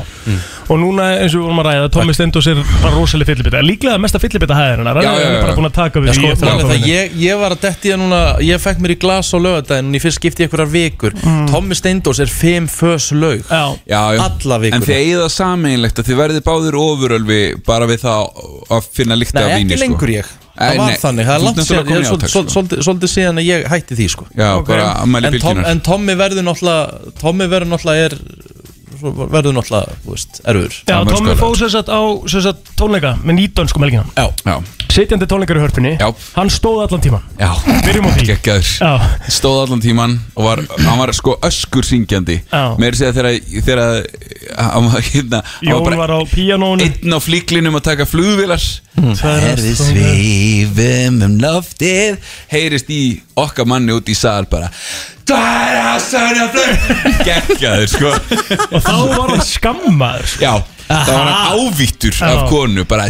[0.72, 4.02] Og núna eins og við vorum að ræða Tómas Lendors er bara rosalega fyllibita Líklega
[4.02, 6.52] mesta fyllibita hæðina Já, já, Hann er bara búin að taka við Já, sko, er
[6.52, 9.38] að það, ég, ég var að detti að núna Ég fekk mér í glas á
[9.42, 11.16] lögadaginn Í fyrst skipti einhverjar vikur.
[11.52, 13.46] Tommi Steindós er fimm fös laug.
[13.46, 14.22] Já, Já, já.
[14.28, 18.46] Alla vikur En þið eigið það sameinlegt að þið verðið báður ofurölvi bara við það
[18.78, 19.46] að finna líkta
[20.57, 24.26] Það var nei, þannig, það er langt svol- Svolítið síðan að ég hætti því sko.
[24.36, 24.68] Já, Ok.
[24.68, 28.18] bara ammæli en, Tom, en Tommi verður náttúrulega Tommi verður náttúrulega er
[29.02, 31.38] verður náttúrulega, þú veist, erfur já skálar.
[31.40, 31.99] fóð sér satt á
[32.30, 34.56] sér satt tónleika með nýdönsku melgina Já, Já,
[34.92, 36.10] Sitjandi tónleikar í hörpunni Já.
[36.36, 37.52] Hann stóð allan tíman já.
[37.86, 38.26] Byrjum á því.
[38.82, 38.92] Já,
[39.32, 42.42] Stóð allan tíman og var, hann var sko öskur syngjandi.
[42.52, 42.76] Já.
[42.82, 43.38] Meir segja þegar,
[43.68, 43.82] þegar
[44.58, 48.62] hann var hérna hann Jón var á píanónu einn á flíklinum að taka flugvilar
[49.22, 52.20] Herði sveifum um loftið.
[52.52, 53.02] Heyrist í
[53.40, 54.70] okkar manni út í sal bara
[55.32, 56.90] Tværa særa flug.
[57.24, 58.12] Gekkjaður sko.
[58.74, 60.44] Og þá var hann skammaður sko.
[60.44, 60.54] Já,
[60.90, 62.28] það var hann ávíttur Já.
[62.34, 63.08] af konu bara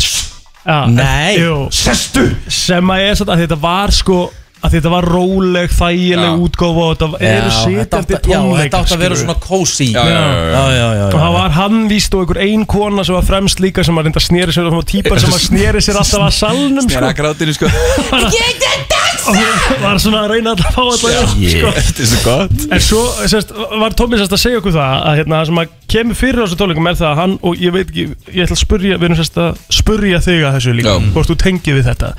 [0.66, 1.40] Já, Nei.
[1.42, 1.56] jú.
[1.74, 4.20] Sestu Sem að ég er satt að þetta var sko
[4.62, 6.42] að þetta var róleg, þægileg Já.
[6.46, 9.36] útgáfa og þetta Já, eru þetta sitjandi átti- já, tónleikar þetta átti að vera svona
[9.42, 10.90] cozy Já, já, já, já.
[11.00, 13.96] já, og það var hann víst og einhver ein kona sem var fremst líka sem
[13.98, 16.94] var reynda sneri sér og típar sem var sneri sér alltaf að salnum sko.
[16.94, 17.66] Snera grátinu sko
[19.30, 21.72] og var svona að reyna að fá þetta sko.
[21.78, 22.66] Þetta er svo gott.
[22.78, 23.52] En svo sérst,
[23.84, 26.44] var Tómi sérst að segja okkur það að hérna, það sem að kemur fyrir á
[26.46, 29.08] þessu tónleikum er það að hann og ég veit ekki, ég ætla að spurja við
[29.10, 32.14] erum sérst að spurja þig að þessu líka hvort þú tengið við þetta.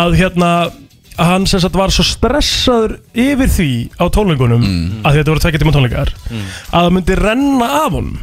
[0.00, 0.50] Að hérna
[1.20, 3.70] að hann sem sagt var svo stressaður yfir því
[4.00, 5.00] á tónleikunum Mm.
[5.04, 8.14] að þetta voru tvekja tíma tónleikar að það myndi renna af honum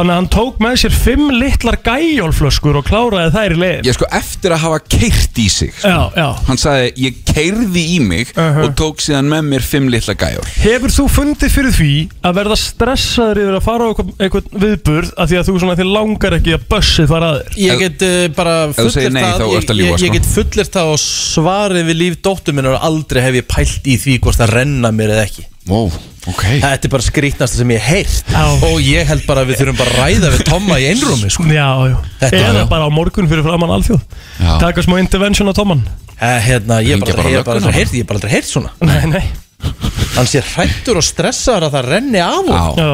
[0.00, 3.96] Þannig að hann tók með sér fimm litlar gæjólflöskur og kláraði þær í leiðin Ég
[3.98, 5.90] sko eftir að hafa keirt í sig sko.
[5.92, 8.62] Já, já Hann sagði ég keirði í mig Uh-huh.
[8.64, 11.90] og tók síðan með mér fimm litla gæjól Hefur þú fundið fyrir því
[12.24, 15.76] að verða stressaður yfir að fara á eitthvað, eitthvað viðburð af því að þú svona
[15.80, 17.58] þið langar ekki að bussið fara að þér?
[17.66, 20.00] Ég get uh, bara þú segir fullirt nei, það þá ég, ertu að ljúga, ég,
[20.00, 20.16] ég sko.
[20.16, 23.98] get fullirt það og svarið við líf dóttur minnar og aldrei hef ég pælt í
[24.04, 25.90] því hvort það renna mér eða ekki Wow,
[26.26, 27.84] ok Þetta er bara skrítnasta sem ég
[28.32, 28.44] Já.
[28.64, 31.44] og ég held bara að við þurfum bara að ræða við Tomma í einrúmi sko.
[31.52, 32.68] Já, já Þetta- Eða já.
[32.70, 34.00] bara á morgun fyrir framann alþjóð
[34.40, 34.58] Já.
[34.62, 35.82] Taka smá intervention á Tóman
[36.20, 37.54] eh, hérna, Ég hef Hringja bara, bara bara, lögguna.
[37.60, 39.24] aldrei heyrt, ég hef bara aldrei heyrt svona Nei, nei
[40.16, 42.56] Hann sé hrættur og stressaður að það renni af honum.
[42.56, 42.92] Já, Já,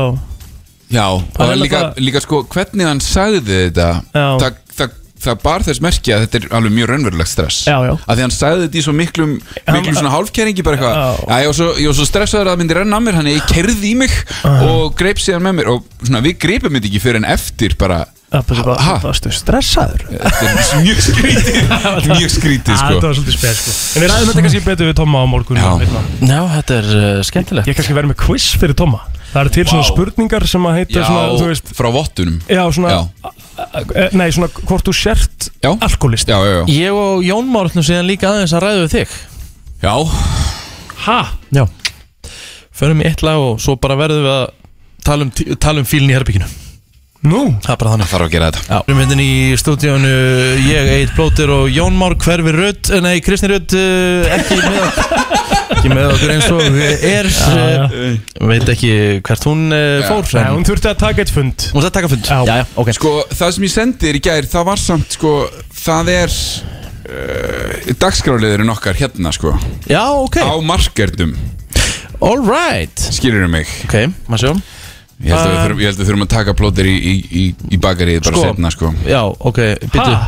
[0.91, 4.27] já Hann og er líka, náttúrulega- líka sko hvernig hann sagði þetta Já.
[4.43, 4.59] það,
[5.17, 7.93] það, það bar þess merki að þetta er alveg mjög raunverulegt stress Já, já.
[8.07, 9.37] að því hann sagði þetta í svo miklum
[9.77, 11.07] miklum svona hálfkæringi bara eitthvað Já.
[11.27, 13.33] já, ég var svo, ég var svo stressaður að það myndi renna að mér hann
[13.33, 14.19] ég kerði í mig
[14.67, 18.05] og greip síðan með mér og svona við greipum þetta ekki fyrir en eftir bara
[18.27, 18.95] það er bara, Ha?
[19.05, 21.61] varstu stressaður þetta er mjög skrítið
[22.11, 23.75] mjög skrítið Þetta sko var svolítið spes sko.
[23.97, 25.69] En við ræðum þetta kannski betur við Tóma á morgun Já.
[25.81, 26.03] hérna.
[26.27, 29.65] Já, þetta er uh, skemmtilegt Ég kannski verið með quiz fyrir Tóma Það eru til
[29.71, 33.01] svona spurningar sem að heita já, svona, þú veist frá vottunum Já, svona Já.
[33.59, 35.71] Eh, Nei, svona hvort þú sért Já.
[35.81, 38.95] alkoholist já, já, já, Ég og Jón Már ætlum síðan líka aðeins að ræða við
[38.97, 39.17] þig
[39.87, 39.95] já.
[41.07, 41.19] Ha?
[41.57, 41.65] Já
[42.77, 44.47] Förum í eitt lag og svo bara verðum við að
[45.07, 45.31] tala um,
[45.63, 46.49] tala um fílinn í herbygginu
[47.27, 47.43] Nú?
[47.65, 48.09] Það er bara þannig.
[48.13, 48.63] Þarf að gera þetta.
[48.67, 50.11] Já, við erum hérna í stúdíónu
[50.67, 55.27] ég, Eitt Blóter og Jón Már Hverfi Rutt, eh, nei, Kristi Rutt uh, ekki með
[55.77, 56.79] ekki með okkur eins og
[57.11, 58.93] er uh, veit ekki
[59.27, 61.67] hvert hún uh, fór Nei, hún þurfti að taka eitt fund.
[61.75, 62.31] Hún sætti taka fund.
[62.31, 62.39] Já.
[62.47, 62.93] já, já, ok.
[63.01, 65.35] Sko, það sem ég sendi þér í gær, það var samt, sko,
[65.83, 69.57] það er uh, dagskráliðurinn okkar hérna, sko,
[69.91, 71.35] já, ok, á markernum,
[72.23, 73.07] all right.
[73.19, 73.71] Skilur mig.
[73.89, 74.76] ok, maður sjá
[75.17, 77.13] Ég held að við þurfum, ég held að við þurfum að taka plótir í, í,
[77.41, 78.43] í, í bakarið bara Sko.
[78.51, 78.91] setna, sko.
[79.09, 80.27] já, ok, byttu Ha?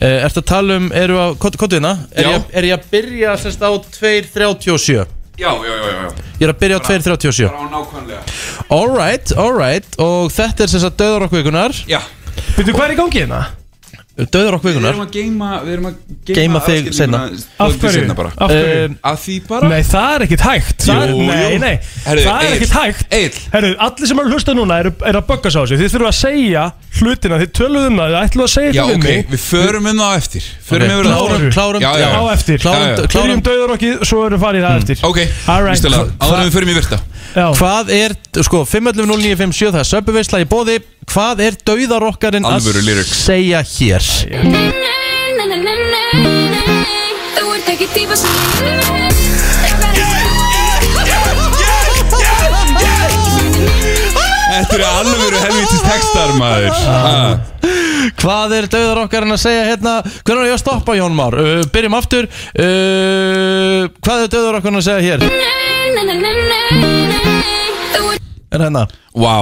[0.00, 3.60] uh, ertu að tala um, eru að, kottu hérna er, er ég að byrja sérst
[3.60, 5.04] á 2.37
[5.36, 6.08] Já, já, já, já,
[6.40, 8.22] ég er að byrja á 2.37 Bara á nákvæmlega.
[8.72, 12.00] all right, all right og þetta er sérst að döður okkur vikunar Já.
[12.56, 13.26] Veitu hvað er í gangi
[14.16, 17.18] döður okkur Við vikunar erum að geima, við erum að geima, Geyma þig aðskilninguna
[17.66, 17.92] Af hverju?
[17.96, 18.30] seinna bara.
[18.36, 18.84] Af hverju?
[18.86, 19.68] Um, Að því bara...
[19.68, 20.86] Nei, það er ekkit hægt.
[20.86, 21.74] Jú, Nei, nei,
[22.06, 23.40] Herru, það er ekkit hægt.
[23.52, 25.78] Herru, allir sem eru að hlusta núna eru er að bögga sá þessu.
[25.82, 26.64] Þið þurfum að segja
[26.96, 28.14] hlutina, þið töluðum um það.
[28.16, 29.28] Þið ætluðu að segja Já, þetta ok, við mig.
[29.36, 30.48] Við förum um það á eftir.
[30.70, 31.12] Förum Ok, yfir það.
[31.12, 31.52] á klárum, eftir.
[31.56, 32.58] klárum, Já, já, Á eftir.
[32.64, 33.06] Klárum, Já, já.
[33.12, 35.04] klárum Byrjum döðarokkið, svo erum farið það eftir.
[35.04, 36.98] Ok, áður við förum í virta.
[37.36, 37.46] Já.
[37.58, 38.14] Hvað er,
[38.46, 43.12] sko, 511-0957 það er söpuveisla í bóði Hvað er dauðarokkarinn að Alvöru lyrics.
[43.26, 44.08] segja hér?
[47.36, 49.36] Þú ert ekki típa sem
[54.56, 56.70] Þetta eru alvöru helvitis textar, maður.
[56.88, 57.32] Ah.
[58.20, 59.94] Hvað er dauðarokkarinn að segja hérna?
[60.22, 61.34] Hvernig er ég að stoppa Jón Már?
[61.34, 65.20] Uh, byrjum aftur uh, Hvað er dauðarokkarinn að segja hér?
[68.54, 68.84] Er hérna
[69.18, 69.36] Vá.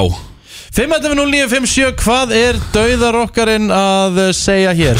[0.74, 4.98] 511-0957 Hvað er dauðarokkarinn að segja hér?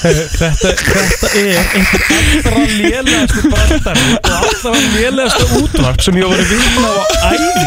[0.00, 6.54] Þetta, þetta er einhver allra lélegasti brandar og allra lélegasta útvarp sem ég hef verið
[6.54, 7.02] vinna á
[7.34, 7.66] æði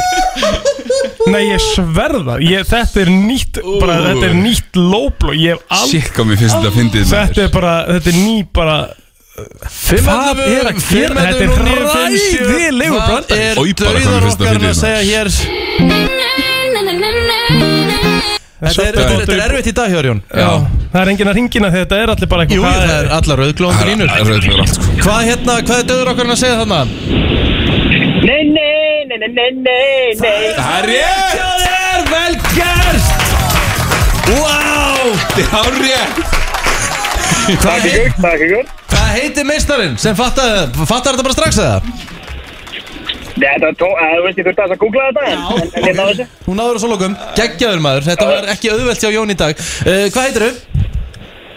[1.33, 6.09] Nei, ég sverða ég, Þetta er nýtt bara, Þetta er nýtt lóbló Ég hef aldrei
[6.15, 8.77] hvað mér finnst þetta að fyndið, Þetta er bara, þetta er ný bara
[9.33, 11.21] Hvað er að gera?
[11.25, 11.49] Þetta er
[11.89, 15.27] ræðilegur Hvað brandari er dauðarokkarinn fyndið, að segja hér?
[18.63, 20.51] Þetta er, er, er erfitt í dag hjá Jón Já,
[20.93, 23.41] það er enginn að ringina þegar þetta er allir bara Jú, eitthvað það er allar
[23.41, 24.85] rauðglóðandi línur Það er rauð fyrir allt, sko.
[25.01, 26.79] Hvað hérna, hvað er dauðarokkarinn að segja þarna?
[28.23, 31.33] Nei, nei, nei, nei, nei, nei, nei Það er rétt!
[31.41, 33.05] Það er vel gert
[34.37, 36.17] Wow Það er rétt!
[37.43, 38.65] Hvað, heit, Takk ykkur
[39.13, 41.77] hvað heitir meistarinn sem fattar, fattar þetta bara strax eða?
[43.33, 46.13] Þetta var tó, að, þú veist, ég þurfti að googla þetta en, en, ég náðu
[46.13, 47.17] þessu Hún náður að svo lokum.
[47.37, 49.63] Geggjaður maður, þetta var ekki auðvelt hjá Jón í dag.
[49.83, 50.79] Uh, Hvað heitir þau?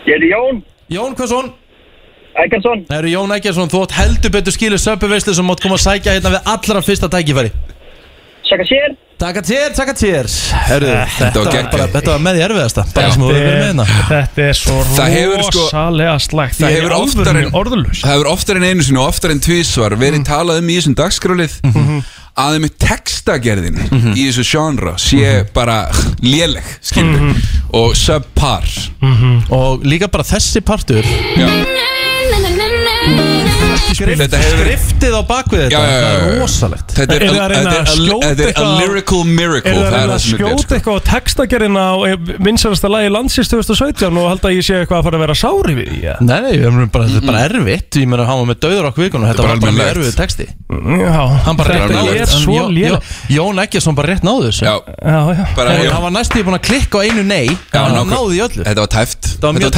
[0.07, 0.61] Ég heiti Jón.
[0.97, 1.53] Jón Hversson
[2.37, 2.85] Eggertsson.
[2.91, 5.87] Það eru Jón Eggersson, þú átt heldur betur skilur söpu veislu sem mátt koma að
[5.87, 7.53] sækja hérna við allra fyrsta tækifæri
[8.47, 8.95] Sjaka sér.
[9.17, 10.27] Takka tér, takka tér
[10.69, 11.71] Herru, þetta, var var geggjað.
[11.73, 12.83] bara, þetta var með í erfiðasta.
[12.95, 13.87] Bara sem hefur verið með hérna.
[14.11, 16.59] Þetta er svo Það hefur sko- rosalega slægt.
[16.61, 19.97] Það hefur oftar en orðlust Það hefur oftar en einu sinni og oftar en tvísvar
[20.05, 21.57] verið talað um í þessum dagskrálið
[22.37, 23.79] að með textagerðin
[24.13, 25.79] í þessu genre sé bara
[26.21, 27.33] léleg skilur
[27.73, 28.69] og subpar.
[29.49, 31.01] Og líka bara þessi partur.
[31.41, 31.49] Já.
[33.81, 35.73] Skrift, Þetta hefur skriftið á bakvið þetta.
[35.73, 36.95] Já, já, já, Það er rosalegt.
[36.97, 39.97] Þetta er, reyna þetta er, að skjóta þetta er a lyrical miracle Er það er
[39.97, 40.75] að þetta er skjóta sko.
[40.77, 41.95] eitthvað á textagerina á
[42.47, 45.75] vinsarasta lagi landsins 2017 og halda að ég sé eitthvað að fara að vera sári
[45.77, 45.93] við.
[46.21, 48.01] Nei, nei, við erum bara, þetta er bara erfitt.
[48.01, 50.49] Ég meina, hann var með döður okkur vikuna Þetta bara var bara erfið texti.
[51.57, 52.59] Þetta er svo
[53.33, 54.67] Jón- Eggerson bara rétt náði þessu.
[54.71, 54.83] Og.
[55.07, 58.65] Hann var næstu búin að klikka á einu nei hann náði í öllu.
[58.67, 59.31] Þetta var tæft.
[59.43, 59.73] Var mjög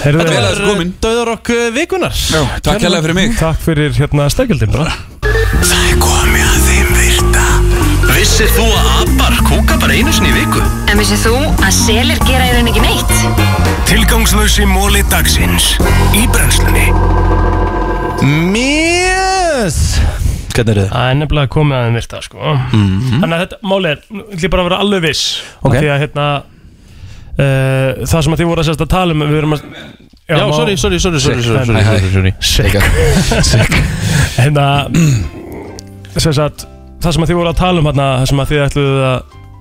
[0.00, 0.90] Þetta var tæft Heyrðu, Þetta vel að þessu komin.
[1.04, 4.94] Döður okkur vikunar Já, Takk hérlega fyrir mig Takk fyrir hérna stækjaldin bara
[5.60, 7.46] Það er komið að þeim virta
[8.10, 10.60] Vissir þú að abar kúka bara einu sinni í viku?
[10.90, 11.34] En vissið þú
[11.64, 13.12] að selir gera í rauninni ekki neitt?
[13.88, 15.70] Tilgangslösi móli dagsins
[16.18, 16.88] Í brennslunni
[18.50, 19.78] Mjöss
[20.50, 20.90] Hvernig eru þið?
[20.90, 22.54] Það er nefnilega komið að þeim virta sko.
[22.72, 24.00] Þannig að þetta máli er
[24.42, 25.22] ég bara að vera alveg viss
[25.62, 25.76] Ok.
[25.78, 26.24] Því að hérna
[27.40, 29.64] uh, Það sem að þið voru að sérst að tala um Við erum að
[30.30, 31.58] Já, má- sorry, sorry, sorry, sorry, sorry,
[34.38, 34.66] Hérna
[36.20, 36.66] sem sagt,
[37.02, 39.18] Það sem að þið voru að tala um hérna, Það sem að þið ætluðu að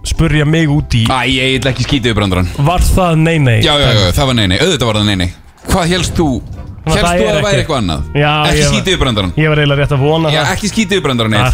[0.09, 3.59] spurja mig út í Æ, ég ætla ekki skítið upp brandarann Var það nei nei?
[3.65, 5.29] Já, já, já, það var nei, nei, auðvitað var það nei, nei.
[5.69, 6.29] Hvað helst þú?
[6.39, 8.01] Að Helst þú að það væri eitthvað annað?
[8.17, 10.53] Já, Ekki skítið upp brandarann Ég var eiginlega rétt að vona Já, það.
[10.55, 11.45] ekki skítið upp brandarann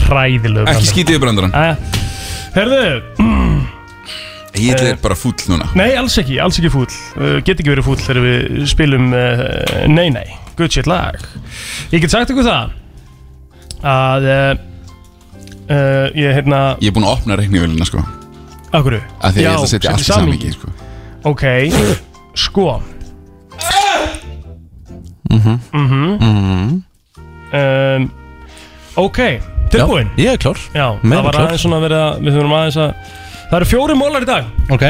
[4.56, 5.68] Það neitt er Ég bara fúll núna.
[5.76, 6.88] Nei alls ekki, alls ekki fúll.
[7.20, 10.26] Uh, Get ekki verið fúll þegar við spilum uh, Nei nei,
[10.58, 11.20] good shit lag.
[11.92, 12.74] Ég get sagt ykkur það
[13.86, 14.56] Að uh,
[15.70, 18.04] uh, Ég hérna Ég er búin að opna reiknivélina, sko.
[18.76, 20.74] Akkur Af því að ég ætla að setja allt í samhengi, sko.
[21.26, 21.46] Ok,
[22.36, 22.70] sko.
[25.32, 25.60] Mhm.
[25.74, 26.84] Mhm.
[27.56, 28.12] Um,
[28.96, 29.18] Ok,
[29.72, 30.08] tilbúin.
[30.16, 30.60] Já, ég er klár.
[30.74, 31.46] Já, Meira það var klár.
[31.50, 32.94] aðeins svona að Við þurfum aðeins að
[33.50, 34.48] Það eru fjóri mólar í dag.
[34.74, 34.86] Ok.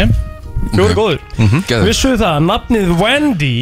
[0.74, 1.88] Fjóri góður Geðveikt.
[1.90, 3.56] Vissuðu það að nafnið Wendy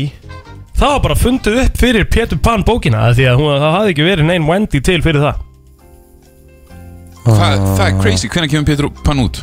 [0.77, 4.05] Það var bara fundið upp fyrir Peter Pan bókina Því að hún, það hafði ekki
[4.07, 5.41] verið neinn Wendy til fyrir það.
[7.23, 9.41] Það það er crazy, hvernig kemur Pétur Pan út?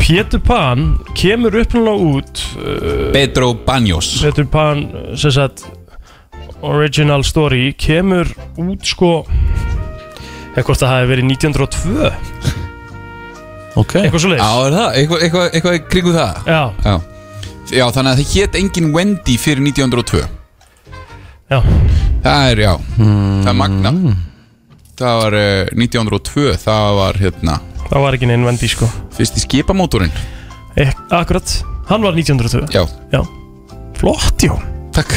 [0.00, 0.86] Peter Pan
[1.18, 4.84] kemur uppnálega út uh, Pedro Banjos Peter Pan
[5.14, 5.66] sem sagt
[6.66, 9.12] Original story kemur út sko
[10.56, 12.55] hvort það hafi verið 1902
[13.76, 13.94] Ok.
[14.00, 14.88] Eitthvað svo Já, er það?
[15.00, 16.48] Eitthvað, eitthvað, eitthvað kringu það?
[16.48, 16.94] Já, Já.
[17.66, 20.20] Já, þannig að það hétt engin Wendy fyrir 1902
[21.50, 21.58] já,
[22.22, 23.92] Það er, já, það er magna
[24.96, 28.86] Það var uh, 1902, það var hérna það var ekki neinn Wendy sko.
[29.14, 30.14] Fyrst í skipamótorinn.
[30.80, 31.52] Ek, Akkurat,
[31.90, 32.82] hann var 1902 Já,
[33.12, 33.20] Já,
[34.00, 34.54] flott já
[34.96, 35.12] takk.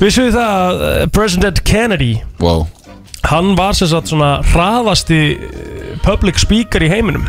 [0.00, 2.68] Vissuðu það að uh, President Kennedy Wow
[3.28, 7.26] hann var sem sagt svona hraðasti uh, public speaker í heiminum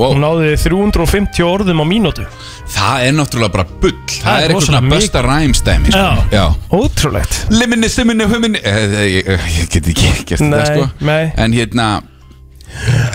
[0.00, 2.24] Wow, hún náði 350 orðum á mínútu.
[2.72, 3.96] Það er náttúrulega bara bull.
[4.08, 6.44] Það, Það er er eitthvað svona besta ræmstæmi sko.
[6.78, 7.40] Ótrúlegt.
[7.52, 9.28] Liminni, siminni, huminni eh, eh, Ég
[9.58, 10.86] ég get ekki gert það sko.
[11.04, 11.26] nei.
[11.36, 11.90] En hérna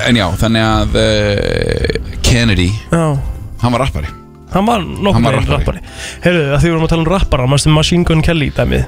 [0.06, 3.06] En já, þannig að uh, Kennedy, Já.
[3.62, 4.12] hann var rappari.
[4.52, 5.82] Hann var var meginn rappari.
[6.24, 8.86] Heyrðu, að því við vorum að tala um rappara Mástu Machine Gun Kelly dæmið?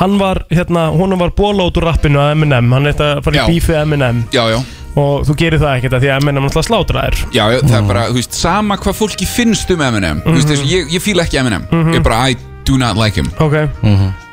[0.00, 2.72] Hann var, hérna, honum var bóla út úr rappinu að Eminem.
[2.74, 4.24] Hann eitthvað að fara í bífið Eminem.
[4.34, 4.58] Já, já
[4.96, 7.16] Og þú gerir það ekkert að því að Eminem náttúrulega slátra þér.
[7.36, 10.68] Já, það er bara, þú veist, sama hvað fólki finnst um Eminem Þú veist, þessu,
[10.72, 12.36] ég, ég fíla ekki Eminem Ég er bara, I
[12.66, 13.28] do not like him.
[13.38, 13.52] Ok,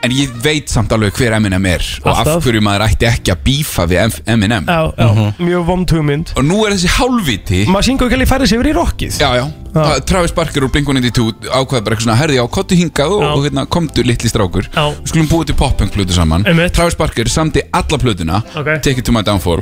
[0.03, 2.40] En ég veit samt alveg hver Eminem er Og Alltaf.
[2.40, 6.31] af hverju maður ætti ekki að bífa við Em- Eminem já, já, mjög vond hugmynd.
[6.35, 9.45] Og nú er þessi hálfviti Machine Gun Kelly færði sig yfir í rockið Já, já,
[9.76, 9.99] já.
[10.10, 13.31] Travis Barker og Blink-182 ákvaði bara eitthvað svona Herði á, kottu hingað og, Já.
[13.35, 14.68] og hérna, komdu litli strákur.
[14.73, 14.84] Já.
[14.91, 16.44] Við skulum búið til pop-punk plötu saman.
[16.49, 16.73] Einmitt.
[16.76, 18.41] Travis Barker samdi alla plötuna.
[18.60, 18.73] Ok.
[18.84, 19.61] Take it to my downfall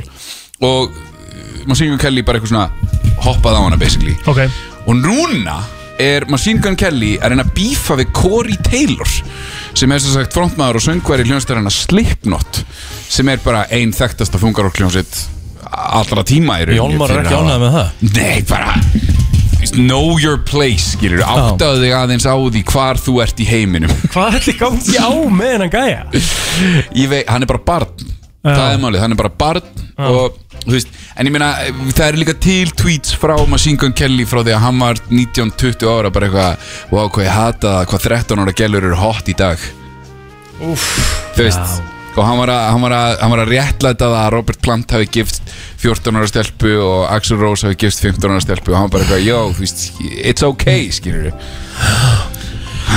[0.62, 2.68] Og uh, Machine Gun Kelly bara eitthvað svona
[3.22, 4.16] Hoppaði á hana basically.
[4.30, 4.42] Ok,
[4.86, 5.60] Og núna
[6.02, 9.10] er Machine Gun Kelly að reyna að bífa við Corey Taylor
[9.78, 12.62] sem er sem sagt frontmaður og söngværi hljónstæðarna Slipknot
[13.12, 15.20] sem er bara ein þekktasta þungarokk hljónsitt
[15.72, 17.92] allra tíma í rauninni var fyrir ekki ánægð með það?
[18.18, 18.74] Nei, bara
[19.72, 23.92] Know your place, skilur Áttaðu þig aðeins á því hvar þú ert í heiminum.
[24.10, 26.02] Hvað ætli gangi á með hennan gæja?
[26.98, 28.11] Ég veit, hann er bara barn
[28.42, 31.50] Það er málið, hann er bara barn og, þú veist, En ég meina,
[31.92, 35.86] það er líka til tweets frá Machine Gun Kelly frá því að hann var 19-20
[35.92, 39.36] ára bara eitthvað, wow, hvað ég hata það hvað 13 ára gælur eru hot í
[39.38, 39.66] dag.
[40.62, 40.86] Úff,
[41.36, 41.82] Þú veist
[42.12, 44.92] Og hann var, að, hann, var að, hann var að réttlæta það að Robert Plant
[44.92, 48.92] hafi gift 14 ára stelpu og Axl Rose hafi gift 15 ára stelpu og hann
[48.92, 49.86] bara eitthvað, jó, þú veist,
[50.20, 51.30] it's okay, skilur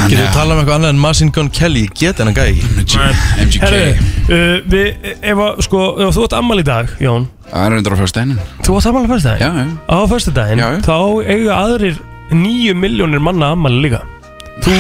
[0.05, 1.85] Getur við tala um eitthvað annað en Machine Gun Kelly?
[1.87, 2.59] Ég get hennan gæi.
[3.45, 3.79] MGK herru,
[4.29, 7.27] uh, við, ef að, sko, ef þú átt ammal í dag, Jón.
[7.49, 9.73] Það er undir á fyrst einin Þú átt ammal á fyrsta Já, daginn?
[9.75, 9.95] já.
[9.95, 10.79] Á fyrsta daginn, Já, já.
[10.85, 10.97] þá
[11.35, 11.99] eiga aðrir
[12.35, 14.01] nýju miljónir manna ammali líka.
[14.65, 14.77] Þú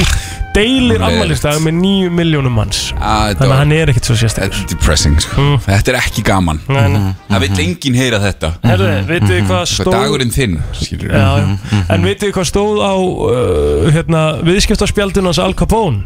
[0.55, 2.79] deilir ammælistag með 9 miljónum manns.
[2.97, 5.45] Ah, Þannig að hann er ekkit svo sérstaklega Þetta er depressing sko.
[5.65, 6.61] Þetta er ekki gaman.
[6.71, 7.11] Nei, nei.
[7.29, 8.51] Það vil enginn heyra þetta.
[8.63, 11.83] Herðu, vitið þið hvað Hvað stóð dagurinn þinn skilur Já, já.
[11.95, 16.05] En vitið þið hvað stóð á uh, hérna, viðskiptarspjaldinu hans Al Capone?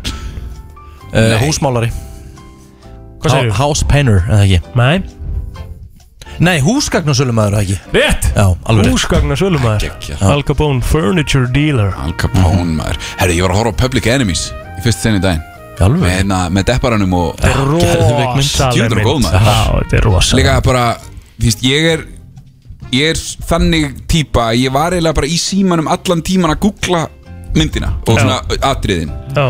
[1.14, 1.92] uh, Húsmálari.
[3.20, 3.56] Hvað segirðu?
[3.60, 4.60] House painter, eða ekki?
[4.80, 5.02] Nei,
[6.40, 7.78] Nei, húsgagnasölumæður, ekki?
[7.94, 8.28] Rétt.
[8.36, 8.94] Já, alveg rétt.
[8.94, 10.22] Húsgagna sölumæður Geggjað.
[10.32, 11.90] Al Capone Furniture Dealer.
[12.00, 13.00] Al Capone maður.
[13.20, 14.46] Herri, ég var að horfa á Public Enemies
[14.78, 15.44] Í fyrst senni daginn.
[15.80, 18.40] Alveg Með, hérna, með depparanum og Þetta er geðveik mynd.
[18.40, 19.28] rosaleg Djöfull er góð, mynd.
[19.28, 19.50] maður.
[19.50, 20.40] Já, þetta er rosaleg.
[20.46, 20.86] Líka bara,
[21.40, 22.06] þú veist, ég er
[22.90, 23.20] Ég er
[23.52, 27.04] þannig típa að Ég var eiginlega bara í símanum allan tíman að googla
[27.56, 28.22] myndina Og Já.
[28.24, 28.40] svona
[28.72, 29.12] atriðin.
[29.36, 29.50] Já,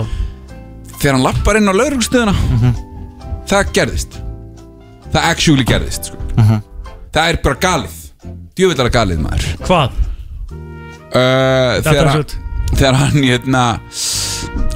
[0.99, 2.35] Þegar hann lappar inn á lauruglustöðuna
[3.49, 4.17] Það gerðist.
[5.13, 6.17] Það actually gerðist sko.
[7.15, 7.97] Það er bara galið.
[8.59, 9.45] Djöfullara galið maður.
[9.65, 9.97] Hvað?
[10.49, 12.25] uh, Þetta þegar, er hann,
[12.75, 13.63] þegar hann hérna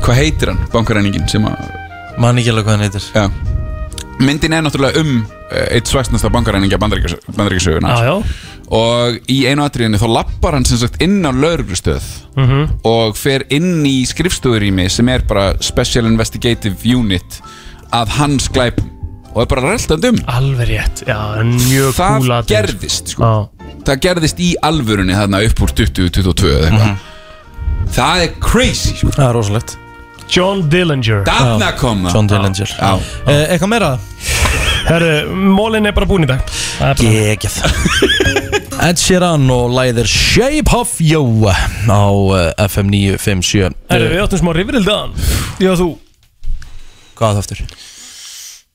[0.03, 1.59] Hvað heitir hann, bankaræningin sem að
[2.21, 3.05] Man ekki alveg hvað hann heitir.
[3.15, 3.27] Já.
[4.23, 8.15] Myndin er náttúrulega um uh, eitt svæstnasta bankaræningja bandaríkjasöguna Já, já.
[8.73, 12.05] Og í einu atriðinu þá lappar hann sem sagt inn á lauruglustöð
[12.39, 12.61] Mhm.
[12.89, 17.41] og fer inn í skrifstofurými sem er bara Special Investigative Unit
[17.93, 18.89] að hans glæpum
[19.33, 20.19] og er bara reltand um.
[20.29, 23.29] Alveg rétt, já, en mjög það cool atriði, gerðist sko.
[23.29, 27.09] Já, það gerðist í alvörunni þarna upp úr 2022 eða eitthvað.
[27.93, 29.11] Það er crazy sko.
[29.17, 29.77] Það er rosalegt.
[30.33, 31.25] John Dillinger.
[31.27, 32.15] Þarna kom það.
[32.15, 32.71] John Dillinger.
[32.79, 32.93] Já.
[33.27, 33.89] Eh, Eitthvað meira?
[34.87, 35.11] Herru,
[35.53, 36.41] mólin er bara búin í dag.
[36.79, 37.59] Það er bara Gekjað
[38.87, 44.51] Ed Sheeran og læðir Shape of You á uh, FM 957 Herru, við áttum smá
[44.57, 45.13] rifrildaðan.
[45.69, 45.87] Og þú.
[47.19, 47.63] Hvað það aftur?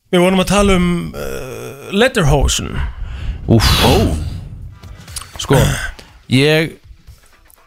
[0.09, 2.71] Við vorum að tala um uh, Letterhosen.
[3.49, 3.67] Úf
[5.39, 5.59] Sko
[6.33, 6.78] Ég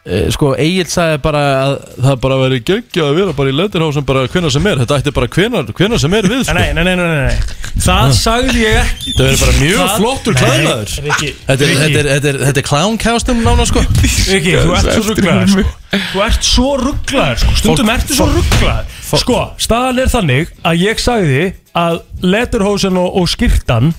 [0.02, 1.72] Sko Egil sagði bara að
[2.02, 5.12] það bara veri geggjað að vera bara í Letterhosen bara hvenær sem er Þetta ætti
[5.14, 6.56] bara hvenær, hvenær sem er við sko.
[6.58, 7.60] Nei, nei, nei, nei, nei.
[7.84, 12.32] Það sagði ég ekki Það er bara mjög flottur klæðnaður Þetta er, Rikki, þetta þetta
[12.48, 15.64] þetta clown costume nána sko Rikki, þú ert svo rugglaður sko.
[15.92, 17.54] Þú ert svo rugglaður sko.
[17.62, 21.46] Stundum ertu svo rugglaður Sko, staðan er þannig að ég sagði
[21.78, 23.92] að Letterhosen og, og skirtan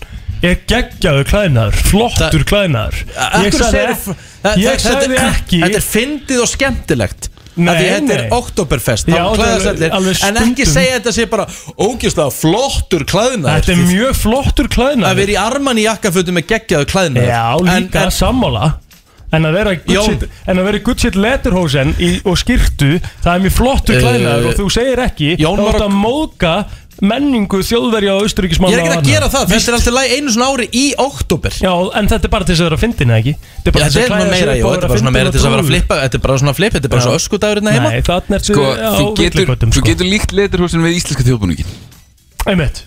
[0.44, 3.04] er geggjaður klæðnaður Flottur klæðnaður.
[3.44, 4.18] Ég sagði, ekki-
[4.60, 7.30] ég þetta- sagði ekki Þetta er fyndið og skemmtilegt.
[7.56, 8.24] Nei, þetta er.
[8.34, 11.46] Oktoberfest Já, þetta er En ekki segja þetta sé bara
[11.78, 16.48] ógislega flottur klæðnaður Þetta er mjög flottur Að klæðnaður vera í arman í jakkafötum með
[16.50, 17.30] geggjaðu klæðnaður.
[17.30, 18.72] Já, líka en, sammála.
[19.34, 19.54] En að
[20.06, 21.94] shit, en að vera í shit letterhosen
[22.30, 22.90] og skirtu
[23.24, 25.88] Það er mjög flottur Eh, klæðnaður og þú segir ekki Jón Þá var ert að-
[25.88, 26.52] að móðga
[27.04, 30.34] menningu þjóðverja og austuríkismanna Ég er ekki að gera það, þetta er alltaf læg einu
[30.34, 33.12] svona ári í oktober Já, en þetta er bara til þess að vera að fyndin,
[33.14, 33.34] eða ekki?
[33.44, 34.94] Þetta Já, bara til þetta þess er að svona klæða sig upp og þetta er
[34.94, 36.88] bara svona meira til þess að vera að flippa Þetta er bara svona flip, þetta
[36.90, 37.08] er bara Já.
[37.10, 39.88] svo öskudagurinn heima Nei, þannig er sko, á þú getur, villigötum, þú sko.
[39.92, 41.70] getur líkt leturhúsin við íslenska þjóðbúningin
[42.48, 42.84] Einmitt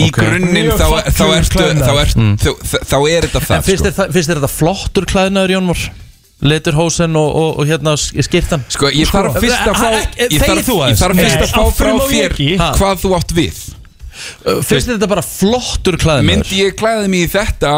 [0.00, 1.98] í grunninn þá, ertu, þá, klæðnaður.
[2.00, 3.88] ert, þá, þá, þá er þetta En það finnst sko.
[3.90, 5.82] þér það- finnst þér þetta flottur klæðnaður, Jónmór?
[6.40, 10.70] Leturhósen og, og, og hérna skirtan Sko, ég þarf Sko, fyrst að fá Ég þarf,
[10.70, 12.36] ég þarf fyrst að fá af frá þér
[12.78, 13.60] hvað þú átt við.
[14.40, 16.28] Finnst þér þetta bara flottur klæðnaður?
[16.30, 17.74] Myndi ég klæða mig í þetta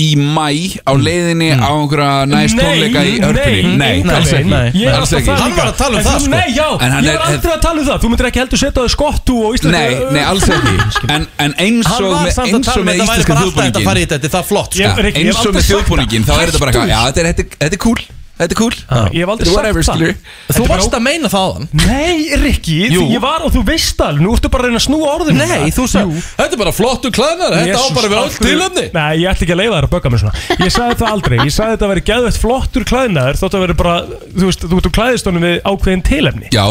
[0.00, 0.48] í mæ
[0.88, 3.74] á leiðinni á einhverja næst tónleika í hörpunni?
[3.76, 4.70] Nei, nei, alls ekki, nei.
[4.72, 5.28] Ég alls ekki.
[5.28, 6.30] það Hann var að tala um En það, sko.
[6.32, 8.40] Nei, já, En hann ég er- er aldrei að tala um það Þú myndir ekki
[8.42, 10.74] heldur setja á þig skottu og íslenska Nei, nei, alls ekki
[11.16, 13.10] En, en eins Hann og var með, samt að eins tala og um með þetta
[13.12, 14.82] væri íslenska bara alltaf þetta að fara þjóðbúningin í þetta, þetta er flott sko.
[14.82, 16.42] Ég- Rikki, hef Eins og aldrei með sagt þjóðbúningin Þá það.
[16.42, 18.00] er þetta bara eitthvað Já, þetta er, þetta, er- þetta er cool
[18.32, 18.74] Þetta er cool.
[19.12, 20.14] Ég hef aldrei Whatever, sagt skilur.
[20.48, 23.02] það Þú varst að meina það á hann Nei, Rikki, Jú.
[23.12, 24.22] ég var og þú veist alveg.
[24.24, 25.46] Nú ertu bara að reyna að snúa orðinu.
[25.52, 28.48] Nei, þú sagði, þetta er bara flottur klæðnaður Þetta á bara við öll af hverju-
[28.48, 30.34] tilöfni Nei, ég ætla ekki að leiða þér að bögga mig svona.
[30.64, 33.78] Ég sagði það aldrei, ég sagði þetta að vera geðveitt flottur klæðnaður Þótt að vera
[33.82, 33.94] bara,
[34.32, 36.48] þú veist, þú, þú klæðist honum við ákveðin tilefni.
[36.56, 36.66] Já,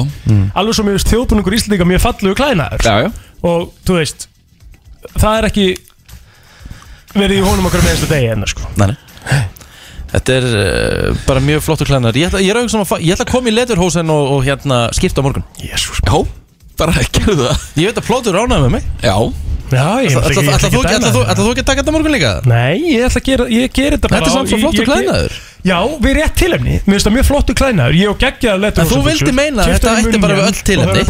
[0.58, 2.84] Alveg sem ég veist þjóðbúningur Íslandinga mjög fallegu klæðnaður.
[2.84, 3.10] Já, já.
[3.48, 4.28] Og, þú veist,
[5.16, 5.68] það er ekki
[7.16, 8.68] verið í honum okkur með einstu degi enna, sko.
[8.82, 9.42] Nei, nei.
[10.12, 12.18] Þetta er uh, bara mjög flottur klæðnaður.
[12.20, 14.40] Ég ætla, ég, er að hugsa um ég ætla að koma í leturhósen og, og
[14.48, 15.46] hérna skipta á morgun.
[15.62, 16.16] Jésús Já,
[16.82, 17.56] bara gerðu það.
[17.80, 18.84] Ég veit að plótur ránaði með mig.
[19.06, 19.16] Já,
[19.72, 20.92] Já, ég Ætla ætla ekki- að þú það.
[21.32, 22.32] ætla þú ekki að taka þetta á morgun líka?
[22.44, 25.32] Nei, ég ætla að gera, ég ger þetta bara Þetta er samt svo ég- klæðnaður.
[25.64, 26.76] Já, við erum rétt tilefni.
[26.84, 27.96] Mér finnst það mjög flottur klæðnaður.
[28.02, 31.08] Ég og geggjaði letur En þú vildi meina að þetta ætti bara við öll tilefni.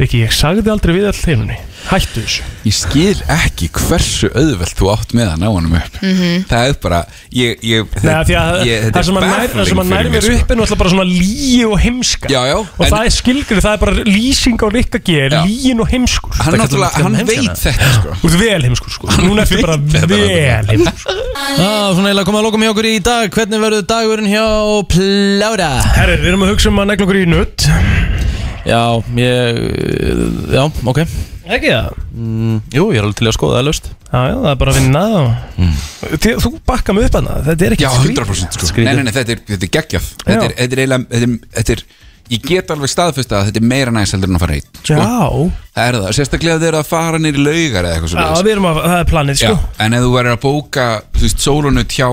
[0.00, 1.58] Rikki, ég sagði aldrei við all heimunni
[1.88, 2.42] Hættu þessu.
[2.68, 5.94] Ég skil ekki hversu auðvelt þú átt með að ná honum upp.
[6.04, 6.42] Mhm.
[6.50, 6.98] Það er bara
[7.32, 9.88] ég, ég, Nei, því að ég, þetta það sem er að nær, það sem að
[9.90, 12.28] baffling nær mig, upp er náttúrulega bara svona líi og heimska.
[12.30, 15.30] Já, já, Og en- það er skilgrið, það er bara lýsing á Rikka G er
[15.30, 15.40] Já.
[15.48, 16.34] líin og heimskur.
[16.36, 18.14] Hann hann veit þetta sko.
[18.20, 19.06] Þú ert vel heimskur sko.
[19.24, 21.16] Núna ertu bara þetta vel heimskur.
[21.56, 23.30] Svona eiginlega komið að lokum hjá okkur í dag.
[23.30, 24.46] Hvernig verður dagurinn hjá
[24.90, 25.72] Plára?
[25.96, 28.29] Herri, við erum að hugsa um að negla okkur í nutt
[28.68, 28.80] Já,
[29.16, 29.60] ég,
[30.52, 31.00] já, ok.
[31.50, 31.94] Ekki það?
[32.14, 34.74] mm, Jú, ég er alveg til að skoða það löst Já, já, það er bara
[34.74, 35.30] að vinna og...
[36.22, 38.68] Þi- Þú bakka mig upp hana, þetta er ekki Já, 100% sko.
[38.70, 38.86] Skrítið.
[38.90, 40.06] Nei, nei, nei, þetta er, þetta er geggjað.
[40.26, 41.84] Þetta er, þetta er eiginlega, þetta er, þetta er
[42.30, 44.98] Ég get alveg staðfest að þetta er meira næst heldur en að fara einn sko.
[45.00, 45.08] Já,
[45.74, 48.68] Það er það, sérstaklega þegar að fara nýri laugar eða eitthvað já, svo við erum
[48.70, 49.50] að, það er planið sko.
[49.56, 50.84] Já, en ef þú verður að bóka
[51.16, 52.06] Þú veist, sólunut hjá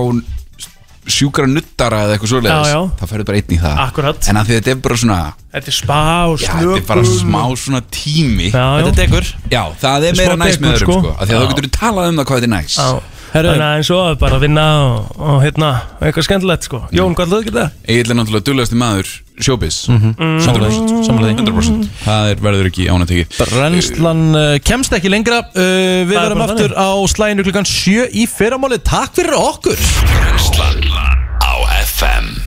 [1.12, 2.80] sjúkra nuttara eða eitthvað svoleiðis Já, já.
[3.00, 3.76] þá ferður bara einn í það.
[3.88, 4.28] Akkurat.
[4.28, 5.20] en að því þetta er bara svona
[5.58, 8.48] Þetta er spa og já, slökun þetta er bara smá svona tími.
[8.52, 8.82] Já, já.
[8.84, 10.98] Þetta er degur já, það er Smá meira næst með dekur, öðrum sko.
[10.98, 12.78] sko, af því að þá getur þú talað um það hvað þetta er næst.
[12.78, 13.48] Já, Herru.
[13.52, 15.70] þannig að eins og bara að vinna og, og hérna,
[16.00, 16.78] eitthvað skemmtilegt sko.
[16.96, 17.64] Jón, hvað lög þetta?
[17.84, 20.14] Egil er náttúrulega duglegasti maður sjóbis Mhm.
[20.42, 21.34] Sammála því, sammála því.
[21.44, 25.42] 100% það er, verður ekki ánættekið Brennslan uh, kemst ekki lengra.
[25.52, 29.36] Uh, Við Það er verum bara aftur á slæðinu klukkan 7 í fyrramáli Takk fyrir
[29.36, 29.78] okkur